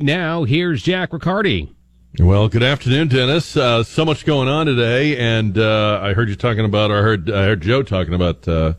[0.00, 1.74] Now, here's Jack Riccardi.
[2.20, 3.56] Well, good afternoon, Dennis.
[3.56, 6.92] Uh, so much going on today, and uh, I heard you talking about.
[6.92, 8.74] I heard I heard Joe talking about uh,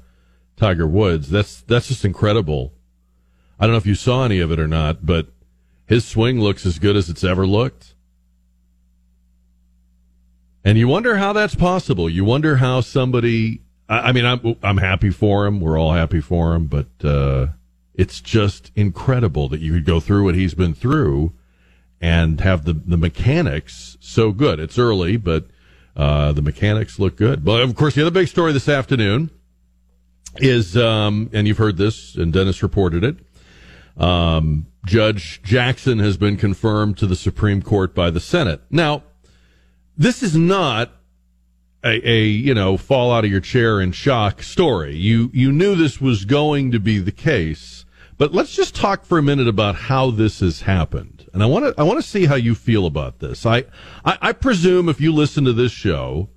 [0.56, 1.30] Tiger Woods.
[1.30, 2.74] That's that's just incredible.
[3.60, 5.28] I don't know if you saw any of it or not, but
[5.86, 7.96] his swing looks as good as it's ever looked.
[10.64, 12.10] And you wonder how that's possible.
[12.10, 13.62] You wonder how somebody.
[13.90, 15.60] I, I mean, I'm I'm happy for him.
[15.60, 17.48] We're all happy for him, but uh,
[18.00, 21.34] it's just incredible that you could go through what he's been through
[22.00, 24.58] and have the, the mechanics so good.
[24.58, 25.48] It's early, but
[25.98, 27.44] uh, the mechanics look good.
[27.44, 29.32] But of course, the other big story this afternoon
[30.38, 33.18] is, um, and you've heard this, and Dennis reported it.
[34.02, 38.62] Um, Judge Jackson has been confirmed to the Supreme Court by the Senate.
[38.70, 39.04] Now,
[39.98, 40.94] this is not
[41.84, 44.96] a, a, you know fall out of your chair in shock story.
[44.96, 47.86] You you knew this was going to be the case,
[48.20, 51.28] but let's just talk for a minute about how this has happened.
[51.34, 53.46] And I want to I want to see how you feel about this.
[53.46, 53.64] I,
[54.04, 56.30] I I presume if you listen to this show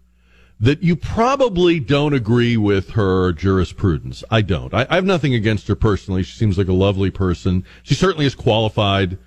[0.60, 4.22] that you probably don't agree with her jurisprudence.
[4.30, 4.72] I don't.
[4.72, 6.22] I, I have nothing against her personally.
[6.22, 7.64] She seems like a lovely person.
[7.83, 9.19] She certainly is qualified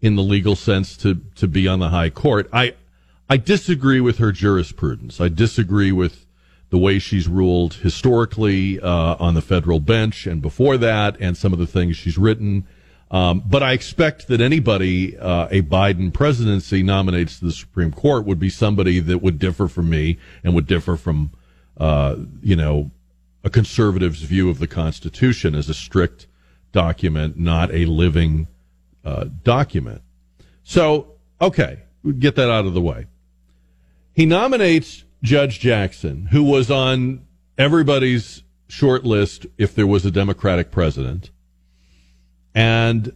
[0.00, 2.48] in the legal sense to to be on the high court.
[2.52, 2.74] I
[3.30, 5.20] I disagree with her jurisprudence.
[5.20, 6.26] I disagree with
[6.72, 11.52] the way she's ruled historically uh, on the federal bench and before that, and some
[11.52, 12.66] of the things she's written.
[13.10, 18.24] Um, but I expect that anybody uh, a Biden presidency nominates to the Supreme Court
[18.24, 21.32] would be somebody that would differ from me and would differ from,
[21.76, 22.90] uh, you know,
[23.44, 26.26] a conservative's view of the Constitution as a strict
[26.72, 28.48] document, not a living
[29.04, 30.00] uh, document.
[30.64, 31.80] So, okay,
[32.18, 33.08] get that out of the way.
[34.14, 40.70] He nominates Judge Jackson, who was on everybody's short list if there was a Democratic
[40.70, 41.30] president.
[42.54, 43.14] And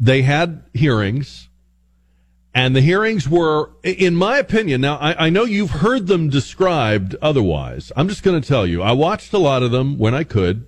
[0.00, 1.48] they had hearings,
[2.54, 7.14] and the hearings were, in my opinion, now I, I know you've heard them described
[7.22, 7.92] otherwise.
[7.96, 10.66] I'm just going to tell you, I watched a lot of them when I could.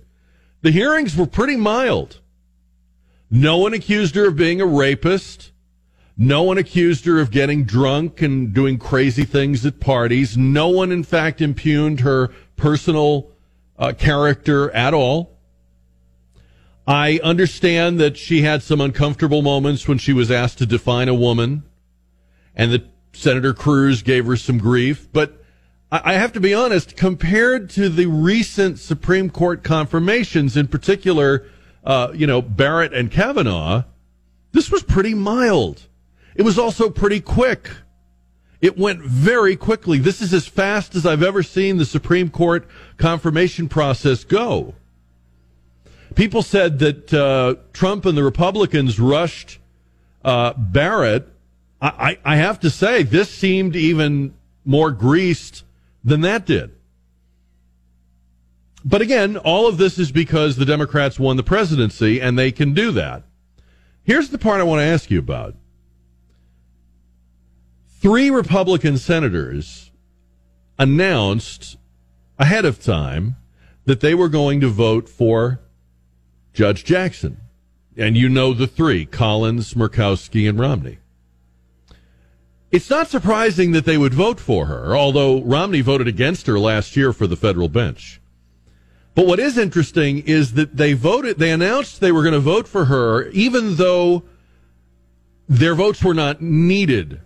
[0.61, 2.19] The hearings were pretty mild.
[3.29, 5.51] No one accused her of being a rapist.
[6.17, 10.35] No one accused her of getting drunk and doing crazy things at parties.
[10.35, 13.29] No one, in fact, impugned her personal
[13.77, 15.37] uh, character at all.
[16.87, 21.13] I understand that she had some uncomfortable moments when she was asked to define a
[21.13, 21.63] woman,
[22.55, 25.07] and that Senator Cruz gave her some grief.
[25.11, 25.43] But
[25.91, 31.45] I have to be honest, compared to the recent Supreme Court confirmations, in particular,
[31.83, 33.83] uh, you know, Barrett and Kavanaugh,
[34.51, 35.83] this was pretty mild.
[36.37, 37.71] It was also pretty quick.
[38.61, 39.97] It went very quickly.
[39.97, 42.67] This is as fast as I've ever seen the Supreme Court
[42.97, 44.75] confirmation process go.
[46.15, 49.59] People said that uh, Trump and the Republicans rushed
[50.23, 51.27] uh, Barrett.
[51.81, 54.33] I, I, I have to say, this seemed even
[54.63, 55.63] more greased
[56.03, 56.71] than that did.
[58.85, 62.73] But again, all of this is because the Democrats won the presidency and they can
[62.73, 63.23] do that.
[64.03, 65.55] Here's the part I want to ask you about.
[67.99, 69.91] Three Republican senators
[70.77, 71.77] announced
[72.37, 73.37] ahead of time
[73.85, 75.61] that they were going to vote for
[76.53, 77.37] Judge Jackson.
[77.97, 80.99] And you know the three Collins, Murkowski, and Romney.
[82.69, 86.95] It's not surprising that they would vote for her, although Romney voted against her last
[86.95, 88.21] year for the federal bench.
[89.15, 92.67] But what is interesting is that they voted, they announced they were going to vote
[92.67, 94.21] for her, even though
[95.49, 97.21] their votes were not needed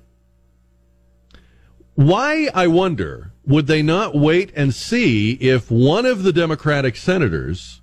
[1.96, 7.82] why, I wonder, would they not wait and see if one of the Democratic senators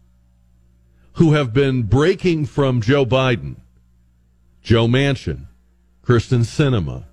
[1.14, 3.56] who have been breaking from Joe Biden,
[4.62, 5.46] Joe Manchin,
[6.05, 7.05] Kyrsten Sinema,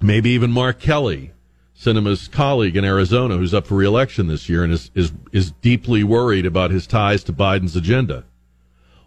[0.00, 1.32] maybe even Mark Kelly,
[1.76, 6.04] Sinema's colleague in Arizona, who's up for reelection this year and is, is, is deeply
[6.04, 8.24] worried about his ties to Biden's agenda.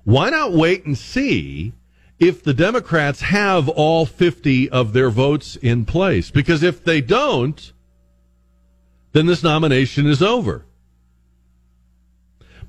[0.03, 1.74] Why not wait and see
[2.28, 6.31] if the Democrats have all 50 of their votes in place.
[6.31, 7.74] Because if they don't,
[9.12, 10.66] then this nomination is over.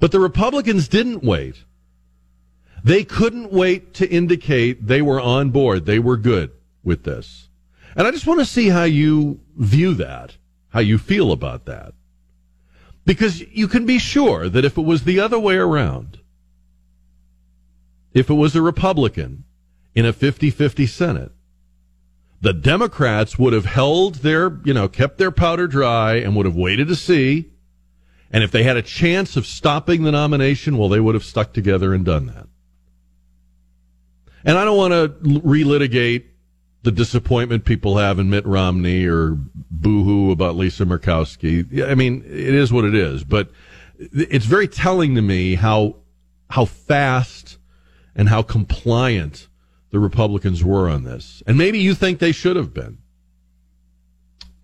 [0.01, 1.65] But the Republicans didn't wait.
[2.83, 5.87] They couldn't wait to indicate they were on board.
[5.87, 6.51] They were good
[6.83, 7.49] with this.
[7.97, 10.37] And I just want to see how you view that,
[10.71, 11.95] how you feel about that.
[13.07, 16.19] Because you can be sure that if it was the other way around,
[18.15, 19.45] if it was a Republican
[19.95, 21.33] in a 50-50 Senate,
[22.41, 26.57] the Democrats would have held their, you know, kept their powder dry and would have
[26.57, 27.51] waited to see.
[28.31, 31.53] And if they had a chance of stopping the nomination, well, they would have stuck
[31.53, 32.47] together and done that.
[34.45, 35.09] And I don't want to
[35.41, 36.25] relitigate
[36.83, 39.39] the disappointment people have in Mitt Romney or
[39.71, 41.89] boohoo about Lisa Murkowski.
[41.89, 43.51] I mean, it is what it is, but
[43.99, 45.97] it's very telling to me how
[46.51, 47.59] how fast
[48.17, 49.49] and how compliant
[49.91, 51.43] the Republicans were on this.
[51.47, 52.99] And maybe you think they should have been.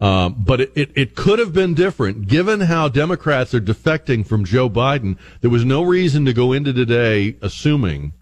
[0.00, 4.46] Um, but it, it, it, could have been different given how Democrats are defecting from
[4.46, 5.18] Joe Biden.
[5.42, 8.14] There was no reason to go into today assuming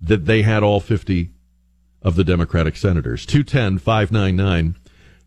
[0.00, 1.30] that they had all 50
[2.00, 3.26] of the Democratic senators.
[3.26, 4.76] 210 599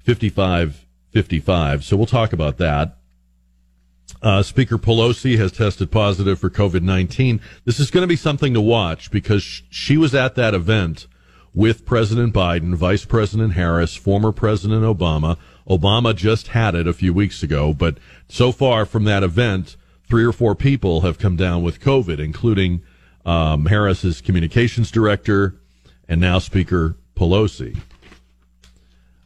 [0.06, 1.84] 5555.
[1.84, 2.99] So we'll talk about that.
[4.22, 7.40] Uh, Speaker Pelosi has tested positive for COVID 19.
[7.66, 11.08] This is going to be something to watch because she was at that event
[11.54, 15.38] with President Biden, Vice President Harris, former President Obama.
[15.68, 19.78] Obama just had it a few weeks ago, but so far from that event,
[20.08, 22.82] three or four people have come down with COVID, including
[23.26, 25.56] um, Harris's communications director,
[26.08, 27.80] and now Speaker Pelosi.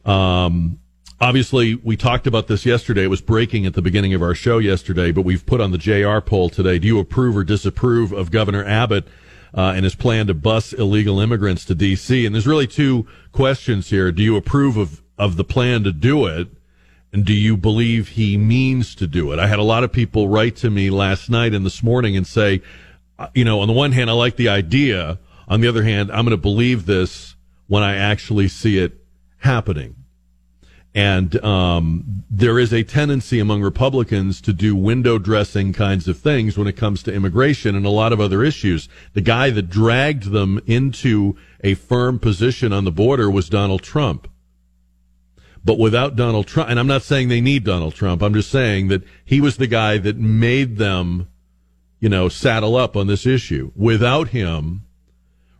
[0.04, 0.78] Um,
[1.20, 3.04] obviously, we talked about this yesterday.
[3.04, 5.78] It was breaking at the beginning of our show yesterday, but we've put on the
[5.78, 6.78] JR poll today.
[6.78, 9.06] Do you approve or disapprove of Governor Abbott
[9.56, 12.26] uh, and his plan to bus illegal immigrants to D.C.?
[12.26, 14.12] And there's really two questions here.
[14.12, 16.48] Do you approve of, of the plan to do it?
[17.12, 19.38] And do you believe he means to do it?
[19.38, 22.26] I had a lot of people write to me last night and this morning and
[22.26, 22.60] say,
[23.20, 25.20] uh, you know, on the one hand, I like the idea.
[25.46, 27.36] On the other hand, I'm going to believe this
[27.68, 28.94] when I actually see it
[29.38, 30.03] happening.
[30.94, 36.56] And um, there is a tendency among Republicans to do window dressing kinds of things
[36.56, 38.88] when it comes to immigration and a lot of other issues.
[39.12, 44.28] The guy that dragged them into a firm position on the border was Donald Trump.
[45.64, 48.88] But without Donald Trump, and I'm not saying they need Donald Trump, I'm just saying
[48.88, 51.28] that he was the guy that made them,
[51.98, 53.72] you know, saddle up on this issue.
[53.74, 54.83] Without him,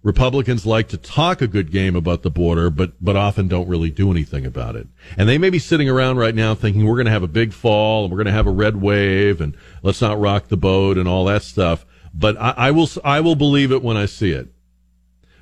[0.04, 3.90] Republicans like to talk a good game about the border, but, but often don't really
[3.90, 4.86] do anything about it.
[5.16, 7.54] And they may be sitting around right now thinking we're going to have a big
[7.54, 10.98] fall and we're going to have a red wave and let's not rock the boat
[10.98, 11.86] and all that stuff.
[12.12, 14.48] But I, I will, I will believe it when I see it.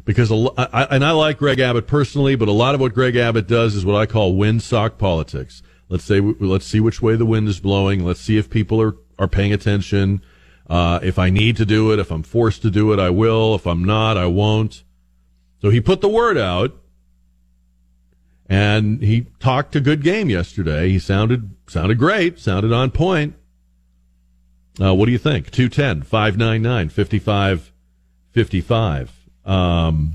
[0.04, 3.16] Because, a, I, and I like Greg Abbott personally, but a lot of what Greg
[3.16, 5.60] Abbott does is what I call windsock politics.
[5.88, 8.04] Let's say, let's see which way the wind is blowing.
[8.04, 10.22] Let's see if people are, are paying attention.
[10.72, 13.54] Uh, if I need to do it, if I'm forced to do it, I will.
[13.54, 14.84] If I'm not, I won't.
[15.60, 16.74] So he put the word out
[18.48, 20.88] and he talked a good game yesterday.
[20.88, 23.34] He sounded, sounded great, sounded on point.
[24.80, 25.50] Uh, what do you think?
[25.50, 29.12] 210 599 5555.
[29.44, 30.14] Um,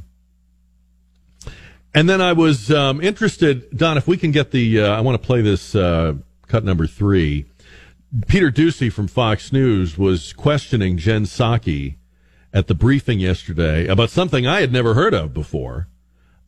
[1.93, 5.21] and then I was um, interested, Don, if we can get the, uh, I want
[5.21, 6.15] to play this uh,
[6.47, 7.45] cut number three.
[8.27, 11.97] Peter Doocy from Fox News was questioning Jen Psaki
[12.53, 15.87] at the briefing yesterday about something I had never heard of before.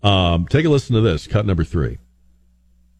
[0.02, 1.98] Um, take a listen to this, cut number three.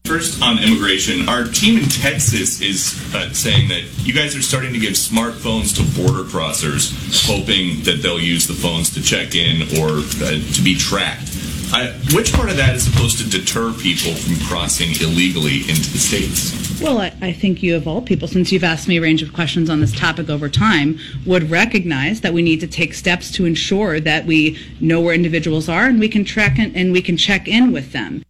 [0.04, 4.72] First, on immigration, our team in Texas is uh, saying that you guys are starting
[4.72, 6.92] to give smartphones to border crossers,
[7.26, 11.28] hoping that they'll use the phones to check in or uh, to be tracked.
[11.72, 15.98] I, which part of that is supposed to deter people from crossing illegally into the
[15.98, 16.80] states?
[16.80, 19.32] Well, I, I, think you, of all people, since you've asked me a range of
[19.32, 23.44] questions on this topic over time, would recognize that we need to take steps to
[23.44, 27.16] ensure that we know where individuals are and we can track in, and we can
[27.16, 28.24] check in with them.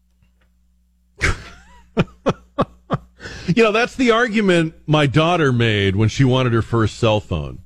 [3.46, 7.60] you know, that's the argument my daughter made when she wanted her first cell phone.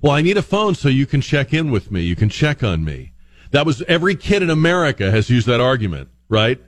[0.00, 2.00] Well, I need a phone so you can check in with me.
[2.00, 3.09] You can check on me.
[3.50, 6.60] That was every kid in America has used that argument, right?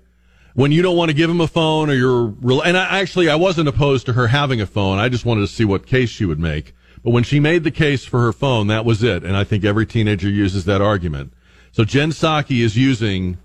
[0.54, 2.34] When you don't want to give him a phone or you're,
[2.64, 4.98] and I, actually, I wasn't opposed to her having a phone.
[4.98, 6.74] I just wanted to see what case she would make.
[7.02, 9.24] But when she made the case for her phone, that was it.
[9.24, 11.32] And I think every teenager uses that argument.
[11.72, 13.38] So Jen Psaki is using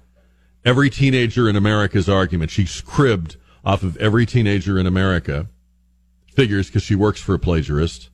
[0.65, 2.51] every teenager in America's argument.
[2.51, 5.47] She's cribbed off of every teenager in America.
[6.33, 8.09] Figures because she works for a plagiarist.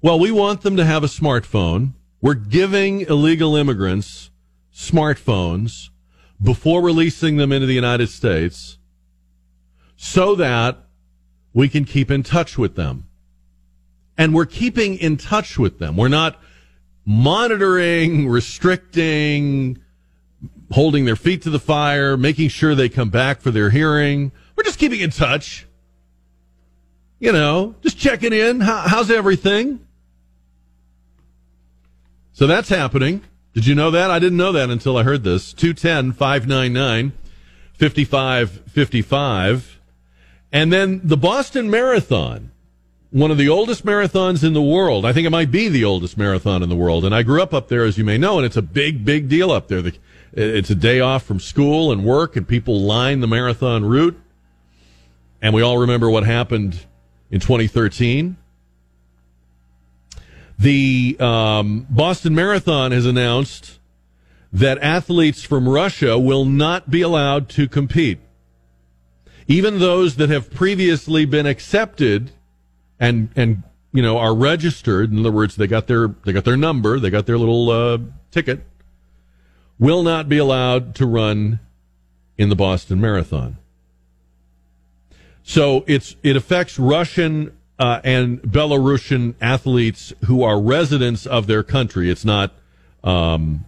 [0.00, 1.92] Well, we want them to have a smartphone.
[2.20, 4.30] We're giving illegal immigrants
[4.74, 5.90] smartphones
[6.40, 8.78] before releasing them into the United States
[9.96, 10.78] so that
[11.52, 13.06] we can keep in touch with them.
[14.18, 15.96] And we're keeping in touch with them.
[15.96, 16.40] We're not
[17.04, 19.78] monitoring, restricting,
[20.70, 24.32] holding their feet to the fire, making sure they come back for their hearing.
[24.56, 25.66] We're just keeping in touch.
[27.18, 28.60] You know, just checking in.
[28.60, 29.86] How, how's everything?
[32.32, 33.22] So that's happening.
[33.54, 34.10] Did you know that?
[34.10, 35.52] I didn't know that until I heard this.
[35.52, 37.12] 210 599
[37.74, 39.78] 5555.
[40.52, 42.50] And then the Boston Marathon,
[43.10, 45.04] one of the oldest marathons in the world.
[45.04, 47.04] I think it might be the oldest marathon in the world.
[47.04, 49.28] And I grew up up there, as you may know, and it's a big, big
[49.28, 49.82] deal up there.
[50.32, 54.18] It's a day off from school and work, and people line the marathon route.
[55.42, 56.86] And we all remember what happened
[57.30, 58.36] in 2013.
[60.58, 63.78] The um, Boston Marathon has announced
[64.52, 68.18] that athletes from Russia will not be allowed to compete.
[69.48, 72.32] Even those that have previously been accepted
[73.00, 76.56] and and you know are registered, in other words, they got their they got their
[76.56, 77.98] number, they got their little uh,
[78.30, 78.64] ticket,
[79.78, 81.58] will not be allowed to run
[82.38, 83.56] in the Boston Marathon.
[85.42, 92.08] So it's it affects Russian uh, and Belarusian athletes who are residents of their country.
[92.08, 92.52] It's not,
[93.02, 93.64] um,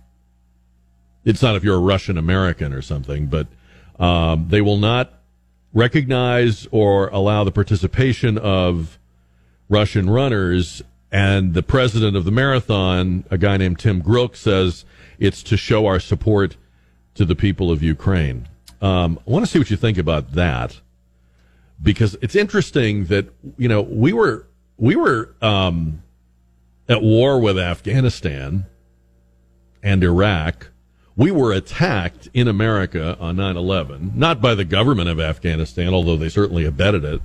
[1.24, 3.48] it's not if you're a Russian American or something, but
[3.98, 5.14] um, they will not
[5.72, 9.00] recognize or allow the participation of
[9.68, 10.80] Russian runners.
[11.10, 14.84] And the president of the marathon, a guy named Tim Grilk, says
[15.18, 16.56] it's to show our support
[17.16, 18.46] to the people of Ukraine.
[18.80, 20.80] Um, I want to see what you think about that
[21.84, 26.02] because it's interesting that you know we were we were um,
[26.88, 28.64] at war with Afghanistan
[29.82, 30.70] and Iraq.
[31.16, 36.16] We were attacked in America on 9 11, not by the government of Afghanistan, although
[36.16, 37.20] they certainly abetted it.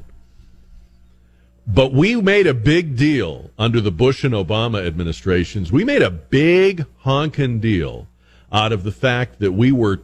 [1.66, 5.72] But we made a big deal under the Bush and Obama administrations.
[5.72, 8.08] We made a big honking deal
[8.51, 10.01] out of the fact that we were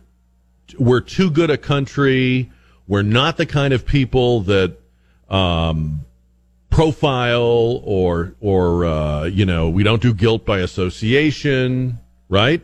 [0.80, 2.50] we're too good a country
[2.88, 4.78] we're not the kind of people that
[5.30, 6.02] um,
[6.70, 12.00] profile or or uh, you know we don't do guilt by association,
[12.30, 12.62] right?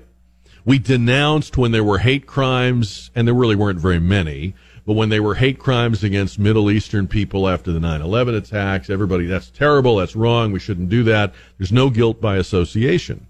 [0.63, 4.53] We denounced when there were hate crimes, and there really weren't very many.
[4.85, 9.25] But when they were hate crimes against Middle Eastern people after the 9/11 attacks, everybody
[9.25, 11.33] that's terrible, that's wrong, we shouldn't do that.
[11.57, 13.27] There's no guilt by association.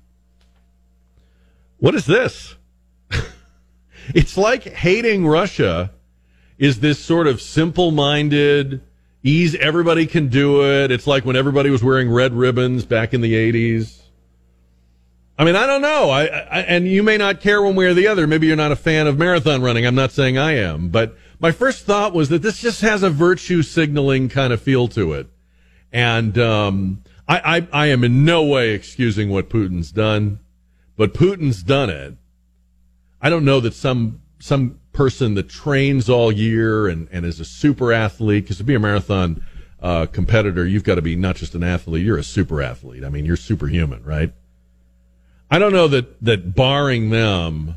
[1.77, 2.55] What is this?
[4.13, 5.91] it's like hating Russia
[6.62, 8.82] is this sort of simple minded,
[9.24, 10.91] ease, everybody can do it.
[10.91, 14.03] It's like when everybody was wearing red ribbons back in the 80s.
[15.39, 16.12] I mean, I don't know.
[16.12, 18.27] I, I, and you may not care one way or the other.
[18.27, 19.88] Maybe you're not a fan of marathon running.
[19.88, 23.10] I'm not saying I am, but my first thought was that this just has a
[23.10, 25.32] virtue signaling kind of feel to it.
[25.91, 30.38] And um, I, I, I am in no way excusing what Putin's done,
[30.96, 32.18] but Putin's done it.
[33.20, 37.45] I don't know that some some person that trains all year and, and is a
[37.45, 39.43] super athlete, because to be a marathon
[39.81, 43.03] uh, competitor, you've got to be not just an athlete, you're a super athlete.
[43.03, 44.33] I mean, you're superhuman, right?
[45.50, 47.75] I don't know that, that barring them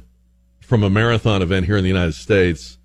[0.60, 2.78] from a marathon event here in the United States,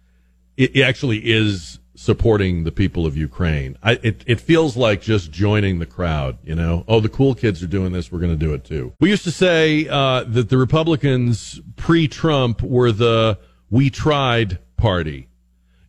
[0.58, 3.78] it, it actually is supporting the people of Ukraine.
[3.84, 6.86] I, it, it feels like just joining the crowd, you know?
[6.88, 8.10] Oh, the cool kids are doing this.
[8.10, 8.94] We're going to do it too.
[9.02, 13.38] We used to say uh, that the Republicans pre Trump were the
[13.70, 15.28] we tried party.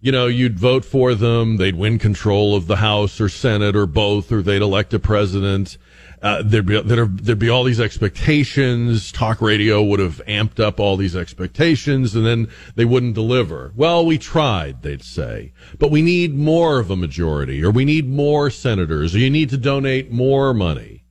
[0.00, 3.86] You know, you'd vote for them, they'd win control of the House or Senate or
[3.86, 5.76] both, or they'd elect a president.
[6.22, 9.10] Uh, there'd be there'd, there'd be all these expectations.
[9.10, 13.72] Talk radio would have amped up all these expectations, and then they wouldn't deliver.
[13.74, 18.08] Well, we tried, they'd say, but we need more of a majority, or we need
[18.08, 21.04] more senators, or you need to donate more money.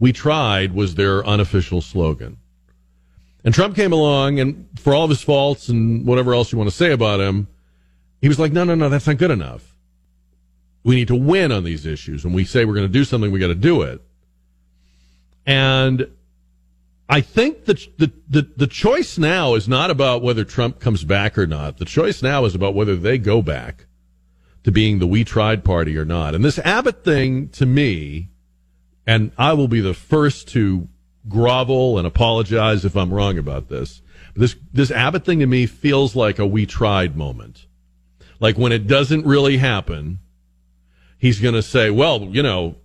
[0.00, 2.38] We tried was their unofficial slogan.
[3.44, 6.68] And Trump came along, and for all of his faults and whatever else you want
[6.68, 7.48] to say about him,
[8.20, 9.74] he was like, no, no, no, that's not good enough.
[10.84, 12.24] We need to win on these issues.
[12.24, 14.02] When we say we're going to do something, we got to do it.
[15.46, 16.10] And
[17.08, 21.36] I think the, the, the, the choice now is not about whether Trump comes back
[21.36, 21.78] or not.
[21.78, 23.86] The choice now is about whether they go back
[24.64, 26.34] to being the we tried party or not.
[26.34, 28.28] And this Abbott thing to me,
[29.06, 30.88] and I will be the first to
[31.28, 34.02] grovel and apologize if I'm wrong about this.
[34.34, 37.66] This this Abbott thing to me feels like a we tried moment.
[38.38, 40.20] Like when it doesn't really happen,
[41.18, 42.76] he's going to say, "Well, you know,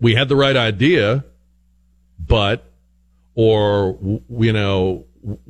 [0.00, 1.24] we had the right idea,
[2.18, 2.64] but
[3.34, 3.98] or
[4.30, 5.04] you know,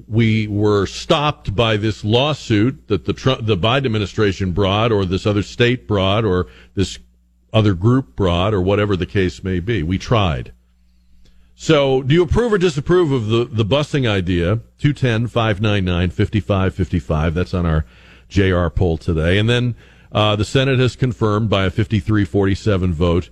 [0.09, 5.27] we were stopped by this lawsuit that the Trump, the Biden administration brought, or this
[5.27, 6.99] other state brought, or this
[7.53, 9.83] other group brought, or whatever the case may be.
[9.83, 10.53] We tried."
[11.63, 14.61] So, do you approve or disapprove of the, the busing idea?
[14.79, 17.35] 210 599 5555.
[17.35, 17.85] That's on our
[18.31, 19.37] JR poll today.
[19.37, 19.77] And then
[20.11, 23.29] uh, the Senate has confirmed by a 53 47 vote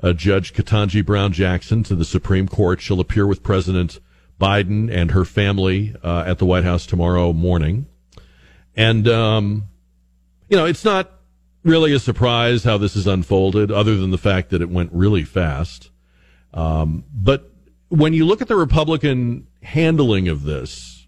[0.00, 2.80] uh, Judge Ketanji Brown Jackson to the Supreme Court.
[2.80, 3.98] She'll appear with President
[4.40, 7.86] Biden and her family uh, at the White House tomorrow morning.
[8.76, 9.64] And, um,
[10.48, 11.10] you know, it's not
[11.64, 15.24] really a surprise how this has unfolded, other than the fact that it went really
[15.24, 15.90] fast.
[16.54, 17.51] Um, but
[17.92, 21.06] when you look at the Republican handling of this,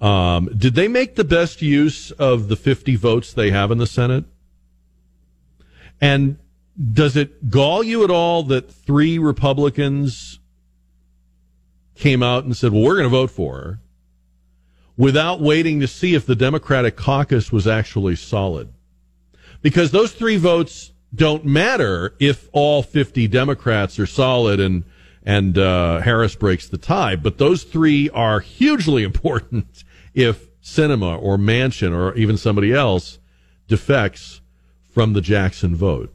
[0.00, 3.86] um, did they make the best use of the 50 votes they have in the
[3.86, 4.24] Senate?
[6.00, 6.38] And
[6.92, 10.38] does it gall you at all that three Republicans
[11.96, 13.80] came out and said, well, we're going to vote for her
[14.96, 18.72] without waiting to see if the Democratic caucus was actually solid?
[19.62, 24.84] Because those three votes don't matter if all 50 Democrats are solid and
[25.28, 27.14] and uh, Harris breaks the tie.
[27.14, 33.18] But those three are hugely important if Sinema or Manchin or even somebody else
[33.68, 34.40] defects
[34.90, 36.12] from the Jackson vote.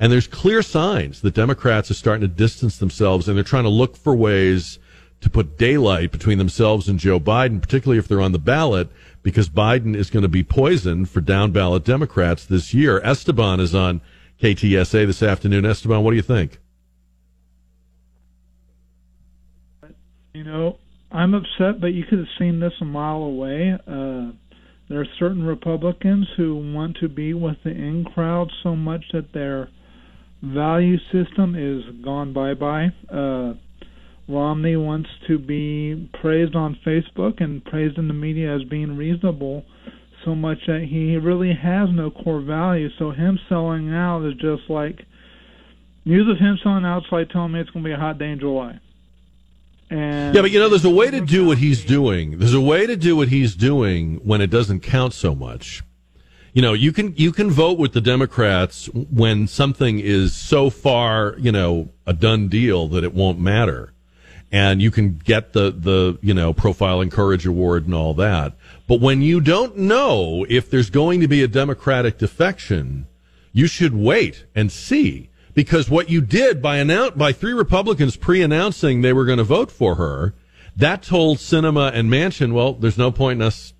[0.00, 3.68] And there's clear signs that Democrats are starting to distance themselves and they're trying to
[3.68, 4.78] look for ways
[5.20, 8.88] to put daylight between themselves and Joe Biden, particularly if they're on the ballot,
[9.22, 13.00] because Biden is going to be poisoned for down ballot Democrats this year.
[13.04, 14.00] Esteban is on
[14.40, 15.66] KTSA this afternoon.
[15.66, 16.58] Esteban, what do you think?
[20.38, 20.76] You know,
[21.10, 23.72] I'm upset, but you could have seen this a mile away.
[23.72, 24.30] Uh,
[24.88, 29.32] there are certain Republicans who want to be with the in crowd so much that
[29.34, 29.68] their
[30.40, 32.86] value system is gone bye bye.
[33.12, 33.54] Uh,
[34.28, 39.64] Romney wants to be praised on Facebook and praised in the media as being reasonable
[40.24, 42.90] so much that he really has no core value.
[42.96, 45.00] So him selling out is just like
[46.04, 46.98] news of him selling out.
[46.98, 48.78] It's like telling me it's going to be a hot day in July.
[49.90, 52.38] And yeah, but you know, there's a way to do what he's doing.
[52.38, 55.82] There's a way to do what he's doing when it doesn't count so much.
[56.52, 61.36] You know, you can you can vote with the Democrats when something is so far,
[61.38, 63.92] you know, a done deal that it won't matter.
[64.50, 68.54] And you can get the, the, you know, profile and courage award and all that.
[68.86, 73.06] But when you don't know if there's going to be a Democratic defection,
[73.52, 79.02] you should wait and see because what you did by announce by three Republicans pre-announcing
[79.02, 80.32] they were going to vote for her,
[80.76, 83.72] that told Sinema and Manchin, well, there's no point in us,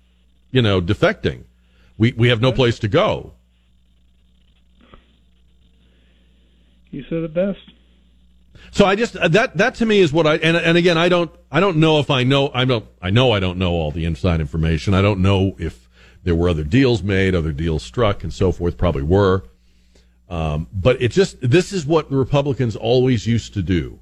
[0.51, 1.45] you know, defecting.
[1.97, 3.31] We we have no place to go.
[6.91, 7.59] You said it best.
[8.71, 11.07] So I just uh, that that to me is what I and and again I
[11.07, 13.91] don't I don't know if I know I don't I know I don't know all
[13.91, 14.93] the inside information.
[14.93, 15.87] I don't know if
[16.25, 18.77] there were other deals made, other deals struck, and so forth.
[18.77, 19.45] Probably were.
[20.29, 23.99] Um, but it just, this is what the Republicans always used to do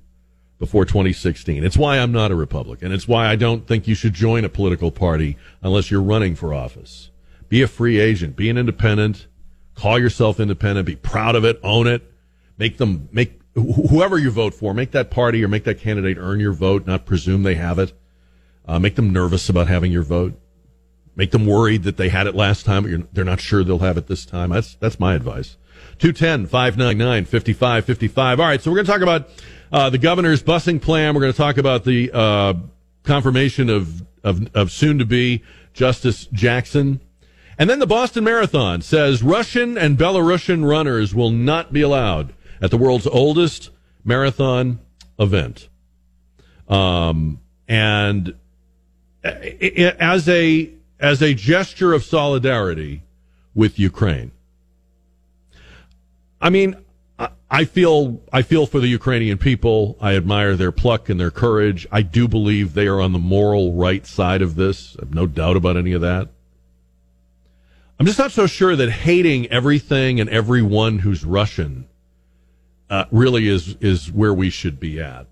[0.60, 1.64] before 2016.
[1.64, 2.92] It's why I'm not a Republican.
[2.92, 6.54] It's why I don't think you should join a political party unless you're running for
[6.54, 7.12] office.
[7.48, 9.28] Be a free agent, be an independent,
[9.76, 12.12] call yourself independent, be proud of it, own it,
[12.58, 16.40] make them, make whoever you vote for, make that party or make that candidate earn
[16.40, 17.94] your vote, not presume they have it.
[18.68, 20.38] Uh, make them nervous about having your vote.
[21.16, 23.98] Make them worried that they had it last time, but they're not sure they'll have
[23.98, 24.50] it this time.
[24.50, 25.56] That's, that's my advice.
[26.00, 28.40] 210 599 5555.
[28.40, 29.30] All right, so we're going to talk about
[29.72, 31.14] uh, the governor's busing plan.
[31.14, 32.54] We're going to talk about the uh,
[33.04, 37.02] confirmation of, of, of soon to be Justice Jackson.
[37.60, 42.72] And then the Boston Marathon says Russian and Belarusian runners will not be allowed at
[42.72, 43.72] the world's oldest
[44.04, 44.80] marathon
[45.20, 45.70] event.
[46.68, 48.36] Um, and
[49.24, 53.04] as a as a gesture of solidarity
[53.54, 54.32] with Ukraine.
[56.42, 56.76] I mean,
[57.50, 59.98] I feel I feel for the Ukrainian people.
[60.02, 61.88] I admire their pluck and their courage.
[61.92, 64.96] I do believe they are on the moral right side of this.
[64.98, 66.30] I have no doubt about any of that.
[68.00, 71.88] I'm just not so sure that hating everything and everyone who's Russian
[72.90, 75.26] uh, really is is where we should be at.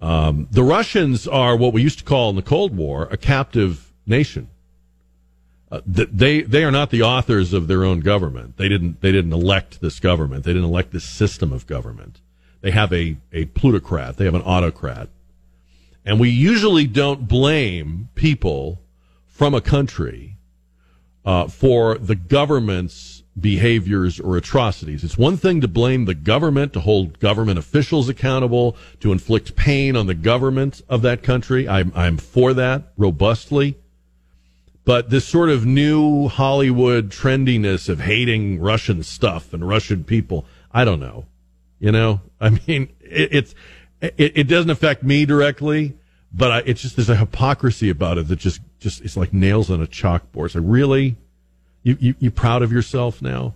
[0.00, 3.92] Um, the Russians are what we used to call in the Cold War a captive
[4.06, 4.48] nation.
[5.70, 8.56] Uh, they they are not the authors of their own government.
[8.56, 10.44] They didn't they didn't elect this government.
[10.44, 12.20] They didn't elect this system of government.
[12.60, 14.16] They have a a plutocrat.
[14.16, 15.08] They have an autocrat,
[16.04, 18.80] and we usually don't blame people
[19.28, 20.36] from a country
[21.24, 25.04] uh, for the government's behaviors or atrocities.
[25.04, 29.96] It's one thing to blame the government, to hold government officials accountable, to inflict pain
[29.96, 31.68] on the government of that country.
[31.68, 33.76] I'm I'm for that robustly.
[34.90, 40.84] But this sort of new Hollywood trendiness of hating Russian stuff and Russian people, I
[40.84, 41.26] don't know.
[41.78, 43.54] You know, I mean, it, it's
[44.00, 45.96] it, it doesn't affect me directly,
[46.32, 49.70] but I, it's just there's a hypocrisy about it that just just it's like nails
[49.70, 50.50] on a chalkboard.
[50.50, 51.16] So really,
[51.84, 53.54] you you you proud of yourself now?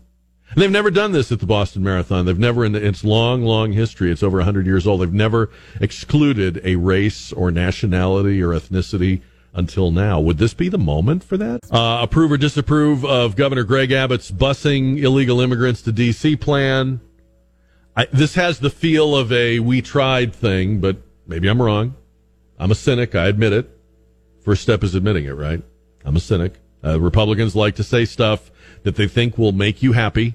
[0.51, 2.27] And they've never done this at the Boston Marathon.
[2.27, 6.61] They've never, in its long, long history, it's over 100 years old, they've never excluded
[6.63, 9.23] a race or nationality or ethnicity
[9.55, 10.21] until now.
[10.21, 11.61] Would this be the moment for that?
[11.71, 16.37] Uh, approve or disapprove of Governor Greg Abbott's busing illegal immigrants to D.C.
[16.37, 17.01] plan?
[17.97, 21.95] I, this has the feel of a we tried thing, but maybe I'm wrong.
[22.59, 23.15] I'm a cynic.
[23.15, 23.71] I admit it.
[24.45, 25.63] First step is admitting it, right?
[26.05, 26.55] I'm a cynic.
[26.85, 28.51] Uh, Republicans like to say stuff
[28.83, 30.35] that they think will make you happy.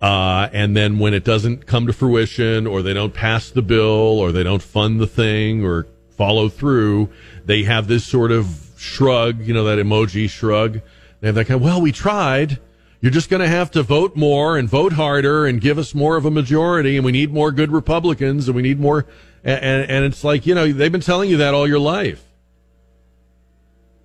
[0.00, 4.18] Uh, and then when it doesn't come to fruition or they don't pass the bill
[4.18, 7.10] or they don't fund the thing or follow through,
[7.44, 10.80] they have this sort of shrug, you know, that emoji shrug.
[11.20, 12.58] They have that kind of, well, we tried.
[13.00, 16.16] You're just going to have to vote more and vote harder and give us more
[16.16, 16.96] of a majority.
[16.96, 19.06] And we need more good Republicans and we need more.
[19.44, 22.24] And, and, it's like, you know, they've been telling you that all your life.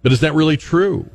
[0.03, 1.09] But is that really true?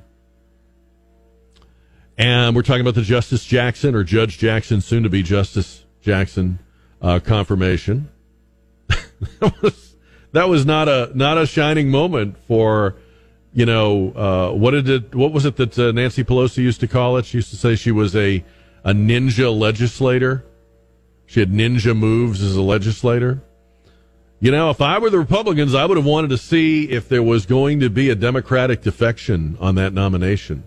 [2.18, 6.58] And we're talking about the Justice Jackson or Judge Jackson, soon to be Justice Jackson
[7.02, 8.08] uh, confirmation.
[10.36, 12.96] that, was, not a not a shining moment for
[13.52, 16.88] you know uh, what did it what was it that uh, Nancy Pelosi used to
[16.88, 17.26] call it?
[17.26, 18.44] She used to say she was a
[18.84, 20.44] a ninja legislator.
[21.26, 23.42] She had ninja moves as a legislator.
[24.38, 27.22] You know, if I were the Republicans, I would have wanted to see if there
[27.22, 30.64] was going to be a Democratic defection on that nomination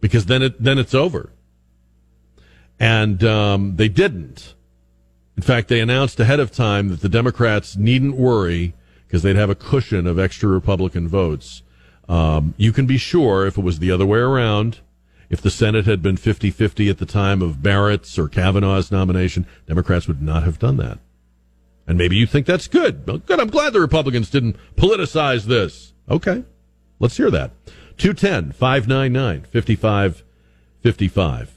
[0.00, 1.32] because then it then it's over.
[2.78, 4.54] And um, they didn't.
[5.36, 8.74] In fact, they announced ahead of time that the Democrats needn't worry
[9.14, 11.62] because they'd have a cushion of extra Republican votes.
[12.08, 14.80] Um, you can be sure if it was the other way around,
[15.30, 19.46] if the Senate had been 50 50 at the time of Barrett's or Kavanaugh's nomination,
[19.68, 20.98] Democrats would not have done that.
[21.86, 23.06] And maybe you think that's good.
[23.06, 23.38] Well, good.
[23.38, 25.92] I'm glad the Republicans didn't politicize this.
[26.10, 26.42] Okay.
[26.98, 27.52] Let's hear that.
[27.98, 31.54] 210 599 5555.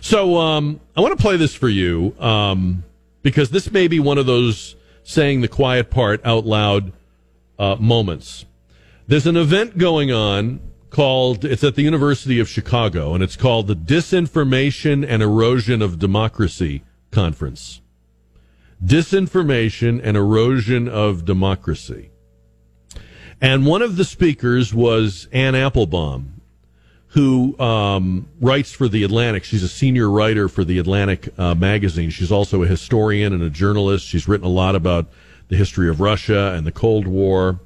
[0.00, 2.84] So um, I want to play this for you um,
[3.22, 4.76] because this may be one of those
[5.10, 6.92] saying the quiet part out loud
[7.58, 8.46] uh, moments.
[9.08, 13.66] There's an event going on called, it's at the University of Chicago, and it's called
[13.66, 17.80] the Disinformation and Erosion of Democracy Conference.
[18.84, 22.10] Disinformation and Erosion of Democracy.
[23.40, 26.39] And one of the speakers was Anne Applebaum,
[27.10, 29.44] who um, writes for The Atlantic.
[29.44, 32.10] She's a senior writer for The Atlantic uh, magazine.
[32.10, 34.06] She's also a historian and a journalist.
[34.06, 35.06] She's written a lot about
[35.48, 37.60] the history of Russia and the Cold War.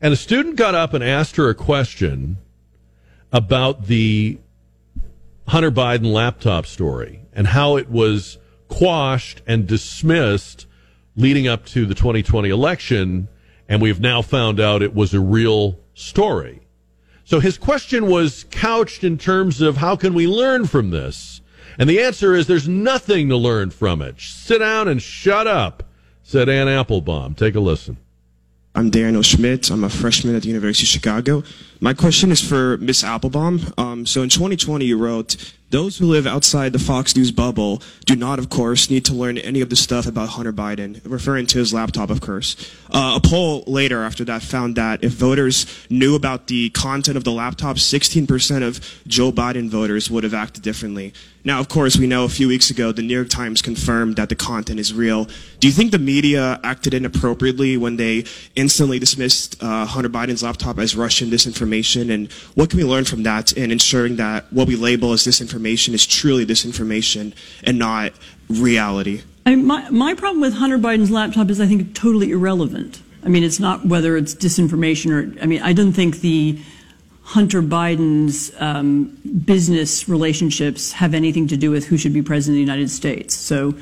[0.00, 2.36] And a student got up and asked her a question
[3.32, 4.38] about the
[5.48, 8.36] Hunter Biden laptop story and how it was
[8.68, 10.66] quashed and dismissed
[11.16, 13.28] leading up to the 2020 election
[13.68, 16.65] and we've now found out it was a real story.
[17.26, 21.40] So his question was couched in terms of how can we learn from this?
[21.76, 24.20] And the answer is there's nothing to learn from it.
[24.20, 25.82] Sit down and shut up,
[26.22, 27.34] said Anne Applebaum.
[27.34, 27.96] Take a listen.
[28.76, 29.70] I'm Daniel Schmidt.
[29.72, 31.42] I'm a freshman at the University of Chicago.
[31.80, 33.60] My question is for Miss Applebaum.
[33.76, 35.36] Um, so in 2020, you wrote,
[35.70, 39.36] those who live outside the Fox News bubble do not, of course, need to learn
[39.36, 42.54] any of the stuff about Hunter Biden, referring to his laptop, of course.
[42.88, 47.24] Uh, a poll later after that found that if voters knew about the content of
[47.24, 51.12] the laptop, 16% of Joe Biden voters would have acted differently.
[51.42, 54.28] Now, of course, we know a few weeks ago the New York Times confirmed that
[54.28, 55.26] the content is real.
[55.60, 60.78] Do you think the media acted inappropriately when they instantly dismissed uh, Hunter Biden's laptop
[60.78, 61.65] as Russian disinformation?
[62.10, 65.94] And what can we learn from that in ensuring that what we label as disinformation
[65.94, 68.12] is truly disinformation and not
[68.48, 69.22] reality?
[69.44, 73.02] I mean, my, my problem with Hunter Biden's laptop is I think totally irrelevant.
[73.24, 76.58] I mean, it's not whether it's disinformation or, I mean, I don't think the
[77.22, 82.56] Hunter Biden's um, business relationships have anything to do with who should be president of
[82.56, 83.34] the United States.
[83.34, 83.74] So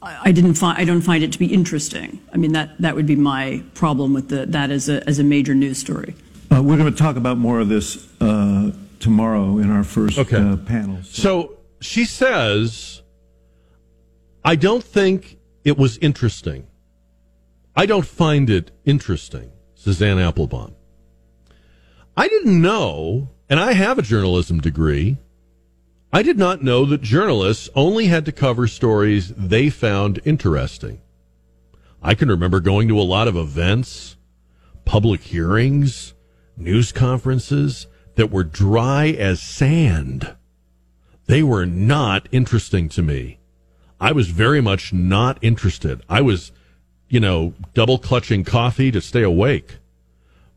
[0.00, 2.20] I, I didn't I don't find it to be interesting.
[2.32, 5.24] I mean that that would be my problem with the, that as a as a
[5.24, 6.14] major news story.
[6.50, 10.36] Uh, we're going to talk about more of this uh, tomorrow in our first okay.
[10.36, 11.02] uh, panel.
[11.02, 11.22] So.
[11.22, 13.02] so she says,
[14.44, 16.66] "I don't think it was interesting.
[17.76, 20.74] I don't find it interesting," Suzanne Applebaum.
[22.16, 25.18] I didn't know, and I have a journalism degree.
[26.12, 31.00] I did not know that journalists only had to cover stories they found interesting.
[32.00, 34.16] I can remember going to a lot of events,
[34.84, 36.13] public hearings,
[36.56, 37.86] news conferences
[38.16, 40.34] that were dry as sand.
[41.26, 43.38] They were not interesting to me.
[44.00, 46.02] I was very much not interested.
[46.08, 46.52] I was
[47.14, 49.76] you know, double clutching coffee to stay awake.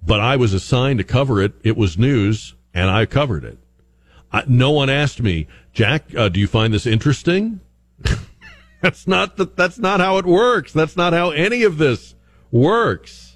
[0.04, 1.54] But I was assigned to cover it.
[1.64, 3.60] It was news, and I covered it.
[4.32, 7.60] I, no one asked me, Jack, uh, do you find this interesting?
[8.82, 10.74] that's not the, that's not how it works.
[10.74, 12.16] That's not how any of this
[12.52, 13.27] works.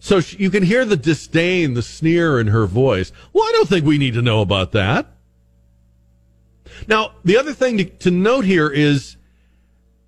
[0.00, 3.12] So she, you can hear the disdain, the sneer in her voice.
[3.32, 5.06] Well, I don't think we need to know about that.
[6.88, 9.16] Now, the other thing to, to note here is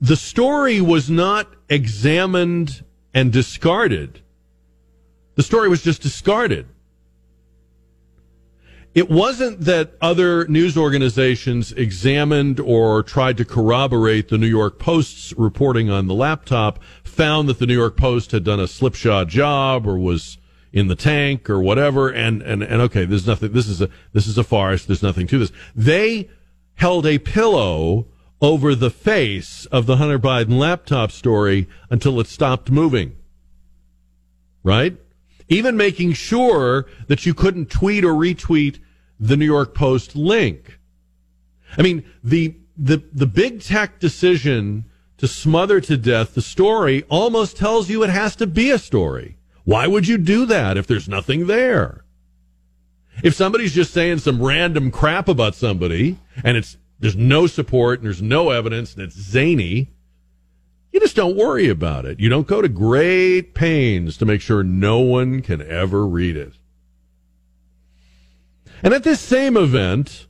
[0.00, 2.83] the story was not examined
[3.14, 4.22] and discarded.
[5.35, 6.66] The story was just discarded.
[8.94, 15.33] It wasn't that other news organizations examined or tried to corroborate the New York Post's
[15.38, 19.87] reporting on the laptop, found that the New York Post had done a slipshod job
[19.87, 20.37] or was
[20.72, 24.26] in the tank or whatever, and, and, and okay, there's nothing, this is a, this
[24.26, 25.52] is a farce, there's nothing to this.
[25.74, 26.28] They
[26.74, 28.07] held a pillow
[28.40, 33.16] over the face of the Hunter Biden laptop story until it stopped moving.
[34.62, 34.96] Right?
[35.53, 38.79] Even making sure that you couldn't tweet or retweet
[39.21, 40.79] the New York Post link.
[41.77, 44.87] I mean, the, the, the big tech decision
[45.19, 49.37] to smother to death the story almost tells you it has to be a story.
[49.65, 52.05] Why would you do that if there's nothing there?
[53.23, 58.07] If somebody's just saying some random crap about somebody and it's there's no support and
[58.07, 59.91] there's no evidence and it's zany,
[60.92, 62.20] you just don't worry about it.
[62.20, 66.55] You don't go to great pains to make sure no one can ever read it.
[68.83, 70.26] And at this same event,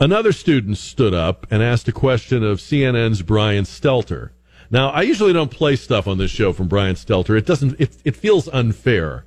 [0.00, 4.30] another student stood up and asked a question of CNN's Brian Stelter.
[4.70, 7.38] Now, I usually don't play stuff on this show from Brian Stelter.
[7.38, 9.24] It doesn't, it, it feels unfair.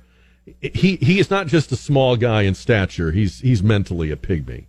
[0.60, 3.12] He, he is not just a small guy in stature.
[3.12, 4.66] He's, he's mentally a pygmy.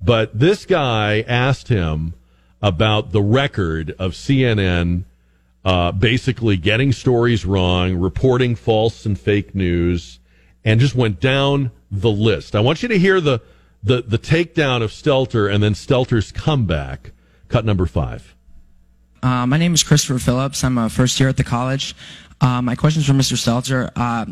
[0.00, 2.14] But this guy asked him
[2.60, 5.04] about the record of CNN
[5.64, 10.18] uh, basically getting stories wrong, reporting false and fake news,
[10.64, 12.56] and just went down the list.
[12.56, 13.40] I want you to hear the
[13.82, 17.10] the, the takedown of Stelter and then Stelter's comeback.
[17.48, 18.34] Cut number five.
[19.22, 20.62] Uh, my name is Christopher Phillips.
[20.64, 21.94] I'm a first year at the college.
[22.40, 23.36] Uh, my question is for Mr.
[23.36, 23.90] Stelter.
[23.94, 24.26] Uh,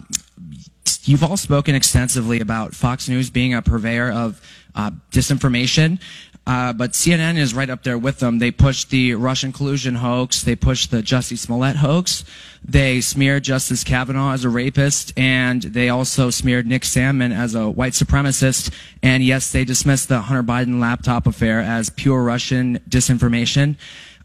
[1.05, 4.40] you've all spoken extensively about Fox News being a purveyor of
[4.75, 6.01] uh, disinformation.
[6.46, 8.38] Uh, but CNN is right up there with them.
[8.38, 10.42] They pushed the Russian collusion hoax.
[10.42, 12.24] They pushed the Jussie Smollett hoax.
[12.64, 17.70] They smeared Justice Kavanaugh as a rapist, and they also smeared Nick Sandmann as a
[17.70, 18.72] white supremacist.
[19.03, 23.76] And yes, they dismissed the Hunter Biden laptop affair as pure Russian disinformation.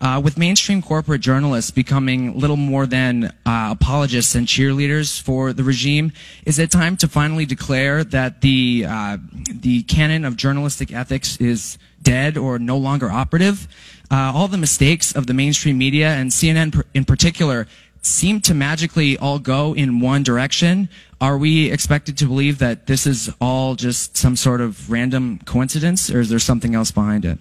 [0.01, 5.63] Uh, with mainstream corporate journalists becoming little more than uh, apologists and cheerleaders for the
[5.63, 6.11] regime,
[6.45, 9.17] is it time to finally declare that the uh,
[9.49, 13.67] the canon of journalistic ethics is dead or no longer operative?
[14.09, 17.67] Uh, all the mistakes of the mainstream media and CNN in particular
[18.01, 20.87] seem to magically all go in one direction.
[21.19, 26.09] Are we expected to believe that this is all just some sort of random coincidence,
[26.09, 27.39] or is there something else behind it?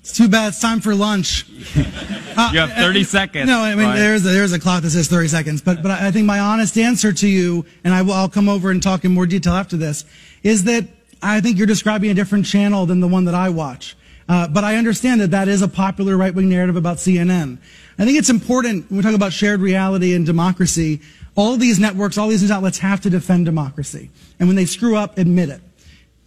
[0.00, 0.48] It's too bad.
[0.48, 1.46] It's time for lunch.
[1.76, 3.46] Uh, you have 30 uh, seconds.
[3.46, 6.10] No, I mean there's a, there's a clock that says 30 seconds, but but I
[6.10, 9.12] think my honest answer to you, and I will I'll come over and talk in
[9.12, 10.04] more detail after this,
[10.42, 10.88] is that
[11.22, 13.96] I think you're describing a different channel than the one that I watch.
[14.28, 17.58] Uh, but I understand that that is a popular right wing narrative about CNN.
[17.98, 21.00] I think it's important when we talk about shared reality and democracy.
[21.34, 24.96] All these networks, all these news outlets have to defend democracy, and when they screw
[24.96, 25.60] up, admit it.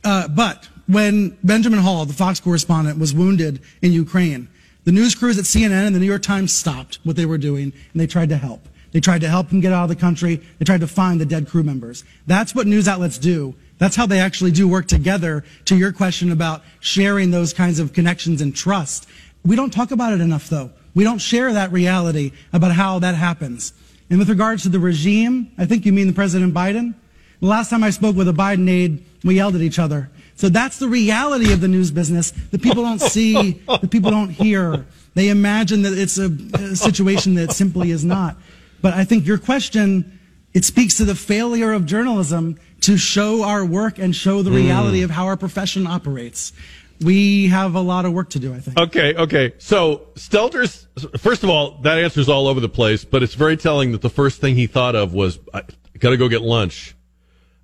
[0.04, 4.48] Uh, but when Benjamin Hall, the Fox correspondent, was wounded in Ukraine,
[4.84, 7.74] the news crews at CNN and the New York Times stopped what they were doing
[7.92, 8.68] and they tried to help.
[8.92, 10.36] They tried to help him get out of the country.
[10.60, 12.06] They tried to find the dead crew members.
[12.28, 13.56] That's what news outlets do.
[13.78, 17.94] That's how they actually do work together to your question about sharing those kinds of
[17.94, 19.08] connections and trust.
[19.44, 20.72] We don't talk about it enough though.
[20.94, 23.74] We don't share that reality about how that happens.
[24.10, 26.94] And with regards to the regime, I think you mean the President Biden.
[27.42, 30.10] The last time I spoke with a Biden aide, we yelled at each other.
[30.36, 34.30] So that's the reality of the news business that people don't see, that people don't
[34.30, 34.86] hear.
[35.16, 38.38] They imagine that it's a, a situation that simply is not.
[38.82, 40.20] But I think your question,
[40.54, 45.02] it speaks to the failure of journalism to show our work and show the reality
[45.02, 45.06] mm.
[45.06, 46.54] of how our profession operates.
[47.02, 48.80] We have a lot of work to do, I think.
[48.80, 49.54] Okay, okay.
[49.58, 53.92] So Stelter's, first of all, that answer's all over the place, but it's very telling
[53.94, 55.64] that the first thing he thought of was, I
[55.98, 56.96] gotta go get lunch.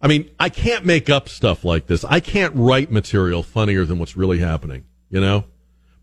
[0.02, 2.04] I mean, I can't make up stuff like this.
[2.04, 4.86] I can't write material funnier than what's really happening.
[5.12, 5.44] You know,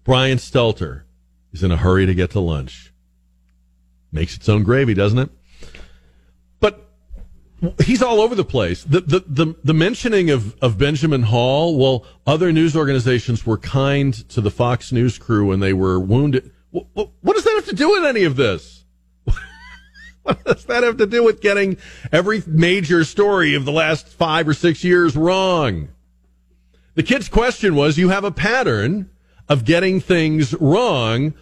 [0.05, 1.03] Brian Stelter
[1.53, 2.93] is in a hurry to get to lunch.
[4.13, 5.31] Makes its own gravy, doesn't it?
[7.85, 8.85] He's all over the place.
[8.85, 11.77] The the the, the mentioning of, of Benjamin Hall.
[11.77, 16.53] Well, other news organizations were kind to the Fox News crew when they were wounded.
[16.71, 18.85] What, what, what does that have to do with any of this?
[20.23, 21.79] what does that have to do with getting
[22.13, 25.89] every major story of the last five or six years wrong?
[26.95, 29.11] The kid's question was you have a pattern
[29.49, 31.35] of getting things wrong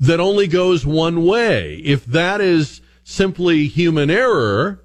[0.00, 1.76] that only goes one way.
[1.84, 4.84] If that is simply human error,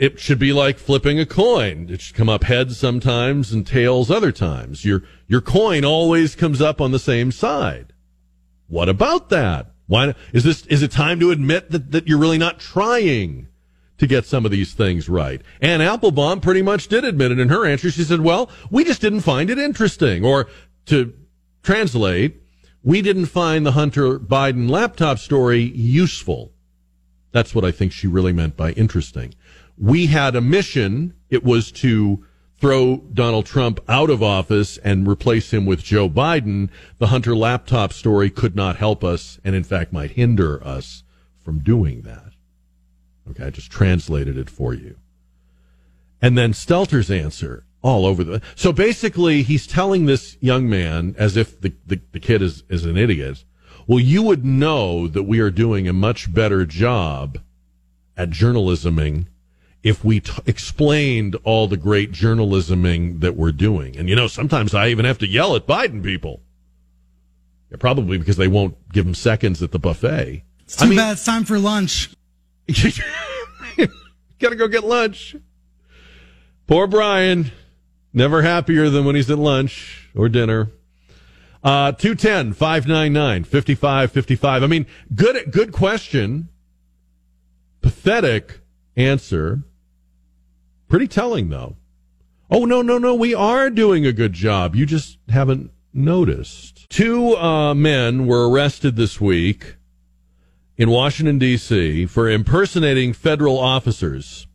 [0.00, 1.88] it should be like flipping a coin.
[1.90, 4.82] It should come up heads sometimes and tails other times.
[4.82, 7.92] Your your coin always comes up on the same side.
[8.66, 9.72] What about that?
[9.86, 13.48] Why is this is it time to admit that, that you're really not trying
[13.98, 15.42] to get some of these things right?
[15.60, 17.90] Anne Applebaum pretty much did admit it in her answer.
[17.90, 20.24] She said, Well, we just didn't find it interesting.
[20.24, 20.48] Or
[20.86, 21.12] to
[21.62, 22.40] translate,
[22.82, 26.54] we didn't find the Hunter Biden laptop story useful.
[27.32, 29.34] That's what I think she really meant by interesting.
[29.80, 31.14] We had a mission.
[31.30, 32.24] It was to
[32.58, 36.68] throw Donald Trump out of office and replace him with Joe Biden.
[36.98, 41.02] The Hunter laptop story could not help us and in fact might hinder us
[41.38, 42.34] from doing that.
[43.30, 43.46] Okay.
[43.46, 44.96] I just translated it for you.
[46.20, 51.38] And then Stelter's answer all over the, so basically he's telling this young man as
[51.38, 53.44] if the, the, the kid is, is an idiot.
[53.86, 57.38] Well, you would know that we are doing a much better job
[58.18, 59.28] at journalisming
[59.82, 63.96] if we t- explained all the great journalisming that we're doing.
[63.96, 66.42] And you know, sometimes I even have to yell at Biden people.
[67.70, 70.44] Yeah, probably because they won't give them seconds at the buffet.
[70.64, 71.12] It's too I mean, bad.
[71.12, 72.10] It's time for lunch.
[74.38, 75.36] gotta go get lunch.
[76.66, 77.52] Poor Brian.
[78.12, 80.70] Never happier than when he's at lunch or dinner.
[81.62, 84.62] Uh, 210 599 5555.
[84.62, 86.48] I mean, good, good question.
[87.82, 88.60] Pathetic
[88.96, 89.62] answer.
[90.90, 91.76] Pretty telling, though.
[92.50, 93.14] Oh, no, no, no.
[93.14, 94.74] We are doing a good job.
[94.74, 96.90] You just haven't noticed.
[96.90, 99.76] Two uh, men were arrested this week
[100.76, 102.06] in Washington, D.C.
[102.06, 104.48] for impersonating federal officers.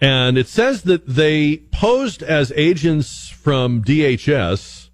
[0.00, 4.90] And it says that they posed as agents from DHS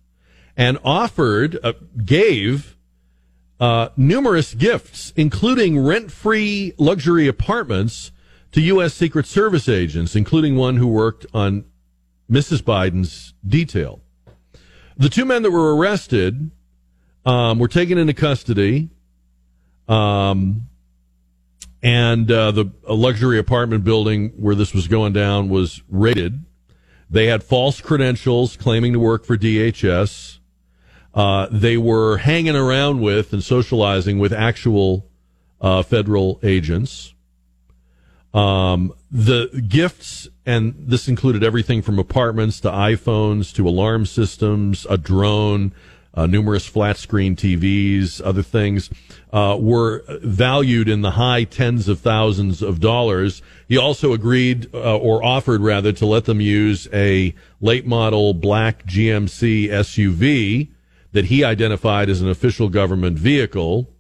[0.57, 1.75] and offered, uh,
[2.05, 2.79] gave
[3.61, 8.13] uh, numerous gifts, including rent free luxury apartments
[8.57, 8.95] to U.S.
[8.95, 11.67] Secret Service agents, including one who worked on
[12.31, 12.63] Mrs.
[12.63, 14.01] Biden's detail.
[14.97, 16.51] The two men that were arrested
[17.27, 18.89] um, were taken into custody,
[19.89, 20.69] um,
[21.83, 26.43] and uh, the luxury apartment building where this was going down was raided.
[27.11, 30.39] They had false credentials claiming to work for DHS.
[31.13, 35.11] Uh, they were hanging around with and socializing with actual
[35.61, 37.13] uh, federal agents.
[38.35, 44.99] Um, the gifts, and this included everything from apartments to iPhones to alarm systems, a
[44.99, 45.73] drone,
[46.17, 48.91] uh, numerous flat screen TVs, other things,
[49.33, 53.43] uh, were valued in the high tens of thousands of dollars.
[53.69, 58.87] He also agreed, uh, or offered rather, to let them use a late model black
[58.87, 60.69] GMC SUV
[61.13, 63.91] that he identified as an official government vehicle.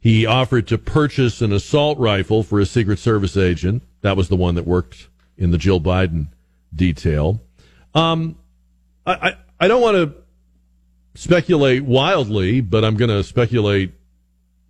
[0.00, 3.82] He offered to purchase an assault rifle for a Secret Service agent.
[4.00, 6.28] That was the one that worked in the Jill Biden
[6.74, 7.40] detail.
[7.94, 8.36] Um,
[9.04, 10.14] I, I, I don't want to
[11.20, 13.92] speculate wildly, but I'm going to speculate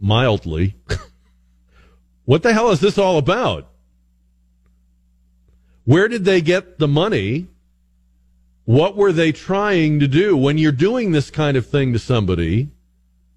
[0.00, 0.74] mildly.
[2.24, 3.68] what the hell is this all about?
[5.84, 7.46] Where did they get the money?
[8.64, 10.36] What were they trying to do?
[10.36, 12.68] When you're doing this kind of thing to somebody,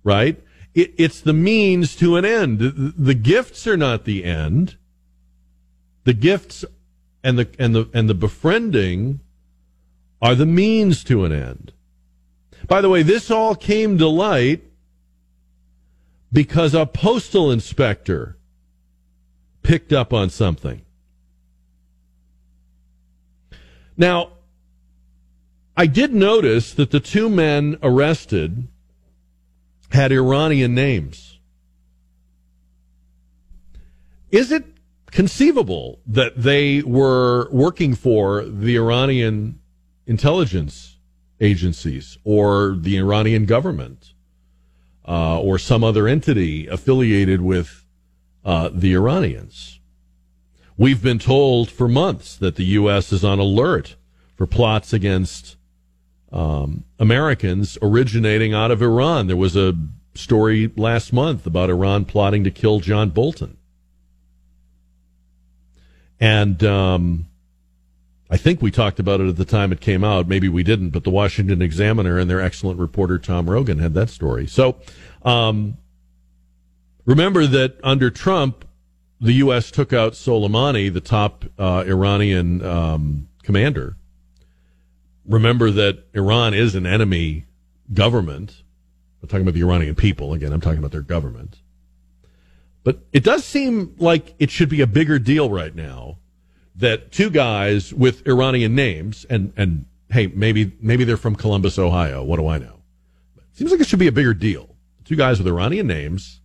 [0.03, 0.42] right?
[0.73, 2.59] It, it's the means to an end.
[2.59, 4.77] The, the gifts are not the end.
[6.03, 6.65] The gifts
[7.23, 9.21] and the and the and the befriending
[10.21, 11.73] are the means to an end.
[12.67, 14.63] By the way, this all came to light
[16.31, 18.38] because a postal inspector
[19.62, 20.81] picked up on something.
[23.95, 24.31] Now,
[25.77, 28.67] I did notice that the two men arrested
[29.93, 31.39] had Iranian names.
[34.31, 34.65] Is it
[35.12, 39.60] conceivable that they were working for the Iranian
[40.08, 40.98] intelligence
[41.39, 44.13] agencies or the Iranian government
[45.08, 47.85] uh, or some other entity affiliated with
[48.44, 49.79] uh, the Iranians?
[50.75, 53.13] We've been told for months that the U.S.
[53.13, 53.96] is on alert
[54.35, 55.56] for plots against
[56.34, 59.27] um, Americans originating out of Iran.
[59.27, 59.73] There was a
[60.15, 63.58] story last month about Iran plotting to kill John Bolton.
[66.19, 67.27] And um,
[68.29, 70.27] I think we talked about it at the time it came out.
[70.27, 74.10] Maybe we didn't, but the Washington Examiner and their excellent reporter Tom Rogan had that
[74.10, 74.48] story.
[74.48, 74.77] So
[75.23, 75.77] um,
[77.06, 78.65] Remember that under Trump,
[79.19, 79.71] the U.S.
[79.71, 83.98] took out Soleimani, the top uh, Iranian um, commander.
[85.26, 87.46] Remember that Iran is an enemy
[87.94, 88.63] government.
[89.21, 90.34] I'm talking about the Iranian people.
[90.34, 91.58] Again, I'm talking about their government.
[92.84, 96.17] But it does seem like it should be a bigger deal right now
[96.76, 102.24] that two guys with Iranian names and, and hey, maybe, maybe they're from Columbus, Ohio.
[102.24, 102.82] What do I know?
[103.38, 104.76] It seems like it should be a bigger deal.
[105.06, 106.42] Two guys with Iranian names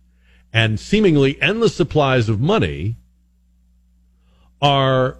[0.53, 2.97] and seemingly endless supplies of money
[4.61, 5.17] are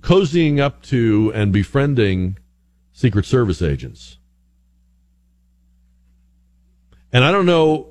[0.00, 2.36] cozying up to and befriending
[2.92, 4.18] Secret Service agents.
[7.12, 7.88] And I don't know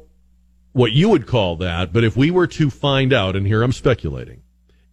[0.74, 3.72] what you would call that, but if we were to find out, and here I'm
[3.72, 4.42] speculating,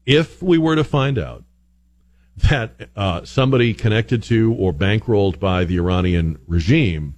[0.05, 1.45] if we were to find out
[2.37, 7.15] that uh, somebody connected to or bankrolled by the Iranian regime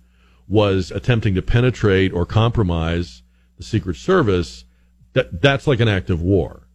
[0.49, 3.23] was attempting to penetrate or compromise
[3.57, 4.65] the Secret Service,
[5.13, 6.67] that that's like an act of war.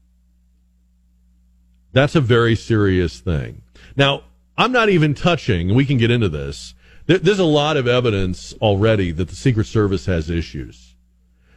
[1.91, 3.61] That's a very serious thing.
[3.95, 4.23] Now,
[4.57, 6.73] I'm not even touching, we can get into this.
[7.07, 10.95] there's a lot of evidence already that the Secret Service has issues.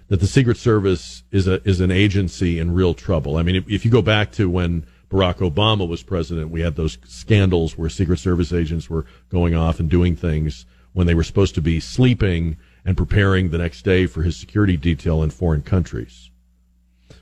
[0.08, 3.36] That the Secret Service is a is an agency in real trouble.
[3.36, 6.76] I mean, if, if you go back to when Barack Obama was president, we had
[6.76, 11.24] those scandals where Secret Service agents were going off and doing things when they were
[11.24, 15.62] supposed to be sleeping and preparing the next day for his security detail in foreign
[15.62, 16.30] countries.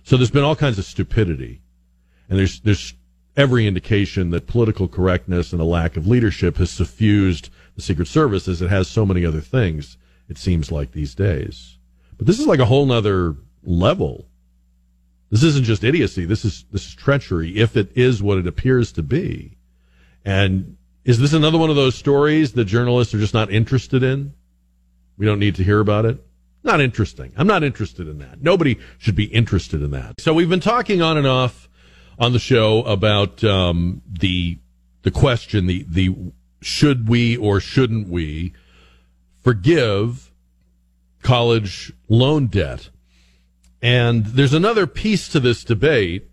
[0.05, 1.61] So there's been all kinds of stupidity.
[2.29, 2.95] And there's there's
[3.37, 8.49] every indication that political correctness and a lack of leadership has suffused the Secret Service
[8.49, 11.79] as it has so many other things, it seems like these days.
[12.17, 14.27] But this is like a whole nother level.
[15.31, 16.25] This isn't just idiocy.
[16.25, 19.59] This is this is treachery, if it is what it appears to be.
[20.25, 24.35] And is this another one of those stories that journalists are just not interested in?
[25.19, 26.25] We don't need to hear about it.
[26.65, 27.33] Not interesting.
[27.37, 28.43] I'm not interested in that.
[28.43, 30.21] Nobody should be interested in that.
[30.21, 31.69] So we've been talking on and off
[32.19, 34.59] on the show about um, the
[35.03, 36.15] the question the the
[36.61, 38.53] should we or shouldn't we
[39.43, 40.33] forgive
[41.23, 42.91] college loan debt?
[43.83, 46.29] And there's another piece to this debate.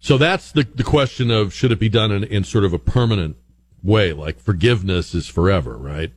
[0.00, 2.78] So that's the, the question of should it be done in, in sort of a
[2.78, 3.36] permanent
[3.82, 6.12] way like forgiveness is forever right?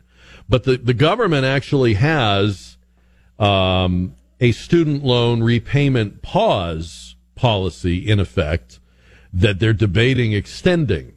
[0.50, 2.78] But the, the government actually has
[3.40, 7.11] um, a student loan repayment pause
[7.42, 8.80] policy in effect
[9.34, 11.14] that they're debating extending.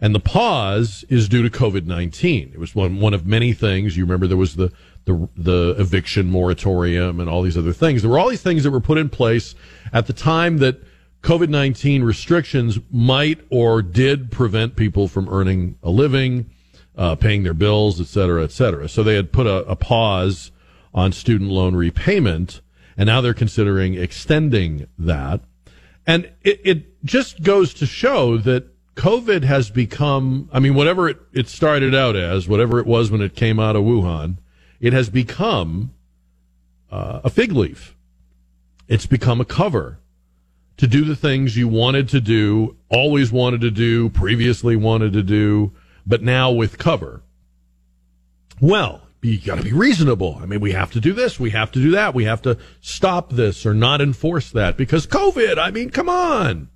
[0.00, 2.50] And the pause is due to COVID 19.
[2.52, 3.96] It was one, one of many things.
[3.96, 4.72] You remember there was the,
[5.04, 8.02] the, the eviction moratorium and all these other things.
[8.02, 9.54] There were all these things that were put in place
[9.92, 10.82] at the time that
[11.22, 16.50] COVID 19 restrictions might or did prevent people from earning a living,
[16.96, 18.88] uh, paying their bills, et cetera, et cetera.
[18.88, 20.50] So they had put a, a pause
[20.92, 22.62] on student loan repayment,
[22.96, 25.42] and now they're considering extending that.
[26.10, 31.18] And it, it just goes to show that COVID has become, I mean, whatever it,
[31.32, 34.38] it started out as, whatever it was when it came out of Wuhan,
[34.80, 35.92] it has become
[36.90, 37.96] uh, a fig leaf.
[38.88, 40.00] It's become a cover
[40.78, 45.22] to do the things you wanted to do, always wanted to do, previously wanted to
[45.22, 45.72] do,
[46.04, 47.22] but now with cover.
[48.60, 50.38] Well, you got to be reasonable.
[50.40, 52.56] I mean, we have to do this, we have to do that, we have to
[52.80, 55.58] stop this or not enforce that because COVID.
[55.58, 56.68] I mean, come on.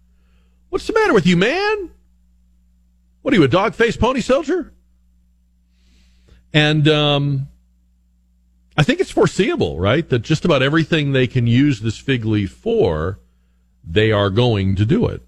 [0.68, 1.90] What's the matter with you, man?
[3.22, 4.72] What are you, a dog faced pony soldier?
[6.52, 7.48] And um,
[8.76, 12.52] I think it's foreseeable, right, that just about everything they can use this fig leaf
[12.52, 13.18] for,
[13.82, 15.22] they are going to do it.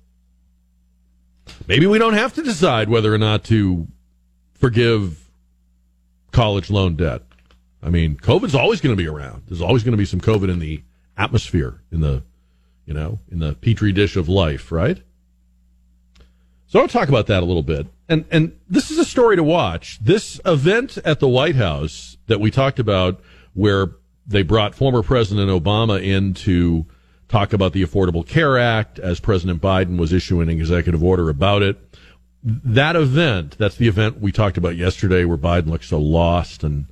[1.66, 3.88] Maybe we don't have to decide whether or not to
[4.54, 5.25] forgive
[6.36, 7.22] college loan debt.
[7.82, 9.44] I mean, COVID's always going to be around.
[9.48, 10.82] There's always going to be some COVID in the
[11.16, 12.24] atmosphere, in the,
[12.84, 15.02] you know, in the petri dish of life, right?
[16.66, 17.86] So I'll talk about that a little bit.
[18.06, 19.98] And and this is a story to watch.
[20.00, 23.20] This event at the White House that we talked about,
[23.54, 23.92] where
[24.26, 26.84] they brought former President Obama in to
[27.28, 31.62] talk about the Affordable Care Act as President Biden was issuing an executive order about
[31.62, 31.78] it
[32.46, 36.86] that event, that's the event we talked about yesterday where Biden looked so lost and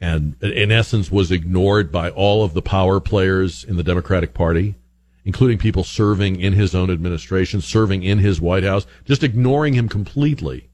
[0.00, 4.76] and in essence was ignored by all of the power players in the Democratic Party,
[5.24, 9.88] including people serving in his own administration, serving in his White House, just ignoring him
[9.88, 10.68] completely.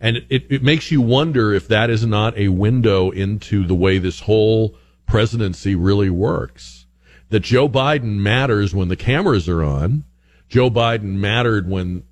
[0.00, 3.98] And it, it makes you wonder if that is not a window into the way
[3.98, 4.74] this whole
[5.06, 6.86] presidency really works.
[7.28, 10.04] That Joe Biden matters when the cameras are on.
[10.48, 12.04] Joe Biden mattered when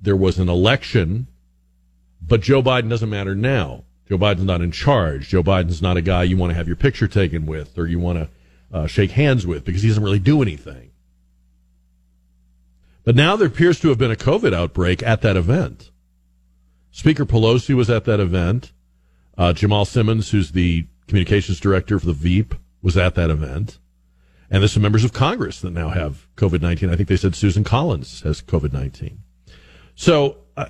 [0.00, 1.26] there was an election,
[2.20, 3.84] but Joe Biden doesn't matter now.
[4.08, 5.28] Joe Biden's not in charge.
[5.28, 8.00] Joe Biden's not a guy you want to have your picture taken with or you
[8.00, 8.28] want to
[8.72, 10.90] uh, shake hands with because he doesn't really do anything.
[13.04, 15.90] But now there appears to have been a COVID outbreak at that event.
[16.90, 18.72] Speaker Pelosi was at that event.
[19.38, 23.78] Uh, Jamal Simmons, who's the communications director for the Veep, was at that event.
[24.50, 26.90] And there's some members of Congress that now have COVID 19.
[26.90, 29.22] I think they said Susan Collins has COVID 19.
[30.00, 30.64] So uh,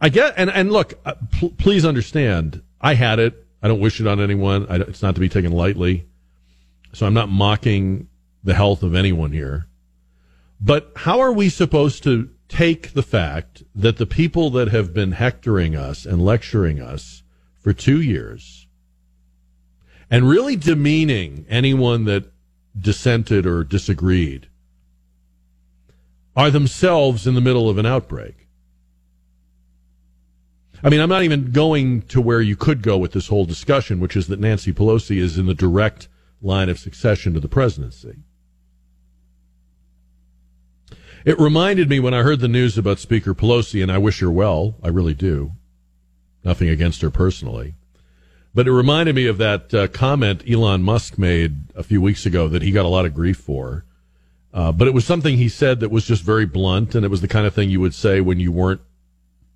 [0.00, 3.44] I get, and, and look, uh, pl- please understand, I had it.
[3.60, 4.68] I don't wish it on anyone.
[4.70, 6.06] It's not to be taken lightly.
[6.92, 8.06] So I'm not mocking
[8.44, 9.66] the health of anyone here.
[10.60, 15.10] But how are we supposed to take the fact that the people that have been
[15.10, 17.24] hectoring us and lecturing us
[17.58, 18.68] for two years
[20.08, 22.32] and really demeaning anyone that
[22.78, 24.50] dissented or disagreed
[26.36, 28.46] are themselves in the middle of an outbreak?
[30.82, 33.98] I mean, I'm not even going to where you could go with this whole discussion,
[33.98, 36.08] which is that Nancy Pelosi is in the direct
[36.42, 38.18] line of succession to the presidency.
[41.24, 44.30] It reminded me when I heard the news about Speaker Pelosi, and I wish her
[44.30, 44.76] well.
[44.82, 45.52] I really do.
[46.44, 47.74] Nothing against her personally.
[48.54, 52.46] But it reminded me of that uh, comment Elon Musk made a few weeks ago
[52.48, 53.84] that he got a lot of grief for.
[54.56, 57.20] Uh, but it was something he said that was just very blunt, and it was
[57.20, 58.80] the kind of thing you would say when you weren't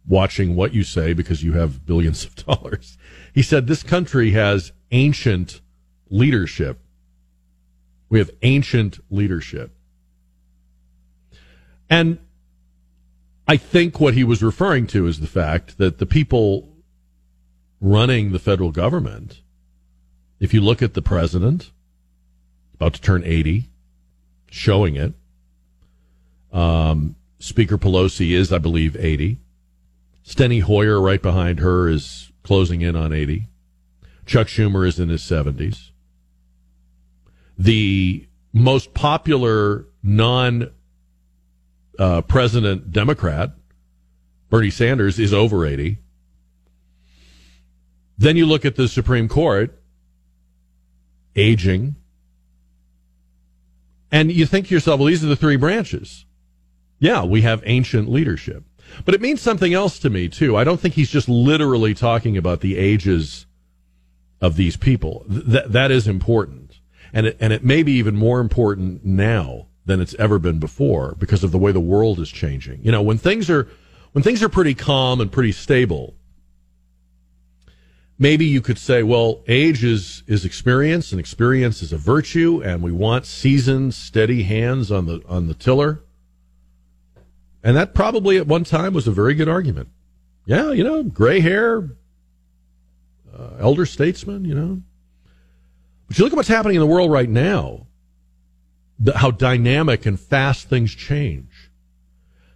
[0.06, 2.98] watching what you say because you have billions of dollars.
[3.34, 5.62] He said, This country has ancient
[6.10, 6.80] leadership.
[8.10, 9.74] We have ancient leadership.
[11.88, 12.18] And
[13.48, 16.76] I think what he was referring to is the fact that the people
[17.80, 19.40] running the federal government,
[20.40, 21.72] if you look at the president,
[22.74, 23.69] about to turn 80,
[24.50, 25.14] showing it,
[26.52, 29.38] um, Speaker Pelosi is, I believe, 80.
[30.24, 33.48] Steny Hoyer, right behind her, is closing in on 80.
[34.26, 35.90] Chuck Schumer is in his 70s.
[37.58, 40.70] The most popular non
[41.98, 43.52] uh, president Democrat,
[44.48, 45.98] Bernie Sanders, is over 80.
[48.18, 49.82] Then you look at the Supreme Court,
[51.36, 51.96] aging,
[54.12, 56.24] and you think to yourself, well, these are the three branches.
[56.98, 58.64] Yeah, we have ancient leadership.
[59.04, 60.56] But it means something else to me, too.
[60.56, 63.46] I don't think he's just literally talking about the ages
[64.40, 65.24] of these people.
[65.28, 66.80] Th- that is important.
[67.12, 71.14] And it, and it may be even more important now than it's ever been before
[71.18, 72.80] because of the way the world is changing.
[72.82, 73.68] You know, when things are
[74.12, 76.14] when things are pretty calm and pretty stable,
[78.20, 82.82] maybe you could say, well, age is is experience and experience is a virtue and
[82.82, 86.04] we want seasoned, steady hands on the on the tiller.
[87.64, 89.88] And that probably at one time was a very good argument.
[90.46, 91.90] Yeah, you know, gray hair,
[93.36, 94.82] uh, elder statesman, you know.
[96.06, 97.86] But you look at what's happening in the world right now
[99.00, 101.70] the, how dynamic and fast things change,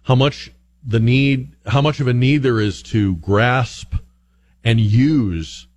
[0.03, 0.51] how much
[0.85, 3.95] the need, how much of a need there is to grasp
[4.65, 5.67] and use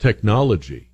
[0.00, 0.90] technology.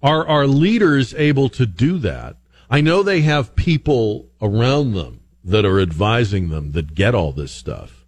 [0.00, 2.36] Are our leaders able to do that?
[2.70, 7.50] I know they have people around them that are advising them that get all this
[7.50, 8.06] stuff.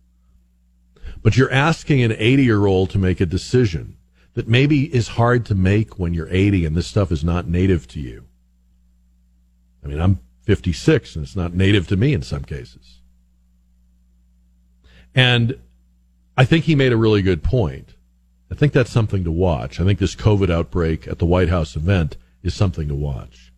[1.22, 3.96] But you're asking an 80 year old to make a decision
[4.34, 7.88] that maybe is hard to make when you're 80 and this stuff is not native
[7.88, 8.26] to you.
[9.84, 13.00] I mean, I'm 56 and it's not native to me in some cases.
[15.14, 15.58] And
[16.40, 17.96] I think he made a really good point.
[18.50, 19.78] I think that's something to watch.
[19.78, 23.52] I think this COVID outbreak at the White House event is something to watch.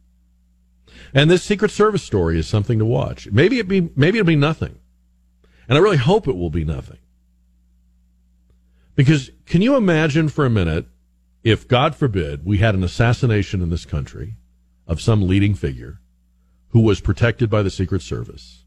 [1.15, 3.31] And this Secret Service story is something to watch.
[3.31, 4.81] Maybe it be maybe it'll be nothing.
[5.69, 6.99] And I really hope it will be nothing.
[8.97, 10.87] Because can you imagine for a minute
[11.45, 14.35] if God forbid we had an assassination in this country
[14.89, 16.01] of some leading figure
[16.71, 18.62] who was protected by the Secret Service.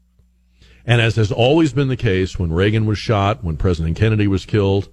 [0.86, 4.46] And as has always been the case when Reagan was shot, when President Kennedy was
[4.46, 4.88] killed,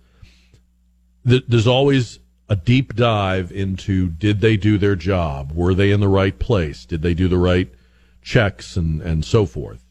[1.24, 2.20] there's always
[2.50, 5.52] a deep dive into did they do their job?
[5.54, 6.86] Were they in the right place?
[6.86, 7.72] Did they do the right
[8.24, 9.86] checks and, and so forth?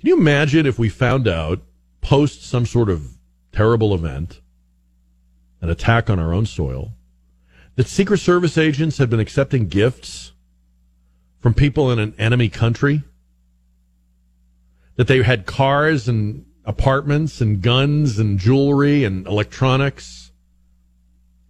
[0.00, 1.60] Can you imagine if we found out
[2.00, 3.18] post some sort of
[3.52, 4.40] terrible event,
[5.60, 6.92] an attack on our own soil,
[7.74, 10.32] that Secret Service agents had been accepting gifts
[11.40, 13.02] from people in an enemy country?
[14.96, 20.32] That they had cars and apartments and guns and jewelry and electronics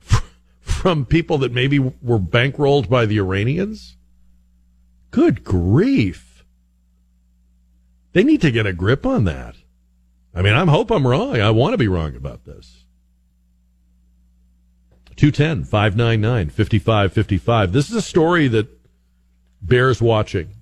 [0.60, 3.96] from people that maybe were bankrolled by the Iranians?
[5.10, 6.44] Good grief.
[8.12, 9.56] They need to get a grip on that.
[10.34, 11.40] I mean, I hope I'm wrong.
[11.40, 12.84] I want to be wrong about this.
[15.16, 17.72] 210 599 5555.
[17.72, 18.66] This is a story that
[19.60, 20.54] bears watching.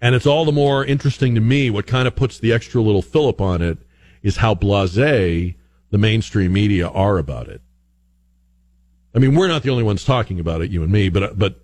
[0.00, 1.70] And it's all the more interesting to me.
[1.70, 3.78] What kind of puts the extra little fillip on it
[4.22, 7.60] is how blase the mainstream media are about it.
[9.14, 11.60] I mean, we're not the only ones talking about it, you and me, but, but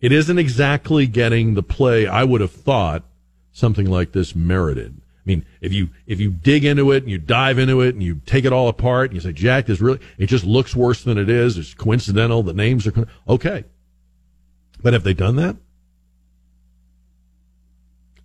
[0.00, 3.04] it isn't exactly getting the play I would have thought
[3.52, 5.00] something like this merited.
[5.00, 8.02] I mean, if you if you dig into it and you dive into it and
[8.02, 11.04] you take it all apart and you say, Jack, this really it just looks worse
[11.04, 11.56] than it is.
[11.56, 12.42] It's coincidental.
[12.42, 13.64] The names are okay.
[14.82, 15.56] But have they done that?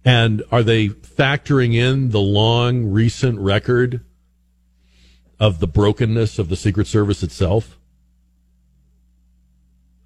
[0.08, 4.06] And are they factoring in the long recent record
[5.38, 7.78] of the brokenness of the Secret Service itself?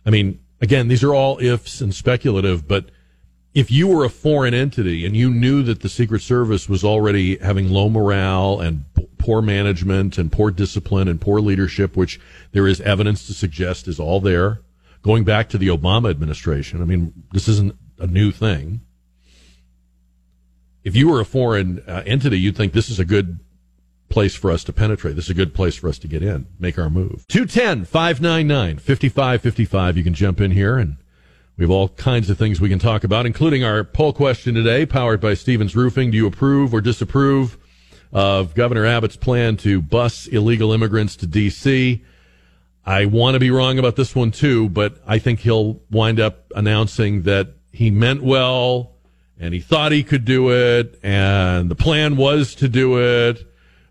[0.03, 2.89] I mean, again, these are all ifs and speculative, but
[3.53, 7.37] if you were a foreign entity and you knew that the Secret Service was already
[7.37, 8.83] having low morale and
[9.19, 12.19] poor management and poor discipline and poor leadership, which
[12.53, 14.61] there is evidence to suggest is all there,
[15.03, 18.81] going back to the Obama administration, I mean, this isn't a new thing.
[20.83, 23.39] If you were a foreign uh, entity, you'd think this is a good
[24.09, 25.15] place for us to penetrate.
[25.15, 27.25] This is a good place for us to get in, make our move.
[27.27, 29.97] 210 599 5555.
[29.97, 30.97] You can jump in here and
[31.57, 34.85] we have all kinds of things we can talk about, including our poll question today,
[34.85, 36.09] powered by Stevens Roofing.
[36.09, 37.57] Do you approve or disapprove
[38.11, 42.03] of Governor Abbott's plan to bus illegal immigrants to D.C.?
[42.85, 46.51] I want to be wrong about this one too, but I think he'll wind up
[46.55, 48.90] announcing that he meant well
[49.41, 53.43] and he thought he could do it and the plan was to do it,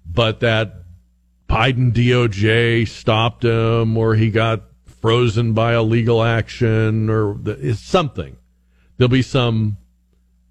[0.06, 0.84] but that
[1.48, 4.62] Biden DOJ stopped him or he got
[5.00, 8.36] frozen by a legal action or the, something.
[8.96, 9.76] There'll be some,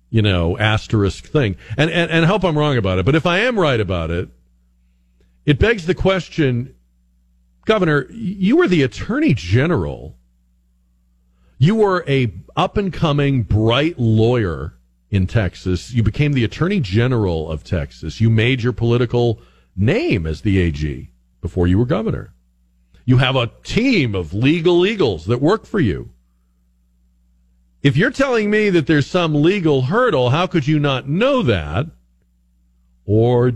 [0.09, 1.55] you know, asterisk thing.
[1.77, 3.05] And, and, and I hope I'm wrong about it.
[3.05, 4.27] But if I am right about it,
[5.45, 6.75] it begs the question,
[7.63, 10.17] Governor, you were the Attorney General.
[11.57, 14.73] You were a up and coming bright lawyer
[15.11, 15.91] in Texas.
[15.91, 18.21] You became the Attorney General of Texas.
[18.21, 19.41] You made your political
[19.75, 21.09] name as the AG
[21.41, 22.33] before you were governor.
[23.05, 26.11] You have a team of legal eagles that work for you.
[27.81, 31.87] If you're telling me that there's some legal hurdle, how could you not know that?
[33.05, 33.53] Or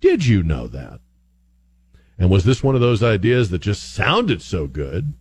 [0.00, 1.00] did you know that?
[2.18, 5.12] And was this one of those ideas that just sounded so good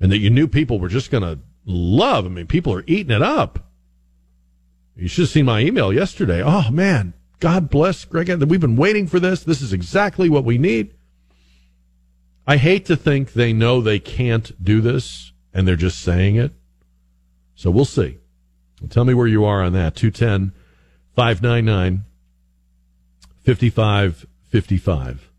[0.00, 2.24] and that you knew people were just going to love?
[2.24, 3.70] I mean, people are eating it up.
[4.96, 6.42] You should have seen my email yesterday.
[6.44, 7.14] Oh, man.
[7.40, 8.28] God bless Greg.
[8.44, 9.42] We've been waiting for this.
[9.42, 10.94] This is exactly what we need.
[12.46, 16.52] I hate to think they know they can't do this and they're just saying it.
[17.54, 18.18] So we'll see.
[18.88, 19.96] Tell me where you are on that.
[19.96, 20.52] 210
[21.14, 22.04] 599
[23.44, 25.30] 5555.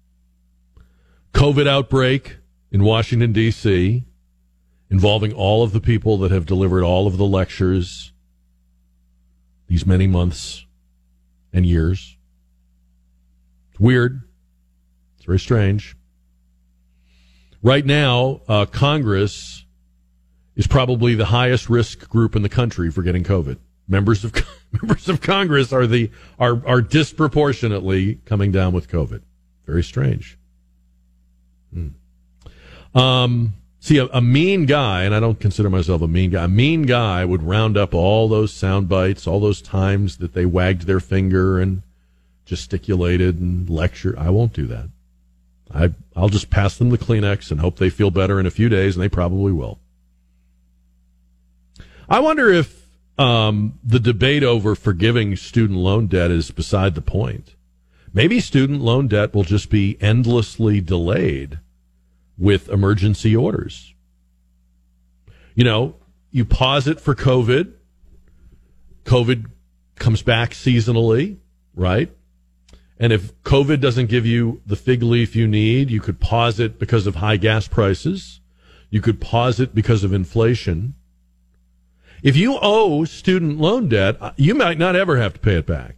[1.34, 2.38] COVID outbreak
[2.72, 4.06] in Washington, D.C.,
[4.90, 8.12] involving all of the people that have delivered all of the lectures
[9.68, 10.66] these many months
[11.54, 12.18] and years.
[13.72, 14.22] It's weird.
[15.18, 15.96] It's very strange.
[17.62, 19.66] Right now, uh, Congress
[20.56, 23.58] is probably the highest risk group in the country for getting COVID.
[23.88, 24.34] Members of
[24.72, 29.22] members of Congress are the are are disproportionately coming down with COVID.
[29.66, 30.38] Very strange.
[31.74, 31.90] Hmm.
[32.98, 33.54] Um,
[33.86, 36.46] see, a, a, mean guy, and I don't consider myself a mean guy.
[36.46, 40.46] A mean guy would round up all those sound bites, all those times that they
[40.46, 41.84] wagged their finger and
[42.46, 44.18] gesticulated and lectured.
[44.18, 44.90] I won't do that.
[45.72, 48.70] I, I'll just pass them the Kleenex and hope they feel better in a few
[48.70, 49.78] days, and they probably will.
[52.10, 52.88] I wonder if
[53.20, 57.54] um, the debate over forgiving student loan debt is beside the point.
[58.12, 61.60] Maybe student loan debt will just be endlessly delayed
[62.38, 63.94] with emergency orders.
[65.54, 65.96] You know,
[66.32, 67.74] you pause it for COVID.
[69.06, 69.46] COVID
[69.96, 71.38] comes back seasonally,
[71.74, 72.12] right?
[72.98, 76.80] And if COVID doesn't give you the fig leaf you need, you could pause it
[76.80, 78.40] because of high gas prices.
[78.90, 80.96] You could pause it because of inflation.
[82.24, 85.66] If you owe student loan debt, uh, you might not ever have to pay it
[85.66, 85.98] back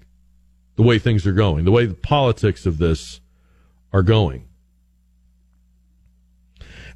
[0.75, 3.21] the way things are going, the way the politics of this
[3.93, 4.46] are going.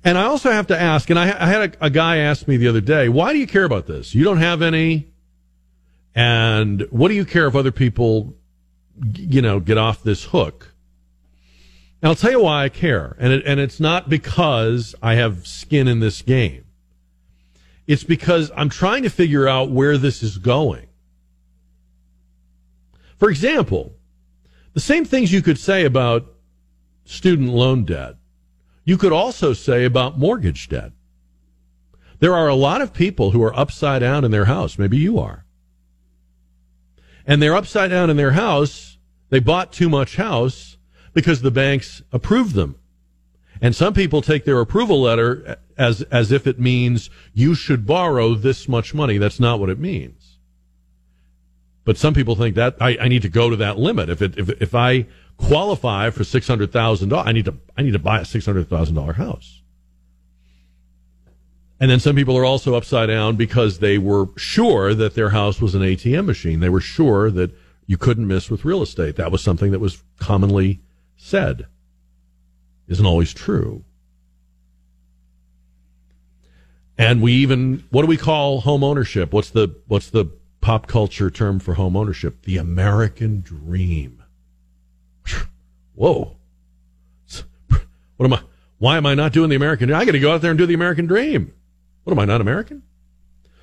[0.03, 2.57] And I also have to ask, and I, I had a, a guy ask me
[2.57, 4.15] the other day, why do you care about this?
[4.15, 5.09] You don't have any.
[6.15, 8.35] And what do you care if other people
[9.15, 10.73] you know, get off this hook.
[12.01, 13.15] And I'll tell you why I care.
[13.19, 16.65] And it, and it's not because I have skin in this game.
[17.87, 20.87] It's because I'm trying to figure out where this is going.
[23.17, 23.93] For example,
[24.73, 26.25] the same things you could say about
[27.05, 28.15] student loan debt.
[28.83, 30.91] You could also say about mortgage debt.
[32.19, 34.77] There are a lot of people who are upside down in their house.
[34.77, 35.45] Maybe you are.
[37.25, 38.97] And they're upside down in their house.
[39.29, 40.77] They bought too much house
[41.13, 42.75] because the banks approved them.
[43.61, 48.33] And some people take their approval letter as, as if it means you should borrow
[48.33, 49.17] this much money.
[49.17, 50.39] That's not what it means.
[51.83, 54.09] But some people think that I, I need to go to that limit.
[54.09, 55.07] If it, if, if I
[55.47, 59.61] qualify for $600,000, I need to, I need to buy a $600,000 house.
[61.79, 65.59] And then some people are also upside down because they were sure that their house
[65.59, 66.59] was an ATM machine.
[66.59, 67.51] They were sure that
[67.87, 69.15] you couldn't miss with real estate.
[69.15, 70.81] That was something that was commonly
[71.17, 71.65] said.
[72.87, 73.83] Isn't always true.
[76.99, 79.33] And we even, what do we call home ownership?
[79.33, 80.25] What's the, what's the
[80.61, 82.43] pop culture term for home ownership?
[82.43, 84.20] The American dream.
[85.95, 86.35] Whoa.
[88.17, 88.41] What am I,
[88.77, 89.99] why am I not doing the American dream?
[89.99, 91.53] I got to go out there and do the American dream.
[92.03, 92.83] What am I not American?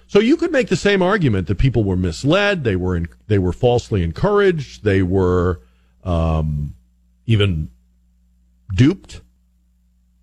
[0.08, 3.38] So you could make the same argument that people were misled, they were in, they
[3.38, 5.60] were falsely encouraged, they were
[6.02, 6.74] um,
[7.26, 7.70] even
[8.74, 9.20] duped,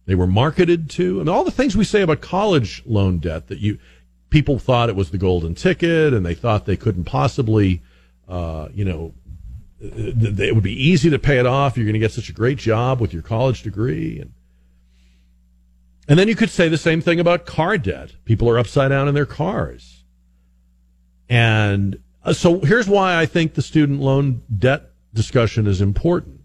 [0.06, 3.60] they were marketed to, and all the things we say about college loan debt that
[3.60, 3.78] you
[4.30, 7.82] people thought it was the golden ticket, and they thought they couldn't possibly,
[8.28, 9.14] uh, you know,
[9.80, 11.78] it would be easy to pay it off.
[11.78, 14.32] You're going to get such a great job with your college degree, and
[16.08, 18.14] and then you could say the same thing about car debt.
[18.26, 20.04] People are upside down in their cars.
[21.28, 26.42] And uh, so here's why I think the student loan debt discussion is important.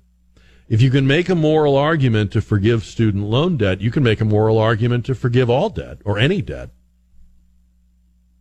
[0.69, 4.21] If you can make a moral argument to forgive student loan debt, you can make
[4.21, 6.71] a moral argument to forgive all debt or any debt.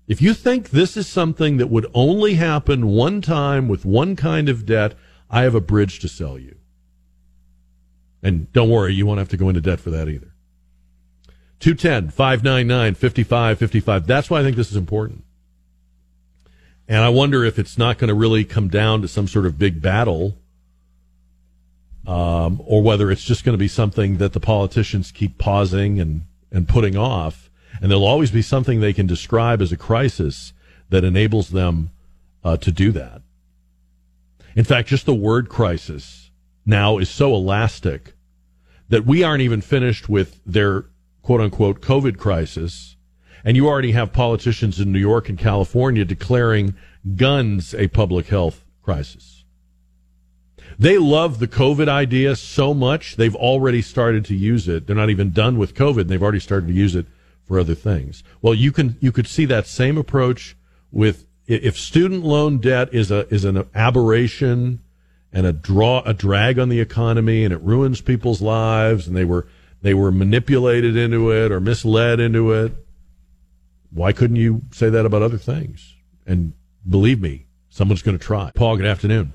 [0.10, 4.50] If you think this is something that would only happen one time with one kind
[4.50, 4.96] of debt,
[5.30, 6.58] I have a bridge to sell you.
[8.24, 10.34] And don't worry, you won't have to go into debt for that either.
[11.60, 14.08] 210 599 5555.
[14.08, 15.24] That's why I think this is important.
[16.88, 19.60] And I wonder if it's not going to really come down to some sort of
[19.60, 20.40] big battle,
[22.08, 26.24] um, or whether it's just going to be something that the politicians keep pausing and,
[26.52, 27.49] and putting off.
[27.82, 30.54] And there'll always be something they can describe as a crisis
[30.90, 31.92] that enables them
[32.44, 33.22] uh, to do that.
[34.56, 36.32] In fact, just the word crisis
[36.66, 38.14] now is so elastic
[38.90, 40.86] that we aren't even finished with their
[41.22, 42.96] quote unquote COVID crisis,
[43.44, 46.76] and you already have politicians in New York and California declaring
[47.16, 49.46] guns a public health crisis.
[50.78, 54.88] They love the COVID idea so much, they've already started to use it.
[54.88, 57.06] They're not even done with COVID, they've already started to use it
[57.50, 58.24] for other things.
[58.44, 60.56] Well, you can, you could see that same approach
[60.92, 64.82] with, if student loan debt is a, is an aberration
[65.34, 69.26] and a draw, a drag on the economy and it ruins people's lives and they
[69.26, 69.48] were,
[69.82, 72.72] they were manipulated into it or misled into it.
[73.90, 75.96] Why couldn't you say that about other things?
[76.28, 76.54] And
[76.88, 78.52] believe me, someone's going to try.
[78.54, 79.34] Paul, good afternoon.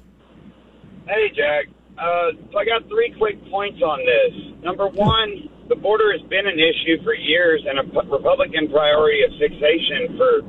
[1.09, 1.67] Hey, Jack.
[1.99, 4.63] Uh, so I got three quick points on this.
[4.63, 9.33] Number one, the border has been an issue for years and a Republican priority of
[9.41, 10.43] fixation for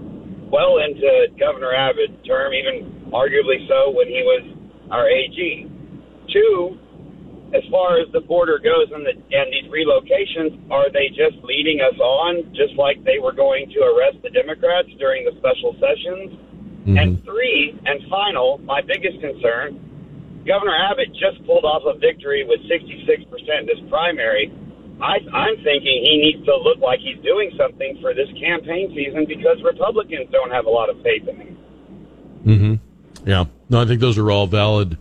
[0.51, 4.43] well into Governor Abbott's term, even arguably so when he was
[4.91, 5.71] our AG.
[6.31, 6.77] Two,
[7.53, 11.79] as far as the border goes and, the, and these relocations, are they just leading
[11.79, 16.35] us on, just like they were going to arrest the Democrats during the special sessions?
[16.83, 16.97] Mm-hmm.
[16.97, 19.79] And three, and final, my biggest concern,
[20.45, 24.53] Governor Abbott just pulled off a victory with 66% in this primary.
[25.01, 29.25] I, I'm thinking he needs to look like he's doing something for this campaign season
[29.27, 31.57] because Republicans don't have a lot of faith in him.
[32.45, 33.29] Mm-hmm.
[33.29, 33.45] Yeah.
[33.69, 34.97] No, I think those are all valid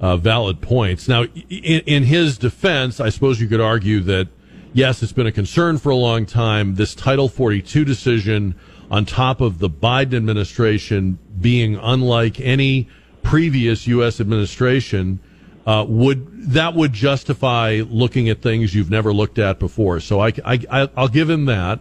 [0.00, 1.08] uh, valid points.
[1.08, 4.28] Now, in, in his defense, I suppose you could argue that
[4.72, 6.76] yes, it's been a concern for a long time.
[6.76, 8.54] This Title 42 decision,
[8.90, 12.88] on top of the Biden administration being unlike any
[13.22, 14.20] previous U.S.
[14.20, 15.20] administration,
[15.68, 20.00] uh, would that would justify looking at things you've never looked at before.
[20.00, 21.80] So I, I, will give him that.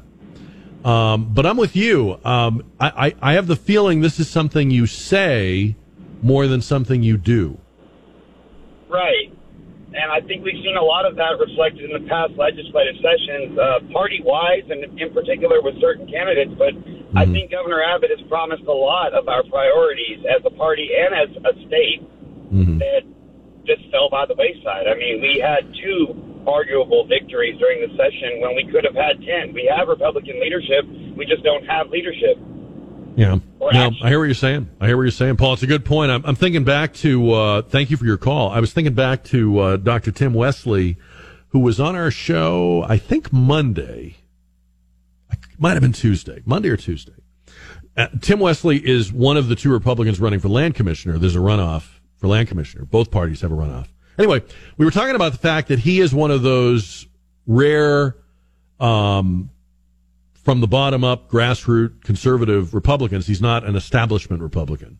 [0.83, 2.19] Um, but I'm with you.
[2.25, 5.77] Um, I, I have the feeling this is something you say
[6.21, 7.59] more than something you do.
[8.89, 9.31] Right.
[9.87, 13.57] And I think we've seen a lot of that reflected in the past legislative sessions,
[13.57, 16.51] uh, party wise, and in particular with certain candidates.
[16.57, 17.17] But mm-hmm.
[17.17, 21.15] I think Governor Abbott has promised a lot of our priorities as a party and
[21.15, 22.03] as a state
[22.51, 22.79] mm-hmm.
[22.79, 23.16] that
[23.67, 24.87] just fell by the wayside.
[24.87, 29.19] I mean, we had two arguable victories during the session when we could have had
[29.19, 29.53] 10.
[29.53, 32.39] We have Republican leadership, we just don't have leadership.
[33.17, 33.39] Yeah.
[33.59, 34.69] No, I hear what you're saying.
[34.79, 35.53] I hear what you're saying, Paul.
[35.53, 36.11] It's a good point.
[36.11, 38.51] I'm, I'm thinking back to, uh, thank you for your call.
[38.51, 40.11] I was thinking back to uh, Dr.
[40.11, 40.97] Tim Westley,
[41.49, 44.17] who was on our show, I think Monday.
[45.57, 47.13] Might have been Tuesday, Monday or Tuesday.
[47.97, 51.17] Uh, Tim Westley is one of the two Republicans running for land commissioner.
[51.17, 52.85] There's a runoff for land commissioner.
[52.85, 53.87] Both parties have a runoff.
[54.17, 54.41] Anyway,
[54.77, 57.07] we were talking about the fact that he is one of those
[57.45, 58.15] rare,
[58.79, 59.49] um,
[60.33, 63.27] from the bottom up, grassroots conservative Republicans.
[63.27, 64.97] He's not an establishment Republican.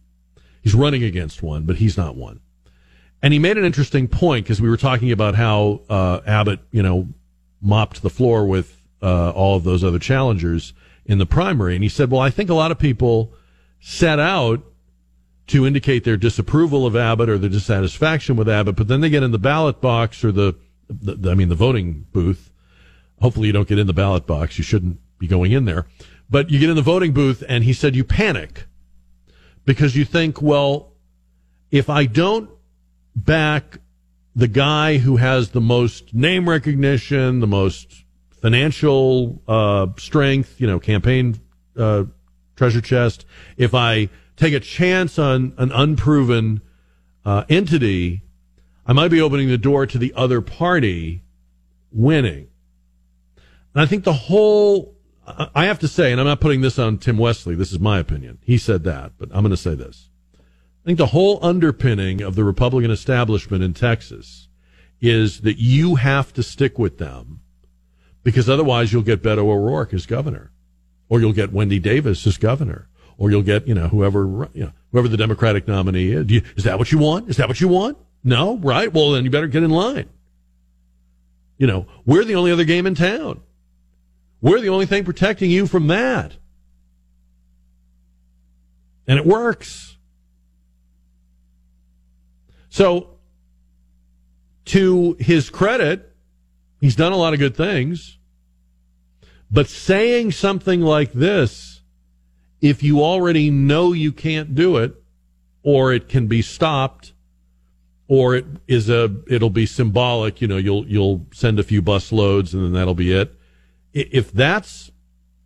[0.61, 2.41] He's running against one, but he's not one.
[3.23, 6.83] And he made an interesting point because we were talking about how uh, Abbott, you
[6.83, 7.07] know,
[7.61, 10.73] mopped the floor with uh, all of those other challengers
[11.05, 11.73] in the primary.
[11.73, 13.33] And he said, well, I think a lot of people
[13.79, 14.63] set out
[15.47, 19.23] to indicate their disapproval of Abbott or their dissatisfaction with Abbott, but then they get
[19.23, 20.55] in the ballot box or the,
[20.89, 22.51] the, the I mean, the voting booth.
[23.21, 24.57] Hopefully you don't get in the ballot box.
[24.57, 25.87] You shouldn't be going in there,
[26.29, 28.65] but you get in the voting booth and he said you panic
[29.65, 30.93] because you think, well,
[31.71, 32.49] if I don't
[33.15, 33.79] back
[34.35, 38.03] the guy who has the most name recognition, the most
[38.41, 41.39] financial uh, strength, you know, campaign
[41.75, 42.03] uh,
[42.55, 43.25] treasure chest,
[43.57, 46.61] if I take a chance on an unproven
[47.25, 48.21] uh, entity,
[48.85, 51.23] I might be opening the door to the other party
[51.91, 52.47] winning.
[53.73, 56.97] And I think the whole, I have to say, and I'm not putting this on
[56.97, 58.37] Tim Westley, this is my opinion.
[58.41, 60.09] He said that, but I'm going to say this.
[60.33, 64.47] I think the whole underpinning of the Republican establishment in Texas
[65.01, 67.41] is that you have to stick with them
[68.23, 70.51] because otherwise you'll get Beto O'Rourke as governor
[71.09, 74.71] or you'll get Wendy Davis as governor or you'll get, you know, whoever, you know,
[74.91, 76.29] whoever the Democratic nominee is.
[76.29, 77.29] You, is that what you want?
[77.29, 77.97] Is that what you want?
[78.23, 78.91] No, right?
[78.91, 80.09] Well, then you better get in line.
[81.57, 83.41] You know, we're the only other game in town.
[84.41, 86.37] We're the only thing protecting you from that.
[89.07, 89.97] And it works.
[92.69, 93.17] So,
[94.65, 96.13] to his credit,
[96.79, 98.17] he's done a lot of good things.
[99.49, 101.76] But saying something like this
[102.61, 104.95] if you already know you can't do it,
[105.63, 107.13] or it can be stopped,
[108.07, 110.41] or it is a it'll be symbolic.
[110.41, 113.33] You know, you'll you'll send a few bus loads and then that'll be it.
[113.93, 114.91] If that's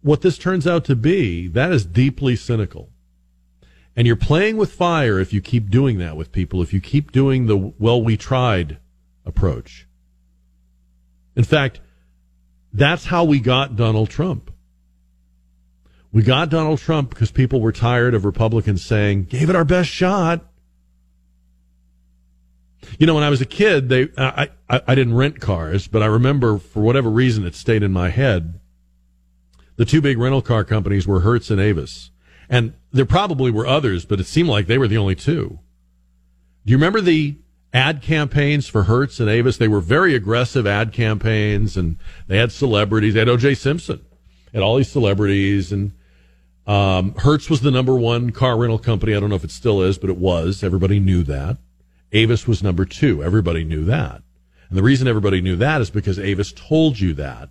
[0.01, 2.89] what this turns out to be, that is deeply cynical.
[3.95, 7.11] And you're playing with fire if you keep doing that with people, if you keep
[7.11, 8.77] doing the well, we tried
[9.25, 9.87] approach.
[11.35, 11.79] In fact,
[12.73, 14.50] that's how we got Donald Trump.
[16.13, 19.89] We got Donald Trump because people were tired of Republicans saying, gave it our best
[19.89, 20.45] shot.
[22.99, 26.03] You know, when I was a kid, they I, I, I didn't rent cars, but
[26.03, 28.59] I remember for whatever reason it stayed in my head.
[29.77, 32.11] The two big rental car companies were Hertz and Avis.
[32.49, 35.59] And there probably were others, but it seemed like they were the only two.
[36.65, 37.37] Do you remember the
[37.73, 39.57] ad campaigns for Hertz and Avis?
[39.57, 41.97] They were very aggressive ad campaigns and
[42.27, 43.13] they had celebrities.
[43.13, 44.05] They had OJ Simpson
[44.53, 45.93] and all these celebrities and
[46.67, 49.15] um, Hertz was the number one car rental company.
[49.15, 50.63] I don't know if it still is, but it was.
[50.63, 51.57] Everybody knew that.
[52.11, 53.23] Avis was number two.
[53.23, 54.21] Everybody knew that.
[54.69, 57.49] And the reason everybody knew that is because Avis told you that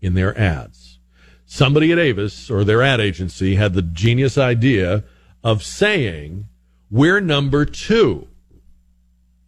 [0.00, 0.98] in their ads.
[1.44, 5.04] Somebody at Avis or their ad agency had the genius idea
[5.42, 6.46] of saying,
[6.90, 8.28] we're number two.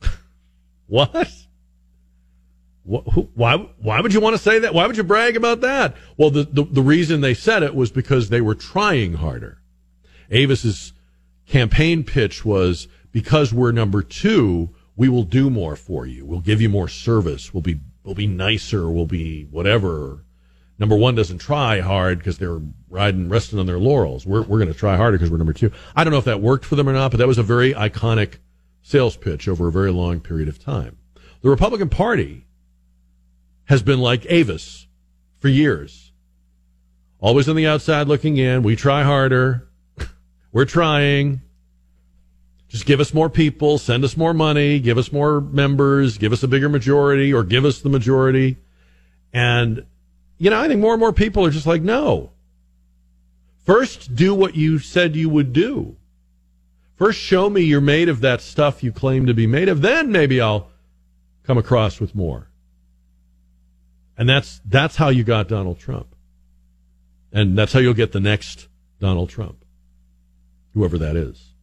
[0.87, 1.33] what?
[2.85, 4.75] Why, why would you want to say that?
[4.75, 5.97] Why would you brag about that?
[6.17, 9.61] Well, the, the, the reason they said it was because they were trying harder.
[10.31, 10.93] Avis's
[11.47, 16.25] campaign pitch was because we're number two, we will do more for you.
[16.25, 17.53] We'll give you more service.
[17.53, 18.91] We'll be, we'll be nicer.
[18.91, 20.25] We'll be whatever.
[20.79, 24.25] Number one doesn't try hard because they're riding, resting on their laurels.
[24.25, 25.71] We're, we're going to try harder because we're number two.
[25.95, 27.75] I don't know if that worked for them or not, but that was a very
[27.75, 28.39] iconic
[28.81, 30.97] sales pitch over a very long period of time.
[31.43, 32.47] The Republican Party
[33.71, 34.89] has been like Avis
[35.39, 36.11] for years.
[37.21, 38.65] Always on the outside looking in.
[38.65, 39.69] We try harder.
[40.53, 41.43] We're trying.
[42.67, 46.43] Just give us more people, send us more money, give us more members, give us
[46.43, 48.57] a bigger majority, or give us the majority.
[49.33, 49.87] And,
[50.39, 52.33] you know, I think more and more people are just like, no.
[53.65, 55.95] First, do what you said you would do.
[56.97, 59.81] First, show me you're made of that stuff you claim to be made of.
[59.81, 60.73] Then maybe I'll
[61.45, 62.50] come across with more.
[64.21, 66.15] And that's that's how you got Donald Trump.
[67.33, 68.69] And that's how you'll get the next
[68.99, 69.65] Donald Trump.
[70.75, 71.55] Whoever that is.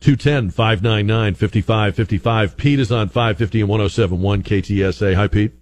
[0.00, 2.56] 210 599 5555.
[2.58, 5.14] Pete is on 550 and 1071 KTSA.
[5.14, 5.52] Hi, Pete.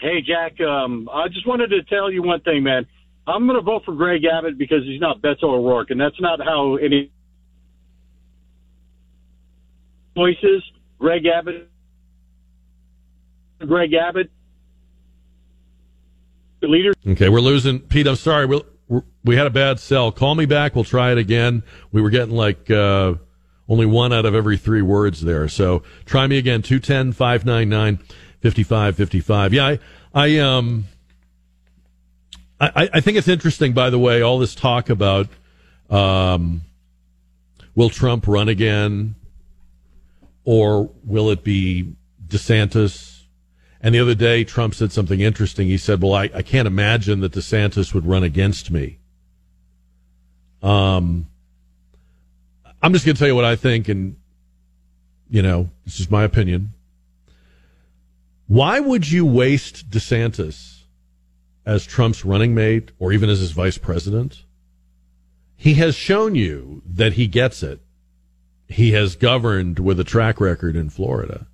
[0.00, 0.60] Hey, Jack.
[0.60, 2.86] Um, I just wanted to tell you one thing, man.
[3.28, 6.40] I'm going to vote for Greg Abbott because he's not Beto O'Rourke, and that's not
[6.40, 7.12] how any
[10.16, 10.64] choices.
[10.98, 11.70] Greg Abbott
[13.66, 14.30] Greg Abbott.
[16.60, 16.92] The leader.
[17.06, 18.06] Okay, we're losing Pete.
[18.06, 18.46] I'm sorry.
[18.46, 20.12] We're, we had a bad cell.
[20.12, 20.74] Call me back.
[20.74, 21.62] We'll try it again.
[21.92, 23.14] We were getting like uh,
[23.68, 25.48] only one out of every three words there.
[25.48, 26.62] So try me again.
[26.62, 27.96] 210 599
[28.42, 29.54] 5555.
[29.54, 29.78] Yeah, I,
[30.12, 30.84] I, um,
[32.60, 35.28] I, I think it's interesting, by the way, all this talk about
[35.88, 36.62] um,
[37.74, 39.14] will Trump run again
[40.44, 41.94] or will it be
[42.26, 43.09] DeSantis?
[43.82, 45.66] And the other day, Trump said something interesting.
[45.66, 48.98] He said, Well, I, I can't imagine that DeSantis would run against me.
[50.62, 51.26] Um,
[52.82, 54.16] I'm just going to tell you what I think, and,
[55.30, 56.70] you know, this is my opinion.
[58.46, 60.82] Why would you waste DeSantis
[61.64, 64.44] as Trump's running mate or even as his vice president?
[65.56, 67.80] He has shown you that he gets it.
[68.66, 71.46] He has governed with a track record in Florida.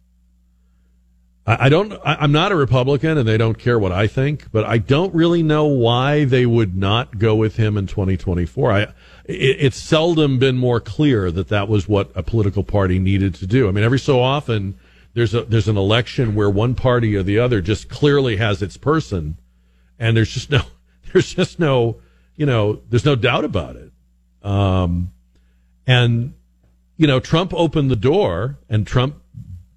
[1.48, 4.64] I, don't, I, am not a Republican and they don't care what I think, but
[4.64, 8.72] I don't really know why they would not go with him in 2024.
[8.72, 8.92] I, it,
[9.26, 13.68] it's seldom been more clear that that was what a political party needed to do.
[13.68, 14.76] I mean, every so often
[15.14, 18.76] there's a, there's an election where one party or the other just clearly has its
[18.76, 19.38] person
[20.00, 20.62] and there's just no,
[21.12, 22.00] there's just no,
[22.34, 23.92] you know, there's no doubt about it.
[24.42, 25.12] Um,
[25.86, 26.34] and,
[26.96, 29.22] you know, Trump opened the door and Trump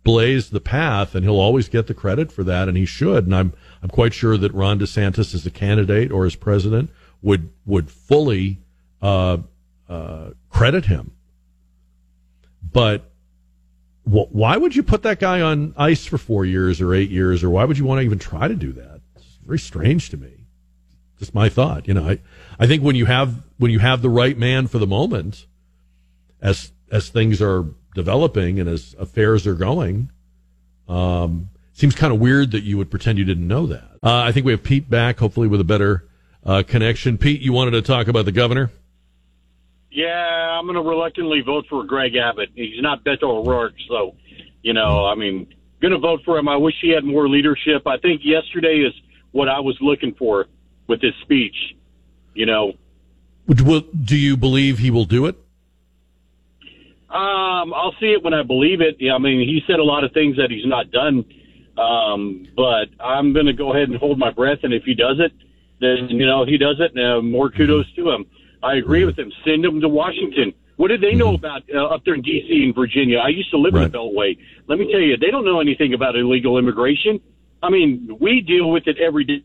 [0.10, 3.26] blazed the path and he'll always get the credit for that and he should.
[3.26, 3.54] And I'm,
[3.84, 6.90] I'm quite sure that Ron DeSantis as a candidate or as president
[7.22, 8.58] would, would fully,
[9.04, 9.38] uh,
[9.88, 11.12] uh, credit him.
[12.74, 13.12] But
[14.04, 17.44] wh- why would you put that guy on ice for four years or eight years,
[17.44, 19.02] or why would you want to even try to do that?
[19.16, 20.32] It's very strange to me.
[21.20, 21.88] Just my thought.
[21.88, 22.20] You know, I,
[22.60, 25.46] I think when you have when you have the right man for the moment,
[26.42, 27.66] as as things are
[28.00, 30.10] developing and as affairs are going,
[30.88, 33.92] um, seems kind of weird that you would pretend you didn't know that.
[34.02, 36.08] Uh, I think we have Pete back, hopefully with a better
[36.46, 37.18] uh, connection.
[37.18, 38.72] Pete, you wanted to talk about the governor.
[39.92, 42.50] Yeah, I'm going to reluctantly vote for Greg Abbott.
[42.56, 44.16] He's not Beto O'Rourke, so
[44.62, 46.48] you know, I mean, going to vote for him.
[46.48, 47.86] I wish he had more leadership.
[47.86, 48.94] I think yesterday is
[49.32, 50.46] what I was looking for
[50.88, 51.56] with his speech.
[52.34, 52.74] You know,
[53.48, 55.36] do you believe he will do it?
[57.10, 58.98] Um, I'll see it when I believe it.
[59.00, 61.26] Yeah, I mean, he said a lot of things that he's not done.
[61.78, 65.20] Um, but I'm going to go ahead and hold my breath, and if he does
[65.20, 65.32] it,
[65.80, 66.92] then you know he does it.
[66.96, 68.26] And uh, more kudos to him.
[68.62, 69.32] I agree with him.
[69.46, 70.54] Send them to Washington.
[70.76, 72.64] What do they know about uh, up there in D.C.
[72.64, 73.18] and Virginia?
[73.20, 73.86] I used to live Right.
[73.86, 74.38] in the Beltway.
[74.68, 77.20] Let me tell you, they don't know anything about illegal immigration.
[77.64, 79.44] I mean, we deal with it every day.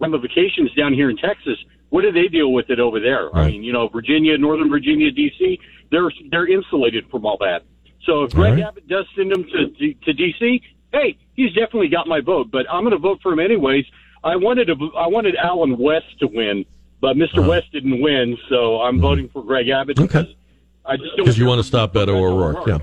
[0.00, 1.56] Ramifications down here in Texas.
[1.94, 3.32] What do they deal with it over there?
[3.36, 5.60] I mean, you know, Virginia, Northern Virginia, D.C.
[5.92, 7.62] They're they're insulated from all that.
[8.04, 8.62] So if Greg right.
[8.64, 10.60] Abbott does send them to to D.C.,
[10.92, 12.50] hey, he's definitely got my vote.
[12.50, 13.84] But I'm going to vote for him anyways.
[14.24, 16.64] I wanted to I wanted Allen West to win,
[17.00, 17.50] but mister Uh-huh.
[17.50, 20.36] West didn't win, so I'm voting for Greg Abbott Okay.
[20.84, 22.66] I just don't Because you want to stop Beto O'Rourke.
[22.66, 22.78] Yeah.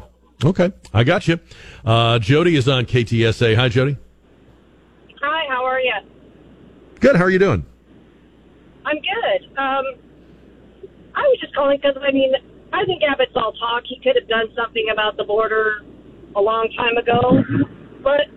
[0.45, 0.71] Okay.
[0.93, 1.37] I got you.
[1.83, 3.57] Uh, Jody is on KTSA.
[3.57, 3.97] Hi, Jody.
[5.21, 5.95] Hi, how are you?
[7.01, 7.17] Good.
[7.17, 7.65] How are you doing?
[8.91, 9.41] I'm good.
[9.55, 9.85] Um,
[11.15, 12.35] I was just calling because I mean,
[12.75, 13.87] I think Abbott's all talk.
[13.87, 15.87] He could have done something about the border
[16.35, 17.39] a long time ago,
[18.03, 18.27] but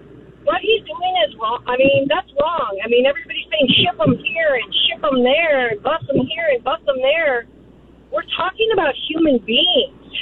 [0.46, 1.64] what he's doing is wrong.
[1.66, 2.78] I mean, that's wrong.
[2.84, 6.54] I mean, everybody's saying ship them here and ship them there and bust them here
[6.54, 7.50] and bust them there.
[8.14, 10.12] We're talking about human beings.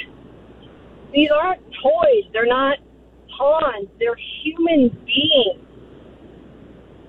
[1.13, 2.25] These aren't toys.
[2.33, 2.81] They're not
[3.37, 3.85] pawns.
[3.99, 5.61] They're human beings.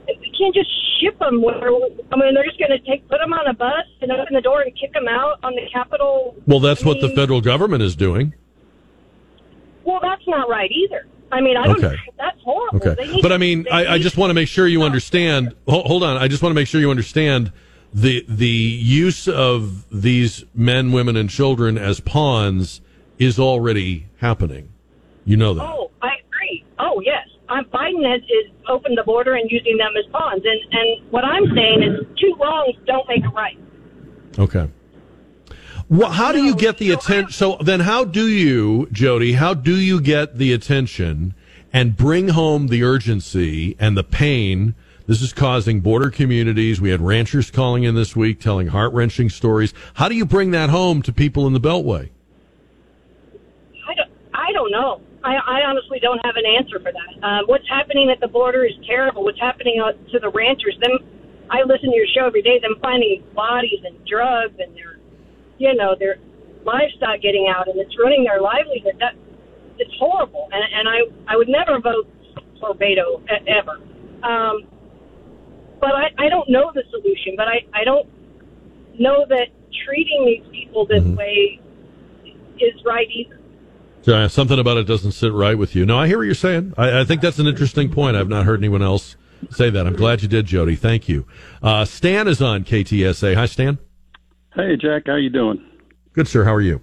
[0.09, 0.69] We can't just
[1.05, 1.43] ship them.
[1.43, 4.35] Where, I mean, they're just going to take put them on a bus and open
[4.35, 6.35] the door and kick them out on the Capitol.
[6.47, 8.35] Well, that's I what the federal government is doing.
[9.85, 11.07] Well, that's not right either.
[11.31, 11.85] I mean, I don't.
[11.85, 11.97] Okay.
[12.17, 12.89] That's horrible.
[12.89, 13.13] Okay.
[13.13, 15.55] need But I mean, I, I just want to make sure you understand.
[15.67, 16.17] Hold, hold on.
[16.17, 17.53] I just want to make sure you understand
[17.93, 22.81] the the use of these men, women, and children as pawns
[23.19, 24.73] is already happening.
[25.25, 25.63] You know that.
[25.63, 26.65] Oh, I agree.
[26.79, 27.29] Oh, yes.
[27.63, 30.43] Biden has is opened the border and using them as pawns.
[30.45, 33.59] And and what I'm saying is, two wrongs don't make a right.
[34.39, 34.71] Okay.
[35.89, 37.31] Well, how do you get the attention?
[37.31, 39.35] So then, how do you, Jody?
[39.35, 41.35] How do you get the attention
[41.73, 44.75] and bring home the urgency and the pain?
[45.07, 46.81] This is causing border communities.
[46.81, 49.75] We had ranchers calling in this week, telling heart wrenching stories.
[49.95, 52.09] How do you bring that home to people in the Beltway?
[53.87, 55.03] I don't, I don't know.
[55.25, 57.13] I, I honestly don't have an answer for that.
[57.27, 59.25] Um, what's happening at the border is terrible.
[59.25, 60.77] What's happening to the ranchers?
[60.85, 61.01] Them,
[61.51, 62.61] I listen to your show every day.
[62.61, 65.01] Them finding bodies and drugs and their,
[65.59, 66.17] you know, their
[66.65, 69.01] livestock getting out and it's ruining their livelihood.
[69.01, 69.17] That
[69.79, 70.49] it's horrible.
[70.53, 72.07] And, and I, I would never vote
[72.61, 73.81] for Beto e- ever.
[74.23, 74.69] Um,
[75.81, 77.33] but I, I don't know the solution.
[77.37, 78.09] But I, I don't
[79.01, 79.49] know that
[79.89, 81.61] treating these people this way
[82.61, 83.41] is right either.
[84.05, 85.87] So, uh, something about it doesn't sit right with you.
[85.87, 86.75] No, I hear what you're saying.
[86.77, 88.19] I, I think that's an interesting point.
[88.19, 89.17] I've not heard anyone else
[89.51, 89.87] say that.
[89.87, 90.77] I'm glad you did, Jody.
[90.77, 91.27] Thank you.
[91.63, 93.35] Uh, Stan is on KTSA.
[93.35, 93.79] Hi, Stan.
[94.55, 95.65] Hey, Jack, how you doing?
[96.13, 96.45] Good, sir.
[96.45, 96.83] How are you?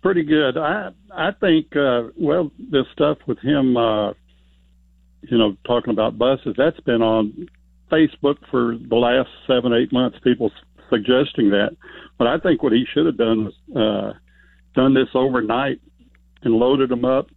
[0.00, 0.56] Pretty good.
[0.56, 4.12] I I think uh, well, this stuff with him, uh,
[5.20, 7.46] you know, talking about buses, that's been on
[7.92, 10.18] Facebook for the last seven, eight months.
[10.24, 10.50] People
[10.88, 11.76] suggesting that,
[12.16, 14.18] but I think what he should have done was uh,
[14.74, 15.82] done this overnight
[16.42, 17.28] and loaded them up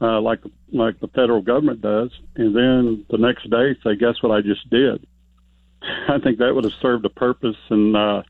[0.00, 0.40] uh, like
[0.72, 4.68] like the federal government does, and then the next day say, "Guess what I just
[4.70, 5.06] did."
[6.08, 8.22] I think that would have served a purpose, and, uh,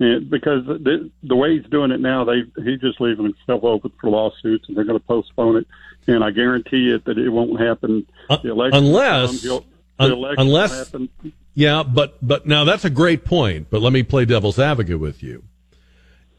[0.00, 3.92] and because the, the way he's doing it now, they he's just leaving himself open
[4.00, 5.66] for lawsuits, and they're going to postpone it.
[6.06, 8.06] And I guarantee it that it won't happen.
[8.28, 11.08] The election unless- comes, the election unless- happen.
[11.54, 13.68] Yeah, but but now that's a great point.
[13.70, 15.44] But let me play devil's advocate with you.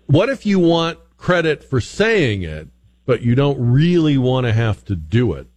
[0.06, 2.70] What if you want credit for saying it,
[3.10, 5.48] but you don't really want to have to do it?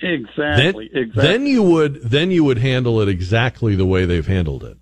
[0.00, 0.88] Exactly.
[0.90, 1.22] Then, exactly.
[1.22, 4.78] then you would then you would handle it exactly the way they've handled it.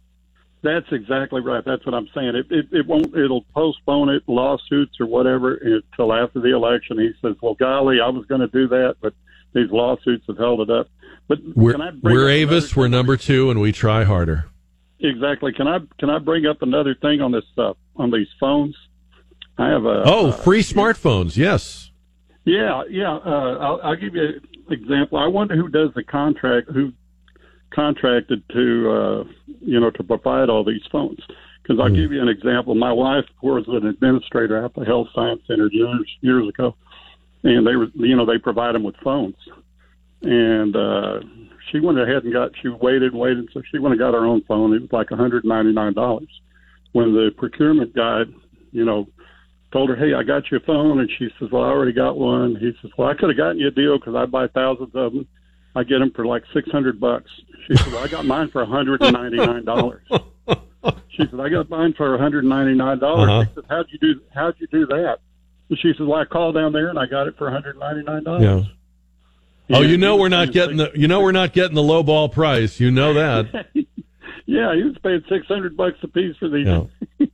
[0.63, 1.65] That's exactly right.
[1.67, 2.37] That's what I'm saying.
[2.37, 3.17] It, it, it won't.
[3.17, 7.01] It'll postpone it, lawsuits or whatever, until after the election.
[7.01, 9.13] He says, "Well, golly, I was going to do that, but
[9.53, 10.87] these lawsuits have held it up."
[11.27, 12.77] But We're can I bring we're Avis.
[12.77, 14.45] We're number two, and we try harder.
[15.01, 15.53] Exactly.
[15.53, 18.77] Can I can I bring up another thing on this uh, on these phones?
[19.59, 21.37] I have a Oh, free smartphones.
[21.37, 21.90] Yes.
[22.45, 23.17] Yeah yeah.
[23.17, 25.19] Uh, I'll, I'll give you an example.
[25.19, 26.93] I wonder who does the contract who
[27.75, 29.25] contracted to uh,
[29.61, 31.21] you know to provide all these phones.
[31.63, 32.75] Because I'll give you an example.
[32.75, 36.75] My wife was an administrator at the Health Science Center years years ago,
[37.45, 39.37] and they were you know they provide them with phones,
[40.23, 41.21] and uh,
[41.71, 44.43] she went ahead and got she waited waited, so she went and got her own
[44.49, 44.75] phone.
[44.75, 46.29] It was like one hundred ninety nine dollars.
[46.93, 48.23] When the procurement guy,
[48.73, 49.07] you know,
[49.73, 52.17] told her, "Hey, I got you a phone," and she says, "Well, I already got
[52.19, 54.95] one." He says, "Well, I could have gotten you a deal because I buy thousands
[54.95, 55.27] of them.
[55.77, 57.31] I get them for like six hundred bucks."
[57.67, 60.03] She said, "Well, I got mine for one hundred and ninety nine dollars."
[61.11, 63.45] She said, "I got mine for one hundred and ninety nine dollars." Uh-huh.
[63.45, 64.21] She said, "How'd you do?
[64.35, 65.19] How'd you do that?"
[65.69, 67.79] And she said, "Well, I called down there and I got it for one hundred
[67.79, 68.67] ninety nine dollars."
[69.69, 69.77] Yeah.
[69.77, 72.29] Oh, you know we're not getting the you know we're not getting the low ball
[72.29, 72.81] price.
[72.81, 73.67] You know that.
[74.47, 76.67] Yeah, he was paying six hundred bucks a piece for these.
[76.67, 76.87] Yeah.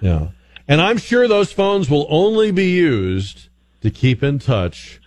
[0.00, 0.28] Yeah.
[0.68, 3.48] And I'm sure those phones will only be used
[3.80, 5.00] to keep in touch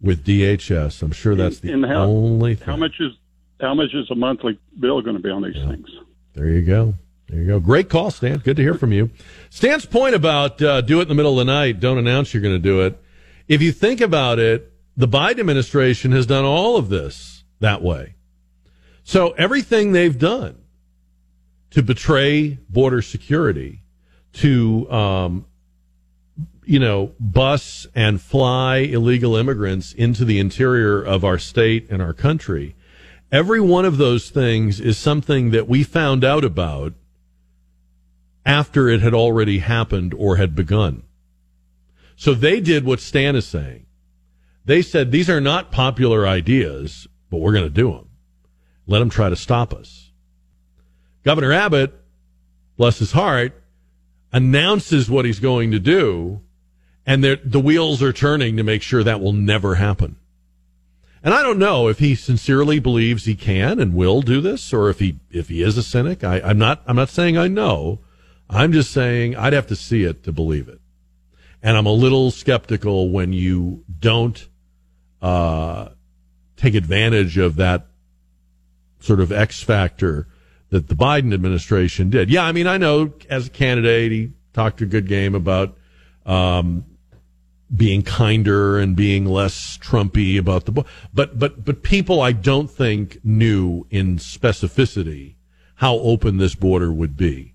[0.00, 1.02] with DHS.
[1.02, 2.66] I'm sure that's the And how, only thing.
[2.66, 3.12] How much is
[3.60, 5.88] how much is a monthly bill going to be on these things?
[6.34, 6.94] There you go.
[7.28, 7.58] There you go.
[7.58, 8.38] Great call, Stan.
[8.38, 9.10] Good to hear from you.
[9.50, 12.42] Stan's point about uh, do it in the middle of the night, don't announce you're
[12.42, 13.02] going to do it.
[13.48, 18.14] If you think about it, the Biden administration has done all of this that way.
[19.04, 20.58] So everything they've done
[21.70, 23.80] to betray border security,
[24.34, 25.46] to um,
[26.68, 32.12] you know, bus and fly illegal immigrants into the interior of our state and our
[32.12, 32.76] country.
[33.32, 36.92] Every one of those things is something that we found out about
[38.44, 41.04] after it had already happened or had begun.
[42.16, 43.86] So they did what Stan is saying.
[44.66, 48.10] They said these are not popular ideas, but we're going to do them.
[48.86, 50.10] Let them try to stop us.
[51.24, 51.94] Governor Abbott,
[52.76, 53.62] bless his heart,
[54.32, 56.40] announces what he's going to do,
[57.06, 60.16] and the wheels are turning to make sure that will never happen.
[61.22, 64.88] And I don't know if he sincerely believes he can and will do this, or
[64.88, 66.22] if he if he is a cynic.
[66.22, 66.82] I, I'm not.
[66.86, 68.00] I'm not saying I know.
[68.48, 70.80] I'm just saying I'd have to see it to believe it.
[71.62, 74.48] And I'm a little skeptical when you don't
[75.20, 75.88] uh,
[76.56, 77.86] take advantage of that
[79.00, 80.28] sort of X factor
[80.70, 82.30] that the Biden administration did.
[82.30, 85.76] Yeah, I mean, I know as a candidate, he talked a good game about
[86.26, 86.84] um,
[87.74, 90.86] being kinder and being less Trumpy about the book.
[91.12, 95.36] But but but people, I don't think knew in specificity
[95.76, 97.54] how open this border would be,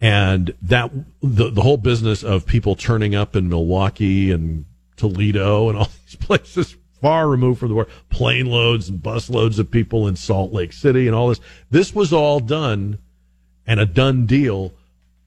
[0.00, 0.90] and that
[1.20, 4.64] the the whole business of people turning up in Milwaukee and
[4.96, 9.58] Toledo and all these places far removed from the border, plane loads and bus loads
[9.58, 11.40] of people in Salt Lake City and all this.
[11.70, 12.98] This was all done
[13.66, 14.72] and a done deal,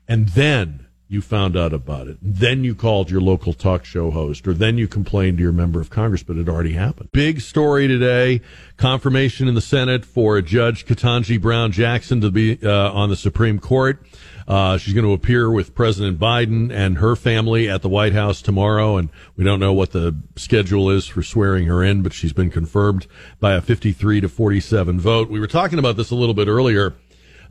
[0.08, 2.18] and then you found out about it.
[2.22, 5.82] Then you called your local talk show host, or then you complained to your member
[5.82, 7.10] of Congress, but it already happened.
[7.12, 8.42] Big story today
[8.78, 13.60] confirmation in the Senate for Judge Ketanji Brown Jackson to be uh, on the Supreme
[13.60, 14.02] Court.
[14.50, 18.42] Uh, she's going to appear with President Biden and her family at the White House
[18.42, 22.34] tomorrow, and we don't know what the schedule is for swearing her in, but she's
[22.34, 23.06] been confirmed
[23.40, 25.30] by a 53 to 47 vote.
[25.30, 26.96] We were talking about this a little bit earlier.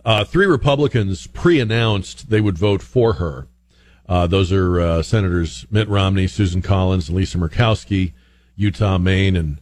[0.05, 3.47] Uh, three Republicans pre-announced they would vote for her.
[4.09, 8.13] Uh, those are uh, Senators Mitt Romney, Susan Collins, and Lisa Murkowski,
[8.57, 9.61] Utah, Maine, and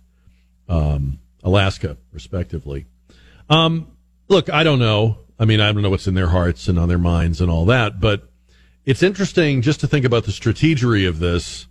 [0.70, 2.86] um, Alaska, respectively.
[3.50, 3.88] Um,
[4.28, 5.18] look, I don't know.
[5.38, 7.66] I mean, I don't know what's in their hearts and on their minds and all
[7.66, 8.28] that, but
[8.84, 11.66] it's interesting just to think about the strategery of this.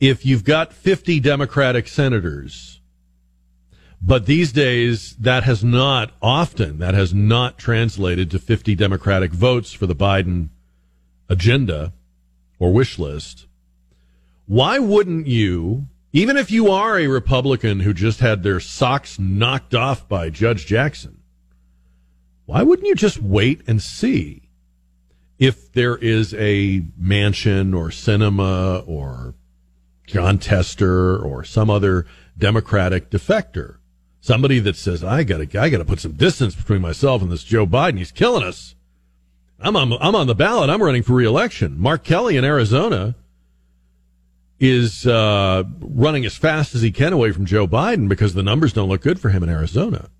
[0.00, 2.76] If you've got 50 Democratic senators
[4.00, 9.72] but these days, that has not often, that has not translated to 50 Democratic votes
[9.72, 10.50] for the Biden
[11.28, 11.92] agenda
[12.58, 13.46] or wish list.
[14.46, 19.74] Why wouldn't you, even if you are a Republican who just had their socks knocked
[19.74, 21.18] off by Judge Jackson,
[22.46, 24.48] why wouldn't you just wait and see
[25.38, 29.34] if there is a Manchin or Sinema or
[30.06, 32.06] Jon Tester or some other
[32.38, 33.76] Democratic defector
[34.26, 37.64] Somebody that says, I gotta, I gotta put some distance between myself and this Joe
[37.64, 37.98] Biden.
[37.98, 38.74] He's killing us.
[39.60, 40.68] I'm on, I'm on the ballot.
[40.68, 41.78] I'm running for reelection.
[41.78, 43.14] Mark Kelly in Arizona
[44.58, 48.72] is uh, running as fast as he can away from Joe Biden because the numbers
[48.72, 50.10] don't look good for him in Arizona.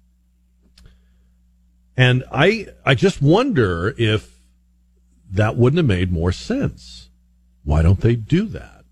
[1.97, 4.36] And I, I just wonder if
[5.31, 7.09] that wouldn't have made more sense.
[7.64, 8.85] Why don't they do that?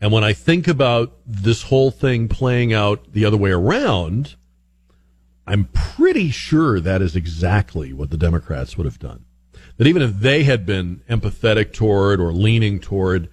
[0.00, 4.36] And when I think about this whole thing playing out the other way around,
[5.46, 9.24] I'm pretty sure that is exactly what the Democrats would have done.
[9.76, 13.28] That even if they had been empathetic toward or leaning toward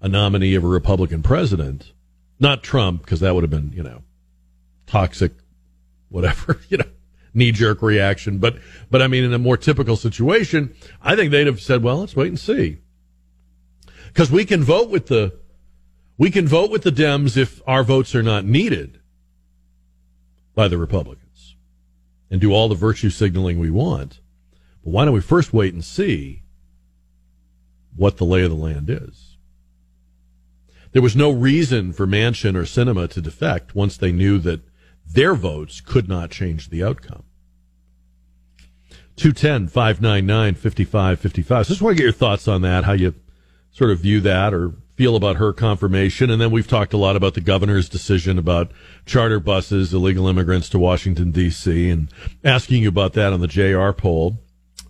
[0.00, 1.92] a nominee of a Republican president,
[2.38, 4.02] not Trump, because that would have been, you know,
[4.86, 5.32] toxic,
[6.08, 6.84] whatever, you know,
[7.34, 8.38] knee jerk reaction.
[8.38, 8.56] But,
[8.90, 12.16] but I mean, in a more typical situation, I think they'd have said, well, let's
[12.16, 12.78] wait and see.
[14.08, 15.38] Because we can vote with the
[16.18, 19.00] we can vote with the Dems if our votes are not needed
[20.54, 21.56] by the Republicans
[22.30, 24.20] and do all the virtue signaling we want.
[24.84, 26.42] But why don't we first wait and see
[27.96, 29.38] what the lay of the land is?
[30.92, 34.60] There was no reason for Manchin or Sinema to defect once they knew that
[35.12, 37.24] their votes could not change the outcome.
[39.16, 41.66] 210 599 5555.
[41.66, 43.14] So just want to get your thoughts on that, how you
[43.70, 46.30] sort of view that or feel about her confirmation.
[46.30, 48.70] And then we've talked a lot about the governor's decision about
[49.06, 52.08] charter buses, illegal immigrants to Washington, D.C., and
[52.44, 54.38] asking you about that on the JR poll.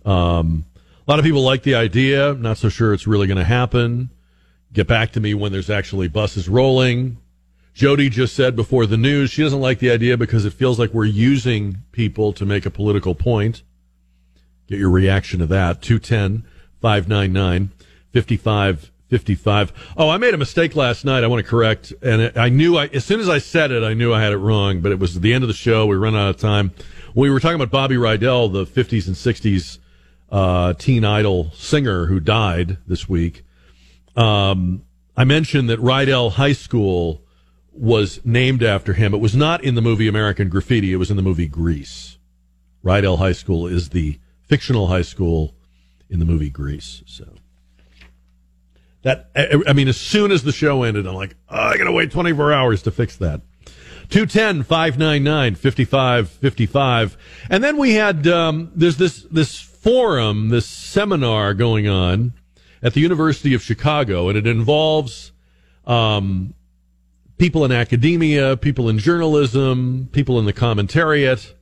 [0.05, 0.65] Um,
[1.07, 2.33] a lot of people like the idea.
[2.33, 4.09] Not so sure it's really going to happen.
[4.73, 7.17] Get back to me when there's actually buses rolling.
[7.73, 10.93] Jody just said before the news she doesn't like the idea because it feels like
[10.93, 13.63] we're using people to make a political point.
[14.67, 15.81] Get your reaction to that.
[15.81, 16.45] 210
[16.81, 17.71] 599
[18.11, 19.93] 55 55.
[19.97, 21.25] Oh, I made a mistake last night.
[21.25, 21.91] I want to correct.
[22.01, 24.37] And I knew I, as soon as I said it, I knew I had it
[24.37, 25.85] wrong, but it was the end of the show.
[25.85, 26.71] We ran out of time.
[27.13, 29.79] We were talking about Bobby Rydell, the 50s and 60s,
[30.31, 33.43] uh, teen idol singer who died this week.
[34.15, 34.85] Um,
[35.17, 37.21] I mentioned that Rydell High School
[37.71, 39.13] was named after him.
[39.13, 40.93] It was not in the movie American Graffiti.
[40.93, 42.17] It was in the movie Grease.
[42.83, 45.55] Rydell High School is the fictional high school
[46.09, 47.03] in the movie Grease.
[47.05, 47.25] So.
[49.03, 52.11] That I mean, as soon as the show ended, I'm like, oh, I gotta wait
[52.11, 53.41] 24 hours to fix that.
[54.09, 57.17] 210 599 5555.
[57.49, 62.33] And then we had, um, there's this, this forum, this seminar going on
[62.83, 65.31] at the University of Chicago, and it involves,
[65.87, 66.53] um,
[67.41, 71.53] people in academia, people in journalism, people in the commentariat.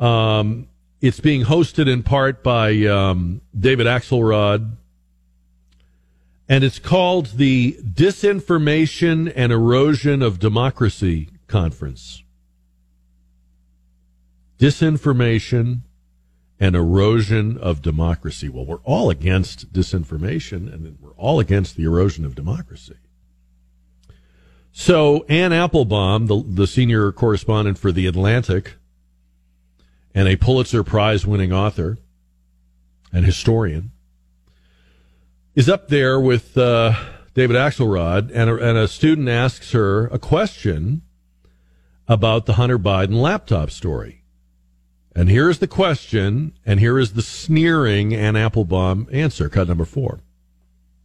[0.00, 0.66] Um,
[1.00, 4.72] it's being hosted in part by, um, David Axelrod,
[6.48, 12.24] and it's called the Disinformation and Erosion of Democracy Conference.
[14.58, 15.82] Disinformation
[16.58, 18.48] and erosion of democracy.
[18.48, 22.96] Well, we're all against disinformation and we're all against the erosion of democracy.
[24.78, 28.74] So Anne Applebaum, the, the senior correspondent for The Atlantic
[30.14, 31.96] and a Pulitzer Prize winning author
[33.10, 33.90] and historian,
[35.54, 36.92] is up there with uh,
[37.32, 41.00] David Axelrod, and a, and a student asks her a question
[42.06, 44.24] about the Hunter Biden laptop story.
[45.14, 50.20] And here's the question, and here is the sneering Anne Applebaum answer, cut number four.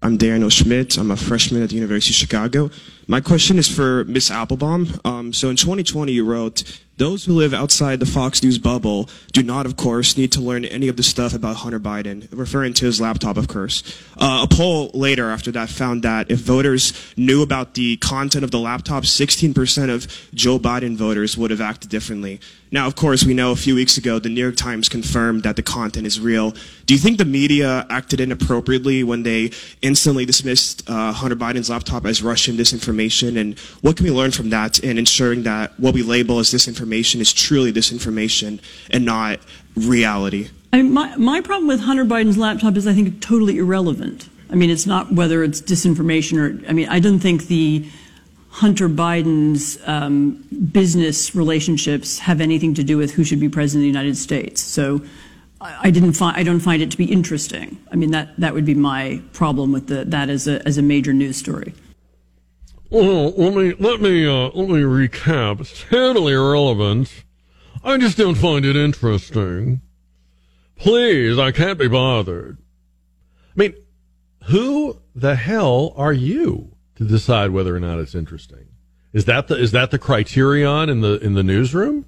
[0.03, 0.97] I'm Daniel Schmidt.
[0.97, 2.71] I'm a freshman at the University of Chicago.
[3.05, 4.99] My question is for Miss Applebaum.
[5.05, 9.41] Um, so in 2020, you wrote, those who live outside the Fox News bubble do
[9.41, 12.85] not, of course, need to learn any of the stuff about Hunter Biden, referring to
[12.85, 13.81] his laptop, of course.
[14.18, 18.51] Uh, a poll later after that found that if voters knew about the content of
[18.51, 22.39] the laptop, 16% of Joe Biden voters would have acted differently.
[22.73, 25.57] Now, of course, we know a few weeks ago the New York Times confirmed that
[25.57, 26.51] the content is real.
[26.85, 29.51] Do you think the media acted inappropriately when they
[29.81, 33.38] instantly dismissed uh, Hunter Biden's laptop as Russian disinformation?
[33.38, 36.80] And what can we learn from that in ensuring that what we label as disinformation
[37.21, 38.59] is truly disinformation
[38.89, 39.39] and not
[39.75, 40.49] reality?
[40.73, 44.29] I mean, my, my problem with Hunter Biden's laptop is I think totally irrelevant.
[44.49, 47.87] I mean, it's not whether it's disinformation or, I mean, I don't think the
[48.49, 53.83] Hunter Biden's um, business relationships have anything to do with who should be president of
[53.83, 54.61] the United States.
[54.61, 55.01] So
[55.61, 57.77] I, I didn't find I don't find it to be interesting.
[57.91, 60.81] I mean that that would be my problem with the, that as a as a
[60.81, 61.73] major news story.
[62.91, 65.61] Well, let me let me uh, let me recap.
[65.61, 67.23] It's totally irrelevant.
[67.85, 69.80] I just don't find it interesting.
[70.76, 72.57] Please, I can't be bothered.
[72.59, 73.76] I mean,
[74.47, 78.68] who the hell are you to decide whether or not it's interesting?
[79.13, 82.07] Is that the is that the criterion in the in the newsroom?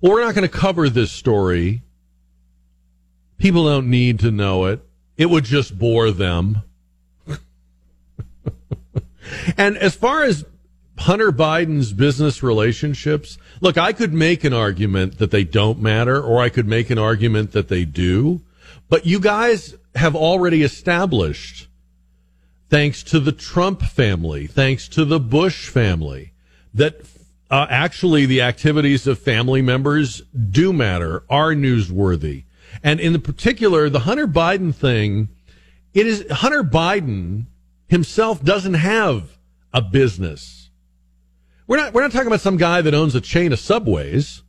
[0.00, 1.84] Well, we're not going to cover this story.
[3.36, 4.80] People don't need to know it.
[5.16, 6.62] It would just bore them.
[9.56, 10.44] And as far as
[10.98, 16.40] Hunter Biden's business relationships, look, I could make an argument that they don't matter, or
[16.40, 18.42] I could make an argument that they do.
[18.88, 21.68] But you guys have already established,
[22.68, 26.32] thanks to the Trump family, thanks to the Bush family,
[26.74, 27.00] that
[27.50, 32.44] uh, actually the activities of family members do matter, are newsworthy.
[32.82, 35.28] And in the particular, the Hunter Biden thing,
[35.94, 37.46] it is Hunter Biden
[37.88, 39.38] himself doesn't have
[39.72, 40.70] a business.
[41.66, 44.42] We're not, we're not talking about some guy that owns a chain of subways,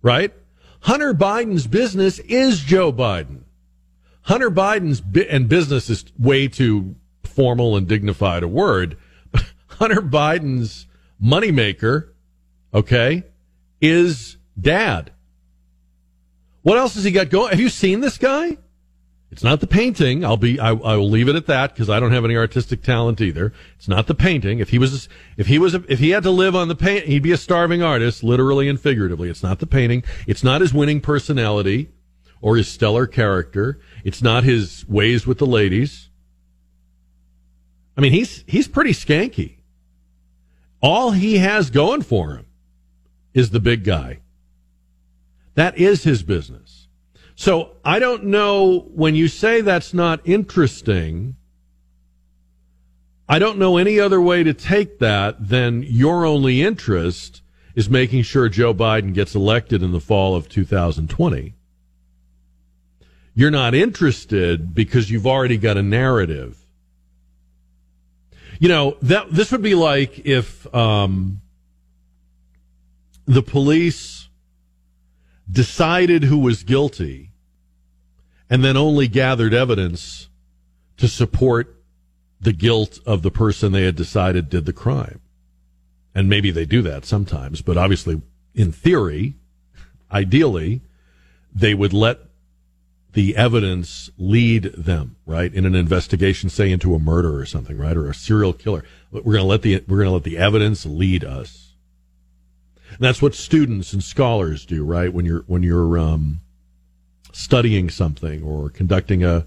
[0.00, 0.32] right?
[0.80, 3.42] Hunter Biden's business is Joe Biden.
[4.22, 8.96] Hunter Biden's bi- and business is way too formal and dignified a word.
[9.66, 10.86] Hunter Biden's
[11.22, 12.08] moneymaker,
[12.72, 13.24] okay,
[13.80, 15.12] is dad.
[16.62, 17.50] What else has he got going?
[17.50, 18.56] Have you seen this guy?
[19.32, 20.26] It's not the painting.
[20.26, 20.60] I'll be.
[20.60, 23.54] I, I will leave it at that because I don't have any artistic talent either.
[23.76, 24.58] It's not the painting.
[24.58, 27.22] If he was, if he was, if he had to live on the paint, he'd
[27.22, 29.30] be a starving artist, literally and figuratively.
[29.30, 30.04] It's not the painting.
[30.26, 31.88] It's not his winning personality
[32.42, 33.80] or his stellar character.
[34.04, 36.10] It's not his ways with the ladies.
[37.96, 39.60] I mean, he's he's pretty skanky.
[40.82, 42.44] All he has going for him
[43.32, 44.20] is the big guy.
[45.54, 46.81] That is his business.
[47.34, 51.36] So I don't know when you say that's not interesting.
[53.28, 57.42] I don't know any other way to take that than your only interest
[57.74, 61.54] is making sure Joe Biden gets elected in the fall of 2020.
[63.34, 66.58] You're not interested because you've already got a narrative.
[68.60, 71.40] You know, that this would be like if um,
[73.24, 74.21] the police
[75.50, 77.30] decided who was guilty
[78.48, 80.28] and then only gathered evidence
[80.96, 81.76] to support
[82.40, 85.20] the guilt of the person they had decided did the crime.
[86.14, 88.20] And maybe they do that sometimes, but obviously,
[88.54, 89.34] in theory,
[90.10, 90.82] ideally,
[91.54, 92.18] they would let
[93.12, 95.52] the evidence lead them, right?
[95.52, 97.96] In an investigation, say into a murder or something, right?
[97.96, 98.84] Or a serial killer.
[99.10, 101.61] We're going to let the, we're going to let the evidence lead us.
[102.92, 105.12] And that's what students and scholars do, right?
[105.12, 106.40] When you're, when you're, um,
[107.32, 109.46] studying something or conducting a,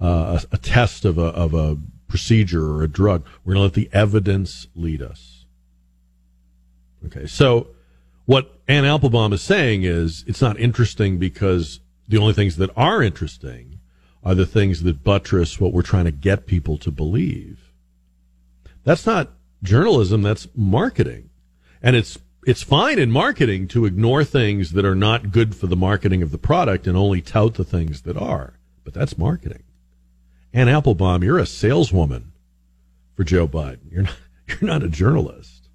[0.00, 1.76] uh, a, a test of a, of a
[2.08, 3.26] procedure or a drug.
[3.44, 5.44] We're going to let the evidence lead us.
[7.06, 7.68] Okay, so
[8.24, 13.02] what Anne Applebaum is saying is it's not interesting because the only things that are
[13.02, 13.80] interesting
[14.22, 17.72] are the things that buttress what we're trying to get people to believe.
[18.84, 19.30] That's not
[19.62, 21.30] journalism, that's marketing.
[21.82, 25.76] And it's it's fine in marketing to ignore things that are not good for the
[25.76, 28.54] marketing of the product and only tout the things that are.
[28.84, 29.62] But that's marketing.
[30.52, 32.32] Anne Applebaum, you're a saleswoman
[33.14, 33.90] for Joe Biden.
[33.90, 34.16] You're not,
[34.48, 35.68] you're not a journalist.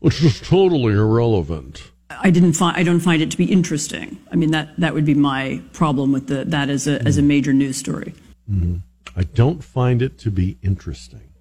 [0.00, 1.90] Which is totally irrelevant.
[2.10, 4.18] I didn't find I don't find it to be interesting.
[4.32, 7.06] I mean that that would be my problem with the that as a mm-hmm.
[7.06, 8.14] as a major news story.
[8.50, 8.76] Mm-hmm.
[9.16, 11.32] I don't find it to be interesting.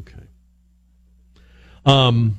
[0.00, 0.22] Okay.
[1.86, 2.38] Um,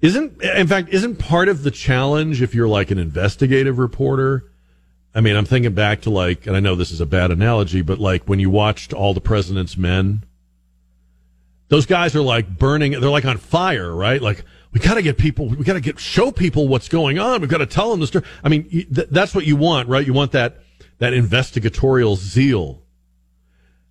[0.00, 4.44] isn't in fact isn't part of the challenge if you're like an investigative reporter?
[5.14, 7.82] I mean, I'm thinking back to like, and I know this is a bad analogy,
[7.82, 10.24] but like when you watched All the President's Men,
[11.68, 14.20] those guys are like burning, they're like on fire, right?
[14.20, 17.40] Like, we got to get people, we got to get, show people what's going on.
[17.40, 18.24] We've got to tell them the story.
[18.44, 20.06] I mean, th- that's what you want, right?
[20.06, 20.58] You want that,
[20.98, 22.82] that investigatorial zeal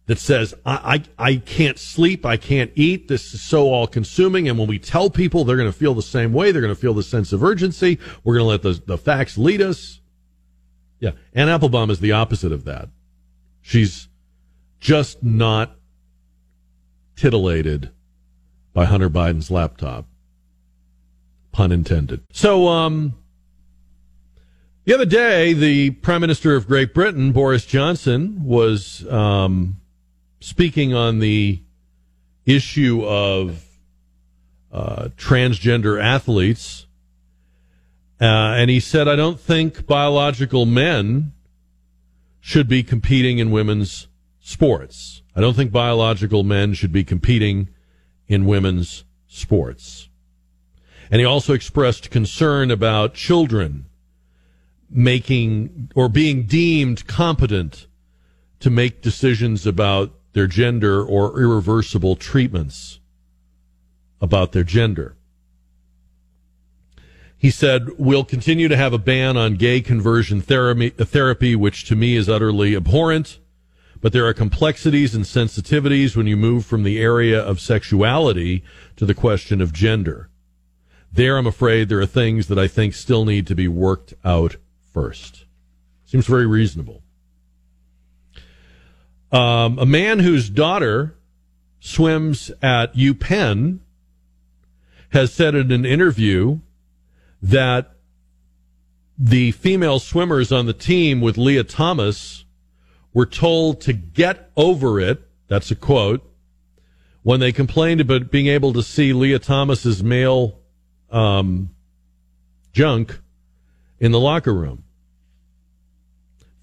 [0.08, 4.50] that says, I, I, I can't sleep, I can't eat, this is so all consuming.
[4.50, 6.52] And when we tell people, they're going to feel the same way.
[6.52, 8.00] They're going to feel the sense of urgency.
[8.24, 10.00] We're going to let the, the facts lead us.
[11.00, 11.12] Yeah.
[11.34, 12.90] Anne Applebaum is the opposite of that.
[13.62, 14.08] She's
[14.80, 15.76] just not
[17.18, 17.92] titillated
[18.74, 20.06] by Hunter Biden's laptop.
[21.52, 22.24] Pun intended.
[22.32, 23.16] So, um,
[24.86, 29.82] the other day, the Prime Minister of Great Britain, Boris Johnson, was um,
[30.40, 31.62] speaking on the
[32.46, 33.64] issue of
[34.72, 36.88] uh, transgender athletes.
[38.20, 38.26] Uh,
[38.58, 41.34] and he said, I don't think biological men
[42.40, 44.08] should be competing in women's
[44.40, 45.22] sports.
[45.36, 47.70] I don't think biological men should be competing
[48.28, 50.10] in women's sports.
[51.12, 53.86] And he also expressed concern about children
[54.90, 57.88] making or being deemed competent
[58.60, 63.00] to make decisions about their gender or irreversible treatments
[64.22, 65.16] about their gender.
[67.40, 72.16] He said, We'll continue to have a ban on gay conversion therapy, which to me
[72.16, 73.40] is utterly abhorrent.
[74.00, 78.64] But there are complexities and sensitivities when you move from the area of sexuality
[78.96, 80.30] to the question of gender.
[81.12, 84.58] There, I'm afraid there are things that I think still need to be worked out
[84.94, 85.46] first.
[86.06, 87.02] Seems very reasonable.
[89.32, 91.18] Um, a man whose daughter
[91.80, 93.80] swims at UPenn
[95.10, 96.60] has said in an interview
[97.42, 97.92] that
[99.18, 102.46] the female swimmers on the team with Lia Thomas
[103.14, 105.22] were told to get over it.
[105.48, 106.24] That's a quote.
[107.24, 110.60] When they complained about being able to see Lia Thomas's male
[111.10, 111.72] um,
[112.74, 113.20] junk
[114.00, 114.84] in the locker room.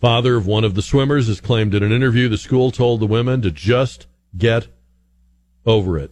[0.04, 3.06] Father of one of the swimmers has claimed in an interview the school told the
[3.06, 4.06] women to just
[4.36, 4.68] get
[5.64, 6.10] over it.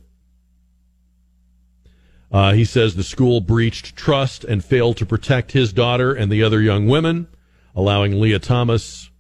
[2.33, 6.43] Uh, he says the school breached trust and failed to protect his daughter and the
[6.43, 7.29] other young women,
[7.77, 9.11] allowing Lia Thomas,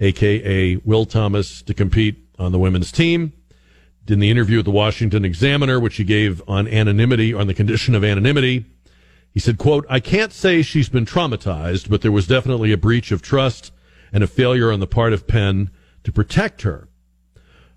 [0.00, 3.32] aka Will Thomas, to compete on the women's team.
[4.08, 7.94] In the interview with the Washington Examiner, which he gave on anonymity, on the condition
[7.94, 8.64] of anonymity,
[9.30, 13.12] he said, quote, I can't say she's been traumatized, but there was definitely a breach
[13.12, 13.70] of trust
[14.12, 15.70] and a failure on the part of Penn
[16.04, 16.88] to protect her.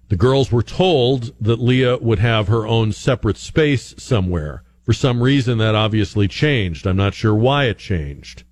[0.10, 4.64] The girls were told that Lia would have her own separate space somewhere.
[4.84, 6.86] For some reason, that obviously changed.
[6.86, 8.44] I'm not sure why it changed.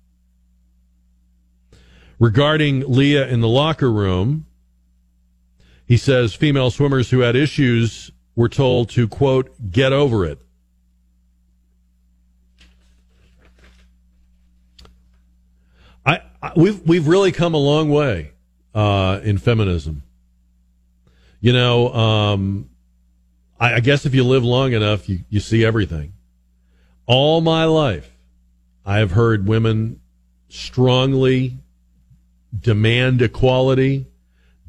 [2.18, 4.46] Regarding Lia in the locker room,
[5.86, 10.40] he says female swimmers who had issues were told to, quote, get over it.
[16.04, 16.24] I, I
[16.56, 18.32] we've we've really come a long way
[18.74, 20.02] uh, in feminism.
[21.40, 22.70] You know, um,
[23.60, 26.14] I, I guess if you live long enough, you, you see everything.
[27.06, 28.10] All my life,
[28.84, 30.00] I have heard women
[30.48, 31.58] strongly
[32.58, 34.06] demand equality,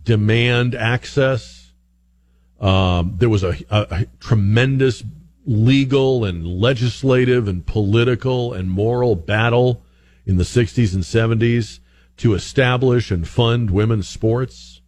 [0.03, 1.72] demand access.
[2.60, 5.03] Um, there was a, a, a tremendous
[5.45, 9.85] legal and legislative and political and moral battle
[10.26, 11.80] in the 60s and 70s
[12.18, 14.81] to establish and fund women's sports.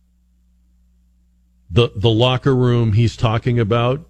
[1.69, 4.07] The, the locker room he's talking about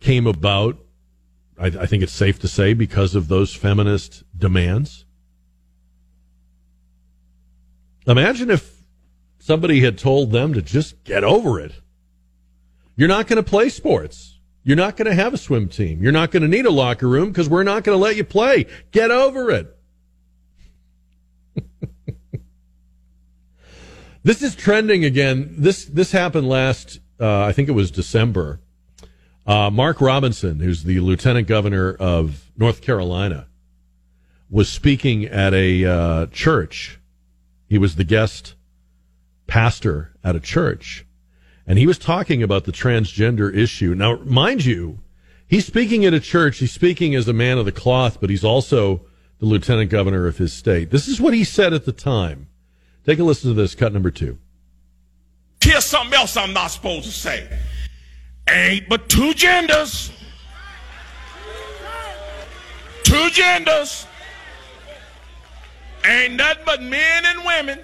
[0.00, 0.78] came about,
[1.58, 5.04] I, I think it's safe to say, because of those feminist demands.
[8.06, 8.82] Imagine if
[9.38, 11.72] somebody had told them to just get over it.
[12.96, 14.38] You're not going to play sports.
[14.64, 16.02] You're not going to have a swim team.
[16.02, 18.24] You're not going to need a locker room because we're not going to let you
[18.24, 18.66] play.
[18.92, 19.76] Get over it.
[24.22, 25.54] This is trending again.
[25.58, 27.00] This this happened last.
[27.20, 28.60] Uh, I think it was December.
[29.46, 33.48] Uh, Mark Robinson, who's the lieutenant governor of North Carolina,
[34.48, 37.00] was speaking at a uh, church.
[37.68, 38.54] He was the guest
[39.46, 41.04] pastor at a church,
[41.66, 43.94] and he was talking about the transgender issue.
[43.94, 45.00] Now, mind you,
[45.48, 46.58] he's speaking at a church.
[46.58, 49.06] He's speaking as a man of the cloth, but he's also
[49.40, 50.90] the lieutenant governor of his state.
[50.90, 52.48] This is what he said at the time.
[53.04, 54.38] Take a listen to this, cut number two.
[55.60, 57.48] Here's something else I'm not supposed to say.
[58.48, 60.10] Ain't but two genders.
[63.04, 64.06] Two genders.
[66.04, 67.80] ain't nothing but men and women.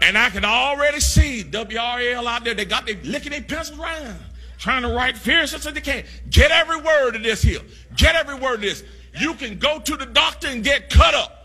[0.00, 2.54] And I can already see WRAL out there.
[2.54, 4.18] They got they licking their pencils around,
[4.58, 6.04] trying to write fierce as they can.
[6.30, 7.60] Get every word of this here.
[7.96, 8.84] Get every word of this.
[9.18, 11.37] You can go to the doctor and get cut up.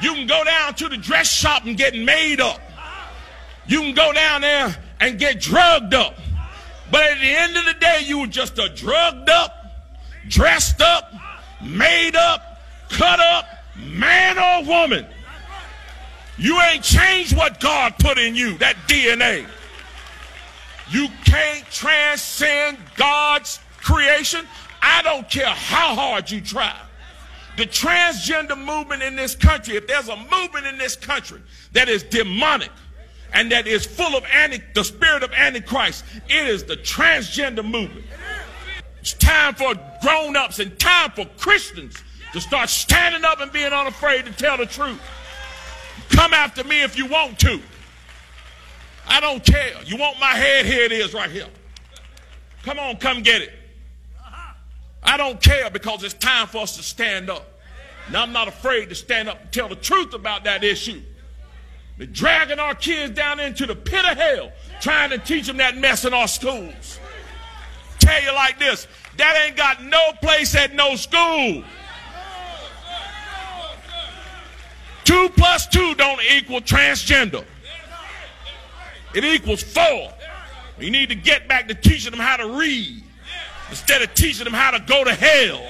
[0.00, 2.60] You can go down to the dress shop and get made up.
[3.66, 6.16] You can go down there and get drugged up.
[6.90, 9.54] But at the end of the day, you were just a drugged up,
[10.28, 11.12] dressed up,
[11.62, 13.46] made up, cut up
[13.86, 15.06] man or woman.
[16.38, 19.46] You ain't changed what God put in you, that DNA.
[20.90, 24.46] You can't transcend God's creation.
[24.82, 26.74] I don't care how hard you try.
[27.56, 32.02] The transgender movement in this country, if there's a movement in this country that is
[32.02, 32.70] demonic
[33.32, 38.06] and that is full of anti, the spirit of Antichrist, it is the transgender movement.
[39.00, 42.02] It's time for grown ups and time for Christians
[42.32, 45.00] to start standing up and being unafraid to tell the truth.
[46.10, 47.60] Come after me if you want to.
[49.08, 49.74] I don't care.
[49.84, 50.66] You want my head?
[50.66, 51.48] Here it is right here.
[52.62, 53.52] Come on, come get it.
[55.02, 57.60] I don't care because it's time for us to stand up.
[58.10, 61.00] Now, I'm not afraid to stand up and tell the truth about that issue.
[61.96, 65.76] They're dragging our kids down into the pit of hell, trying to teach them that
[65.76, 66.98] mess in our schools.
[67.98, 71.62] Tell you like this that ain't got no place at no school.
[75.04, 77.44] Two plus two don't equal transgender.
[79.14, 80.12] It equals four.
[80.78, 83.02] You need to get back to teaching them how to read
[83.70, 85.62] instead of teaching them how to go to hell.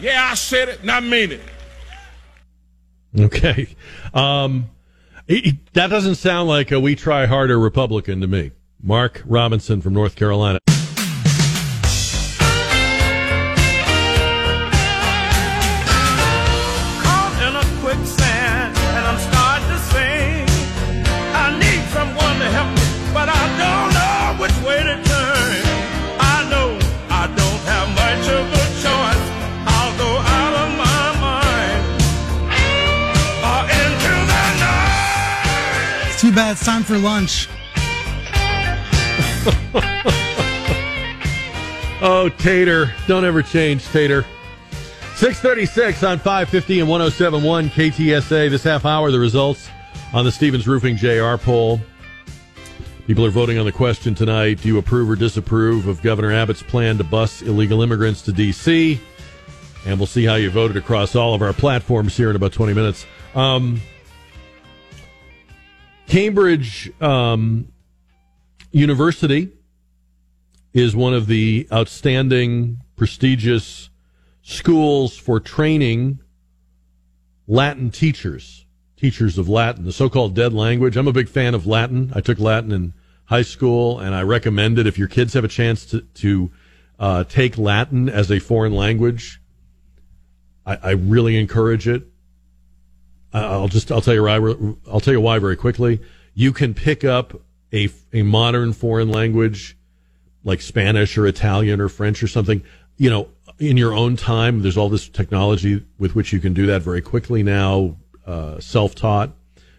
[0.00, 1.42] Yeah, I said it and I mean it.
[3.18, 3.68] Okay.
[4.14, 4.70] Um,
[5.28, 8.52] that doesn't sound like a we try harder Republican to me.
[8.82, 10.58] Mark Robinson from North Carolina.
[36.20, 36.52] Too bad.
[36.52, 37.48] It's time for lunch.
[42.02, 42.92] oh, Tater.
[43.06, 44.26] Don't ever change, Tater.
[45.16, 48.50] 636 on 550 and 1071 KTSA.
[48.50, 49.70] This half hour, the results
[50.12, 51.80] on the Stevens Roofing JR poll.
[53.06, 54.60] People are voting on the question tonight.
[54.60, 59.00] Do you approve or disapprove of Governor Abbott's plan to bus illegal immigrants to D.C.?
[59.86, 62.74] And we'll see how you voted across all of our platforms here in about 20
[62.74, 63.06] minutes.
[63.34, 63.80] Um,
[66.10, 67.68] Cambridge um,
[68.72, 69.52] University
[70.74, 73.90] is one of the outstanding, prestigious
[74.42, 76.18] schools for training
[77.46, 78.66] Latin teachers,
[78.96, 80.96] teachers of Latin, the so called dead language.
[80.96, 82.12] I'm a big fan of Latin.
[82.12, 82.92] I took Latin in
[83.26, 86.50] high school, and I recommend it if your kids have a chance to, to
[86.98, 89.40] uh, take Latin as a foreign language.
[90.66, 92.09] I, I really encourage it.
[93.32, 94.34] I'll just I'll tell you why
[94.90, 96.00] I'll tell you why very quickly.
[96.34, 97.40] You can pick up
[97.72, 99.76] a a modern foreign language
[100.44, 102.62] like Spanish or Italian or French or something,
[102.96, 103.28] you know,
[103.58, 104.62] in your own time.
[104.62, 107.96] There's all this technology with which you can do that very quickly now,
[108.26, 109.30] uh, self taught.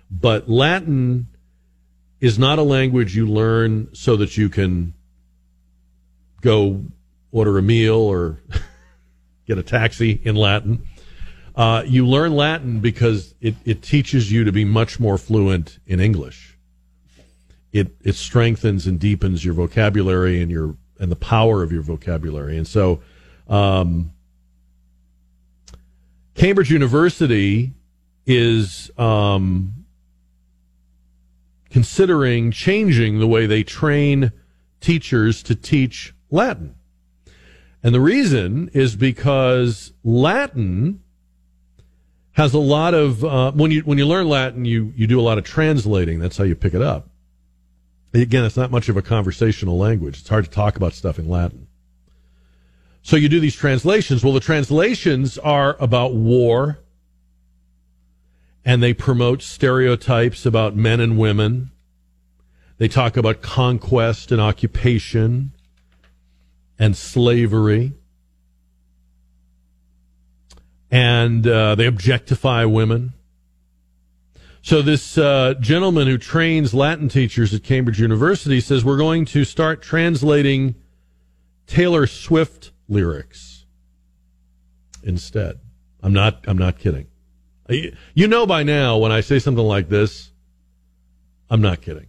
[0.10, 1.28] But Latin
[2.20, 4.94] is not a language you learn so that you can
[6.42, 6.84] go
[7.32, 8.40] order a meal or
[9.48, 10.88] get a taxi in Latin.
[11.56, 16.00] Uh, you learn Latin because it, it teaches you to be much more fluent in
[16.00, 16.58] English.
[17.74, 22.58] It it strengthens and deepens your vocabulary and your and the power of your vocabulary.
[22.58, 23.02] And so,
[23.48, 24.12] um,
[26.36, 27.74] Cambridge University
[28.26, 29.86] is um,
[31.70, 34.32] considering changing the way they train
[34.80, 36.76] teachers to teach Latin.
[37.84, 41.01] And the reason is because Latin
[42.34, 45.22] has a lot of uh, when you when you learn Latin, you you do a
[45.22, 46.20] lot of translating.
[46.20, 47.10] That's how you pick it up.
[48.14, 50.20] Again, it's not much of a conversational language.
[50.20, 51.68] It's hard to talk about stuff in Latin.
[53.04, 54.24] So you do these translations.
[54.24, 56.80] Well, the translations are about war,
[58.64, 61.72] and they promote stereotypes about men and women.
[62.78, 65.54] They talk about conquest and occupation
[66.78, 67.94] and slavery
[70.92, 73.14] and uh, they objectify women.
[74.62, 79.44] So this uh, gentleman who trains Latin teachers at Cambridge University says we're going to
[79.44, 80.76] start translating
[81.66, 83.66] Taylor Swift lyrics
[85.02, 85.60] instead.
[86.04, 86.44] I'm not.
[86.48, 87.08] I'm not kidding.
[87.70, 90.32] You know by now when I say something like this,
[91.50, 92.08] I'm not kidding.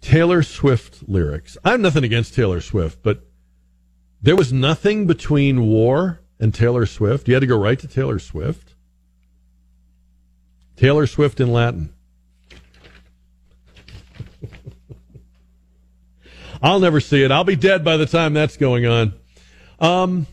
[0.00, 1.56] Taylor Swift lyrics.
[1.64, 3.29] I have nothing against Taylor Swift, but
[4.22, 7.26] there was nothing between war and Taylor Swift.
[7.28, 8.74] You had to go right to Taylor Swift.
[10.76, 11.92] Taylor Swift in Latin.
[16.62, 17.30] I'll never see it.
[17.30, 19.14] I'll be dead by the time that's going on.
[19.78, 20.26] Um,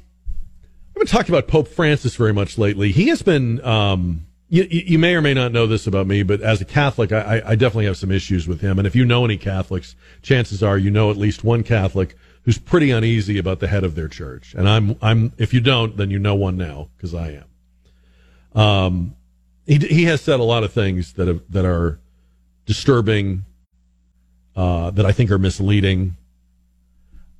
[0.90, 2.92] I've been talking about Pope Francis very much lately.
[2.92, 3.64] He has been.
[3.64, 7.12] Um, you, you, may or may not know this about me, but as a Catholic,
[7.12, 8.80] I, I, definitely have some issues with him.
[8.80, 12.16] And if you know any Catholics, chances are you know at least one Catholic
[12.48, 14.56] who's pretty uneasy about the head of their church.
[14.57, 17.44] And I'm, I'm, if you don't, then you know one now because I
[18.53, 18.60] am.
[18.61, 19.15] Um,
[19.65, 21.99] he, he has said a lot of things that have, that are
[22.65, 23.44] disturbing,
[24.56, 26.15] uh, that I think are misleading.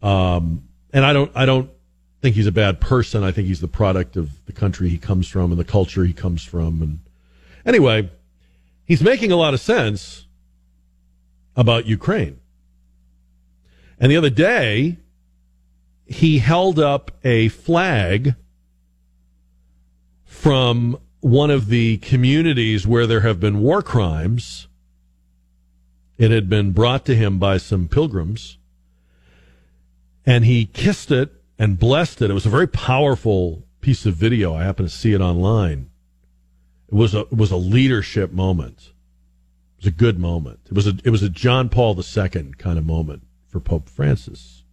[0.01, 1.69] Um, and I don't, I don't
[2.21, 3.23] think he's a bad person.
[3.23, 6.11] I think he's the product of the country he comes from and the culture he
[6.11, 6.81] comes from.
[6.81, 6.99] And
[7.65, 8.09] anyway,
[8.84, 10.25] he's making a lot of sense
[11.55, 12.41] about Ukraine.
[13.99, 14.98] And the other day,
[16.06, 18.36] he held up a flag
[20.26, 24.68] from one of the communities where there have been war crimes.
[26.18, 28.57] It had been brought to him by some pilgrims.
[30.26, 32.30] And he kissed it and blessed it.
[32.30, 34.53] It was a very powerful piece of video.
[34.53, 35.90] I happened to see it online.
[36.88, 38.94] It was a it was a leadership moment.
[39.78, 40.60] It was a good moment.
[40.68, 44.64] It was a it was a John Paul II kind of moment for Pope Francis.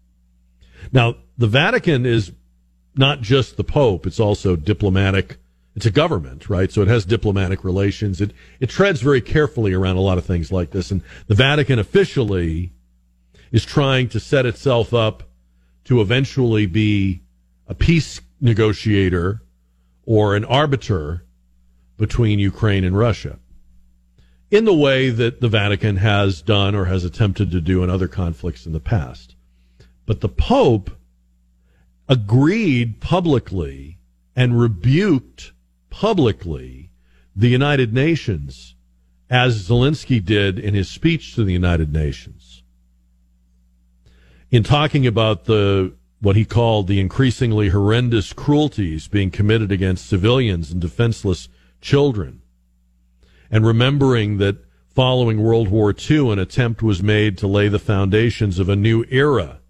[0.92, 2.32] Now, the Vatican is
[2.94, 5.38] not just the Pope, it's also diplomatic.
[5.76, 6.70] It's a government, right?
[6.70, 8.20] So it has diplomatic relations.
[8.20, 10.92] It, it treads very carefully around a lot of things like this.
[10.92, 12.72] And the Vatican officially
[13.50, 15.24] is trying to set itself up
[15.84, 17.22] to eventually be
[17.66, 19.42] a peace negotiator
[20.04, 21.24] or an arbiter
[21.96, 23.38] between Ukraine and Russia
[24.54, 28.06] in the way that the Vatican has done or has attempted to do in other
[28.06, 29.34] conflicts in the past.
[30.06, 30.92] But the Pope
[32.08, 33.98] agreed publicly
[34.36, 35.50] and rebuked
[35.90, 36.92] publicly
[37.34, 38.76] the United Nations
[39.28, 42.62] as Zelensky did in his speech to the United Nations.
[44.52, 50.70] In talking about the what he called the increasingly horrendous cruelties being committed against civilians
[50.70, 51.48] and defenseless
[51.80, 52.40] children
[53.54, 54.56] and remembering that
[54.88, 59.04] following World War II, an attempt was made to lay the foundations of a new
[59.08, 59.60] era.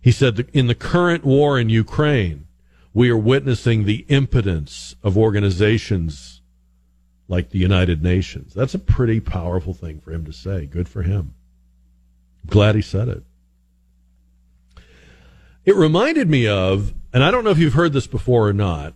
[0.00, 2.46] He said in the current war in Ukraine,
[2.94, 6.40] we are witnessing the impotence of organizations
[7.26, 8.54] like the United Nations.
[8.54, 10.66] That's a pretty powerful thing for him to say.
[10.66, 11.34] Good for him.
[12.46, 13.24] Glad he said it.
[15.64, 18.94] It reminded me of, and I don't know if you've heard this before or not,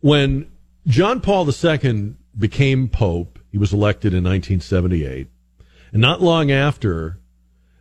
[0.00, 0.50] when
[0.86, 3.38] John Paul II became Pope.
[3.50, 5.28] He was elected in 1978.
[5.92, 7.20] And not long after,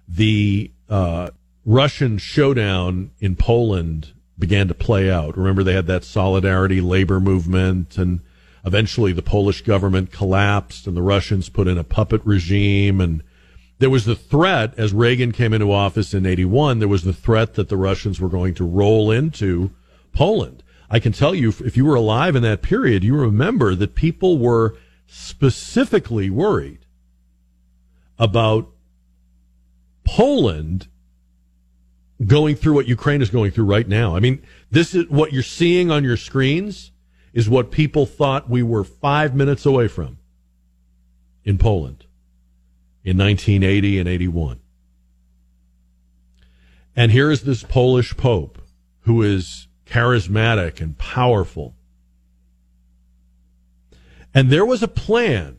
[0.07, 1.31] the uh,
[1.65, 5.37] Russian showdown in Poland began to play out.
[5.37, 8.21] Remember, they had that solidarity labor movement, and
[8.65, 13.01] eventually the Polish government collapsed, and the Russians put in a puppet regime.
[13.01, 13.23] And
[13.79, 17.55] there was the threat, as Reagan came into office in 81, there was the threat
[17.55, 19.71] that the Russians were going to roll into
[20.13, 20.62] Poland.
[20.89, 24.37] I can tell you, if you were alive in that period, you remember that people
[24.37, 24.75] were
[25.07, 26.85] specifically worried
[28.19, 28.69] about
[30.03, 30.87] Poland
[32.25, 34.15] going through what Ukraine is going through right now.
[34.15, 34.41] I mean,
[34.71, 36.91] this is what you're seeing on your screens
[37.33, 40.19] is what people thought we were five minutes away from
[41.43, 42.05] in Poland
[43.03, 44.59] in 1980 and 81.
[46.95, 48.61] And here is this Polish Pope
[49.01, 51.75] who is charismatic and powerful.
[54.33, 55.57] And there was a plan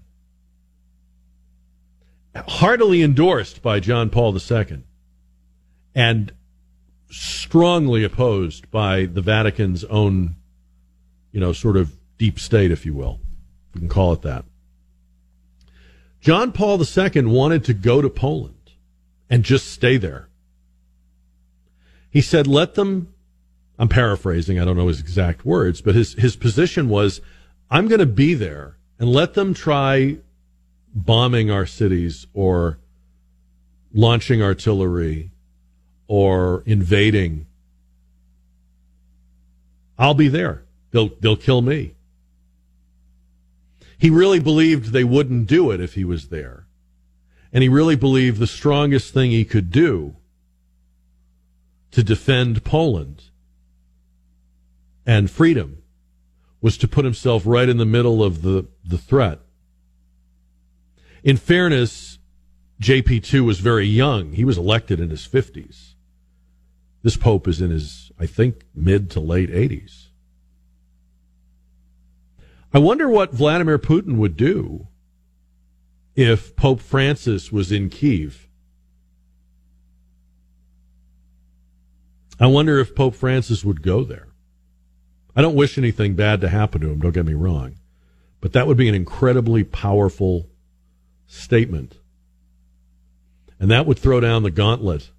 [2.34, 4.82] heartily endorsed by John Paul II
[5.94, 6.32] and
[7.10, 10.34] strongly opposed by the Vatican's own,
[11.30, 13.20] you know, sort of deep state, if you will.
[13.72, 14.44] We can call it that.
[16.20, 18.72] John Paul II wanted to go to Poland
[19.30, 20.28] and just stay there.
[22.10, 23.14] He said, let them
[23.78, 27.20] I'm paraphrasing, I don't know his exact words, but his, his position was
[27.70, 30.18] I'm going to be there and let them try
[30.94, 32.78] bombing our cities or
[33.92, 35.30] launching artillery
[36.06, 37.46] or invading.
[39.98, 40.62] I'll be there.
[40.92, 41.94] They'll, they'll kill me.
[43.98, 46.66] He really believed they wouldn't do it if he was there.
[47.52, 50.16] And he really believed the strongest thing he could do
[51.92, 53.22] to defend Poland
[55.06, 55.82] and freedom
[56.60, 59.40] was to put himself right in the middle of the, the threat.
[61.22, 62.18] In fairness,
[62.81, 64.32] JP2 was very young.
[64.32, 65.94] He was elected in his 50s.
[67.02, 70.06] This Pope is in his, I think, mid to late 80s.
[72.72, 74.89] I wonder what Vladimir Putin would do
[76.16, 78.48] if Pope Francis was in Kiev.
[82.40, 84.28] I wonder if Pope Francis would go there.
[85.36, 87.77] I don't wish anything bad to happen to him, don't get me wrong.
[88.40, 90.48] But that would be an incredibly powerful
[91.27, 91.98] statement.
[93.59, 95.11] And that would throw down the gauntlet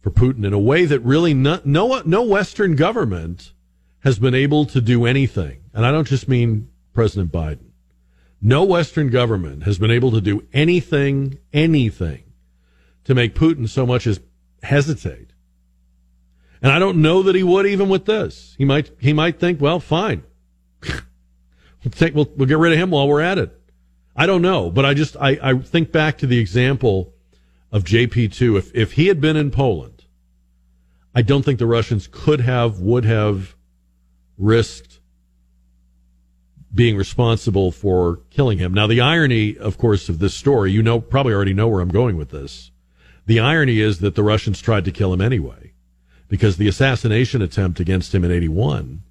[0.00, 3.52] for Putin in a way that really no, no, no Western government
[4.00, 5.62] has been able to do anything.
[5.72, 7.70] And I don't just mean President Biden.
[8.40, 12.24] No Western government has been able to do anything, anything
[13.04, 14.20] to make Putin so much as
[14.62, 15.32] hesitate.
[16.64, 18.54] And I don't know that he would even with this.
[18.56, 20.22] He might, he might think, well, fine.
[20.82, 23.60] we'll take, we'll, we'll get rid of him while we're at it.
[24.16, 27.12] I don't know, but I just, I, I think back to the example
[27.70, 28.56] of JP2.
[28.56, 30.06] If, if he had been in Poland,
[31.14, 33.54] I don't think the Russians could have, would have
[34.38, 35.00] risked
[36.74, 38.72] being responsible for killing him.
[38.72, 41.88] Now, the irony, of course, of this story, you know, probably already know where I'm
[41.90, 42.70] going with this.
[43.26, 45.63] The irony is that the Russians tried to kill him anyway,
[46.34, 49.04] because the assassination attempt against him in 81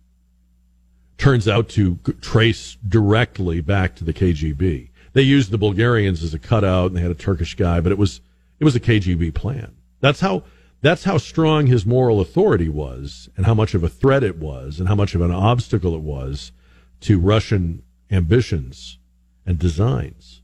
[1.17, 4.89] turns out to trace directly back to the KGB.
[5.13, 7.97] They used the Bulgarians as a cutout and they had a Turkish guy, but it
[7.97, 8.19] was,
[8.59, 9.73] it was a KGB plan.
[10.01, 10.43] That's how,
[10.81, 14.77] that's how strong his moral authority was and how much of a threat it was
[14.77, 16.51] and how much of an obstacle it was
[16.99, 18.97] to Russian ambitions
[19.45, 20.41] and designs.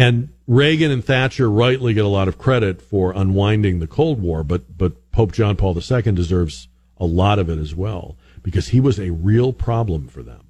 [0.00, 4.42] And Reagan and Thatcher rightly get a lot of credit for unwinding the Cold War,
[4.42, 8.80] but, but Pope John Paul II deserves a lot of it as well because he
[8.80, 10.46] was a real problem for them,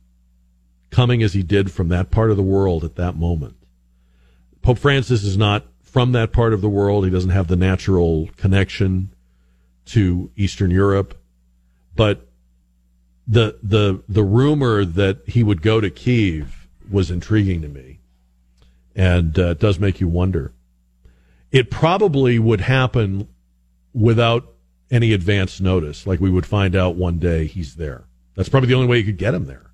[0.90, 3.56] coming as he did from that part of the world at that moment.
[4.62, 7.04] Pope Francis is not from that part of the world.
[7.04, 9.12] He doesn't have the natural connection
[9.86, 11.20] to Eastern Europe,
[11.96, 12.28] but
[13.26, 17.99] the the the rumor that he would go to Kiev was intriguing to me,
[19.00, 20.52] and uh, it does make you wonder.
[21.50, 23.28] It probably would happen
[23.94, 24.52] without
[24.90, 26.06] any advance notice.
[26.06, 28.04] Like we would find out one day he's there.
[28.36, 29.70] That's probably the only way you could get him there.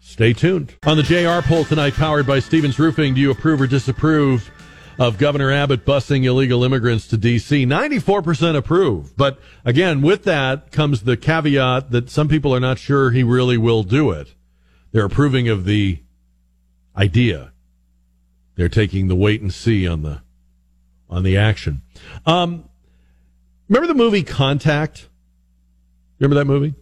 [0.00, 0.74] Stay tuned.
[0.86, 4.50] On the JR poll tonight, powered by Stevens Roofing, do you approve or disapprove
[4.98, 7.66] of Governor Abbott busing illegal immigrants to D.C.
[7.66, 9.14] 94% approve.
[9.18, 13.58] But again, with that comes the caveat that some people are not sure he really
[13.58, 14.34] will do it.
[14.92, 16.00] They're approving of the
[16.98, 17.52] idea.
[18.56, 20.22] They're taking the wait and see on the
[21.08, 21.82] on the action.
[22.26, 22.68] Um,
[23.68, 25.08] remember the movie Contact?
[26.18, 26.74] Remember that movie?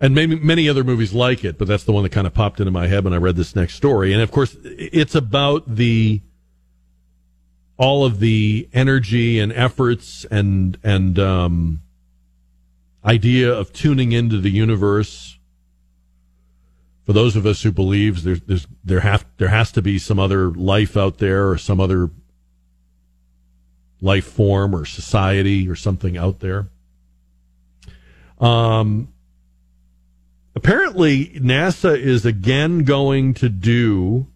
[0.00, 2.60] And maybe many other movies like it, but that's the one that kind of popped
[2.60, 4.12] into my head when I read this next story.
[4.12, 6.22] And of course, it's about the
[7.76, 11.82] all of the energy and efforts and and um,
[13.04, 15.37] idea of tuning into the universe.
[17.08, 20.18] For those of us who believes there's, there's there have there has to be some
[20.18, 22.10] other life out there or some other
[24.02, 26.68] life form or society or something out there.
[28.38, 29.08] Um,
[30.54, 34.26] apparently, NASA is again going to do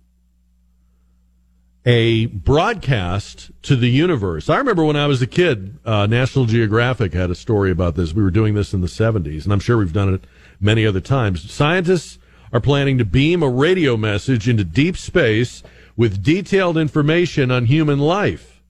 [1.84, 4.48] a broadcast to the universe.
[4.48, 8.14] I remember when I was a kid, uh, National Geographic had a story about this.
[8.14, 10.24] We were doing this in the 70s, and I'm sure we've done it
[10.58, 11.52] many other times.
[11.52, 12.18] Scientists
[12.52, 15.62] are planning to beam a radio message into deep space
[15.96, 18.62] with detailed information on human life.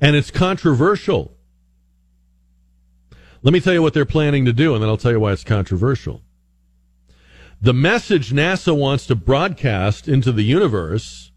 [0.00, 1.32] And it's controversial.
[3.42, 5.32] Let me tell you what they're planning to do, and then I'll tell you why
[5.32, 6.22] it's controversial.
[7.60, 11.30] The message NASA wants to broadcast into the universe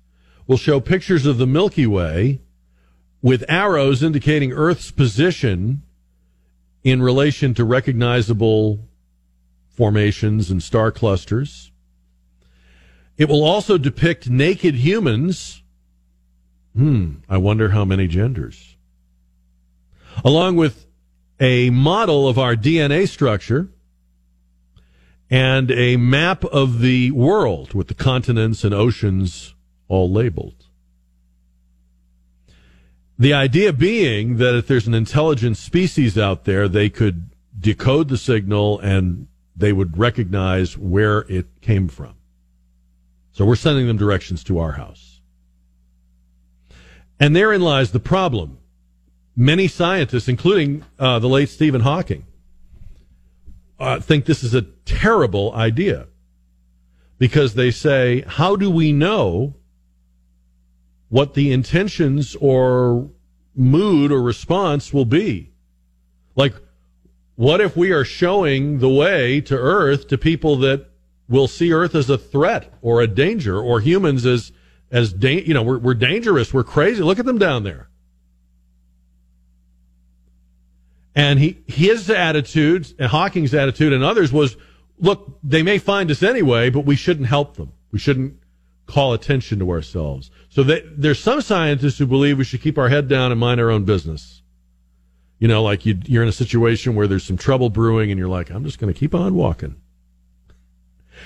[0.48, 2.42] will show pictures of the Milky Way
[3.22, 5.84] with arrows indicating Earth's position
[6.84, 8.85] in relation to recognizable
[9.76, 11.72] formations and star clusters.
[13.18, 15.64] It will also depict naked humans.
[16.76, 18.76] Hmm, I wonder how many genders.
[20.24, 20.86] Along with
[21.40, 23.70] a model of our DNA structure
[25.30, 29.56] and a map of the world with the continents and oceans
[29.88, 30.66] all labeled.
[33.18, 38.18] The idea being that if there's an intelligent species out there, they could decode the
[38.18, 42.16] signal and they would recognize where it came from.
[43.32, 45.22] So we're sending them directions to our house.
[47.20, 48.58] And therein lies the problem.
[49.36, 52.26] Many scientists, including uh, the late Stephen Hawking,
[53.80, 56.08] uh, think this is a terrible idea
[57.18, 59.56] because they say, how do we know
[61.10, 63.10] what the intentions or
[63.56, 65.52] mood or response will be?
[66.36, 66.56] Like,
[67.36, 70.90] what if we are showing the way to Earth to people that
[71.28, 74.52] will see Earth as a threat or a danger or humans as,
[74.92, 77.02] as, da- you know, we're, we're dangerous, we're crazy.
[77.02, 77.90] Look at them down there.
[81.14, 84.58] And he, his attitude, and Hawking's attitude, and others was,
[85.00, 87.72] look, they may find us anyway, but we shouldn't help them.
[87.92, 88.38] We shouldn't
[88.86, 90.30] call attention to ourselves.
[90.50, 93.72] So there's some scientists who believe we should keep our head down and mind our
[93.72, 94.42] own business.
[95.40, 98.30] You know, like you, you're in a situation where there's some trouble brewing, and you're
[98.30, 99.76] like, I'm just going to keep on walking.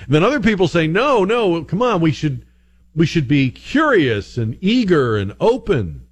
[0.06, 2.46] And then other people say, no, no, come on, we should,
[2.96, 6.06] we should be curious and eager and open.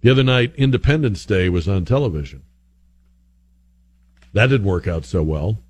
[0.00, 2.42] The other night, Independence Day was on television.
[4.34, 5.62] That didn't work out so well.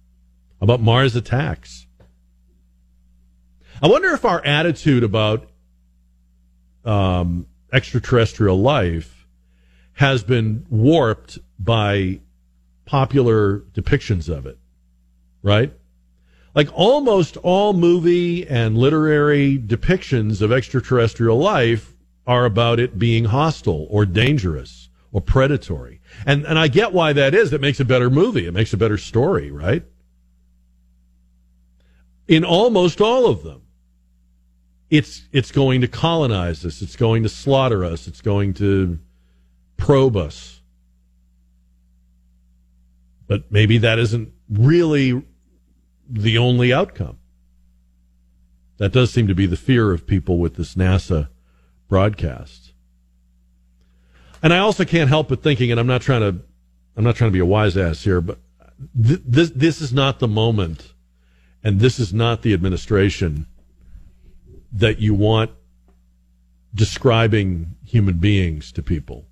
[0.60, 1.86] How about Mars attacks?
[3.80, 5.48] I wonder if our attitude about
[6.84, 9.13] um, extraterrestrial life
[9.94, 12.20] has been warped by
[12.84, 14.58] popular depictions of it,
[15.42, 15.72] right?
[16.54, 21.94] Like almost all movie and literary depictions of extraterrestrial life
[22.26, 26.00] are about it being hostile or dangerous or predatory.
[26.26, 27.52] And and I get why that is.
[27.52, 28.46] It makes a better movie.
[28.46, 29.84] It makes a better story, right?
[32.26, 33.62] In almost all of them,
[34.90, 36.82] it's it's going to colonize us.
[36.82, 38.06] It's going to slaughter us.
[38.06, 38.98] It's going to
[39.76, 40.60] probe us.
[43.26, 45.22] But maybe that isn't really
[46.08, 47.18] the only outcome.
[48.78, 51.28] That does seem to be the fear of people with this NASA
[51.88, 52.72] broadcast.
[54.42, 56.42] And I also can't help but thinking, and I'm not trying to,
[56.96, 58.38] I'm not trying to be a wise ass here, but
[59.02, 60.92] th- this this is not the moment,
[61.62, 63.46] and this is not the administration
[64.72, 65.52] that you want
[66.74, 69.26] describing human beings to people.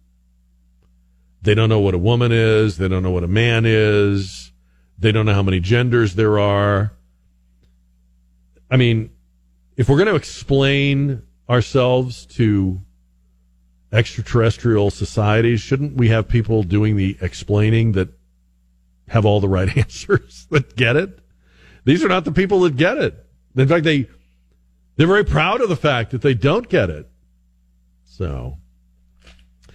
[1.42, 2.78] They don't know what a woman is.
[2.78, 4.52] They don't know what a man is.
[4.98, 6.92] They don't know how many genders there are.
[8.70, 9.10] I mean,
[9.76, 12.80] if we're going to explain ourselves to
[13.92, 18.08] extraterrestrial societies, shouldn't we have people doing the explaining that
[19.08, 21.18] have all the right answers that get it?
[21.84, 23.26] These are not the people that get it.
[23.56, 24.08] In fact, they
[24.96, 27.10] they're very proud of the fact that they don't get it.
[28.04, 28.58] So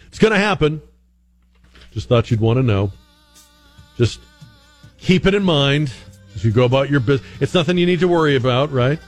[0.05, 0.81] it's going to happen.
[1.97, 2.91] Just thought you'd want to know.
[3.97, 4.19] Just
[4.99, 5.91] keep it in mind
[6.35, 7.27] as you go about your business.
[7.39, 8.99] It's nothing you need to worry about, right?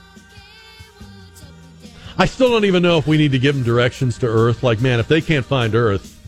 [2.18, 4.64] I still don't even know if we need to give them directions to Earth.
[4.64, 6.18] Like, man, if they can't find Earth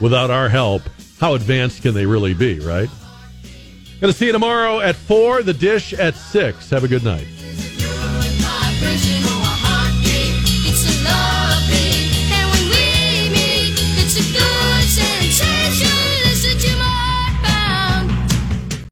[0.00, 0.82] without our help,
[1.20, 2.90] how advanced can they really be, right?
[4.00, 6.70] Going to see you tomorrow at 4, the dish at 6.
[6.70, 7.28] Have a good night.
[10.66, 14.67] It's a love, and when we meet, it's a good.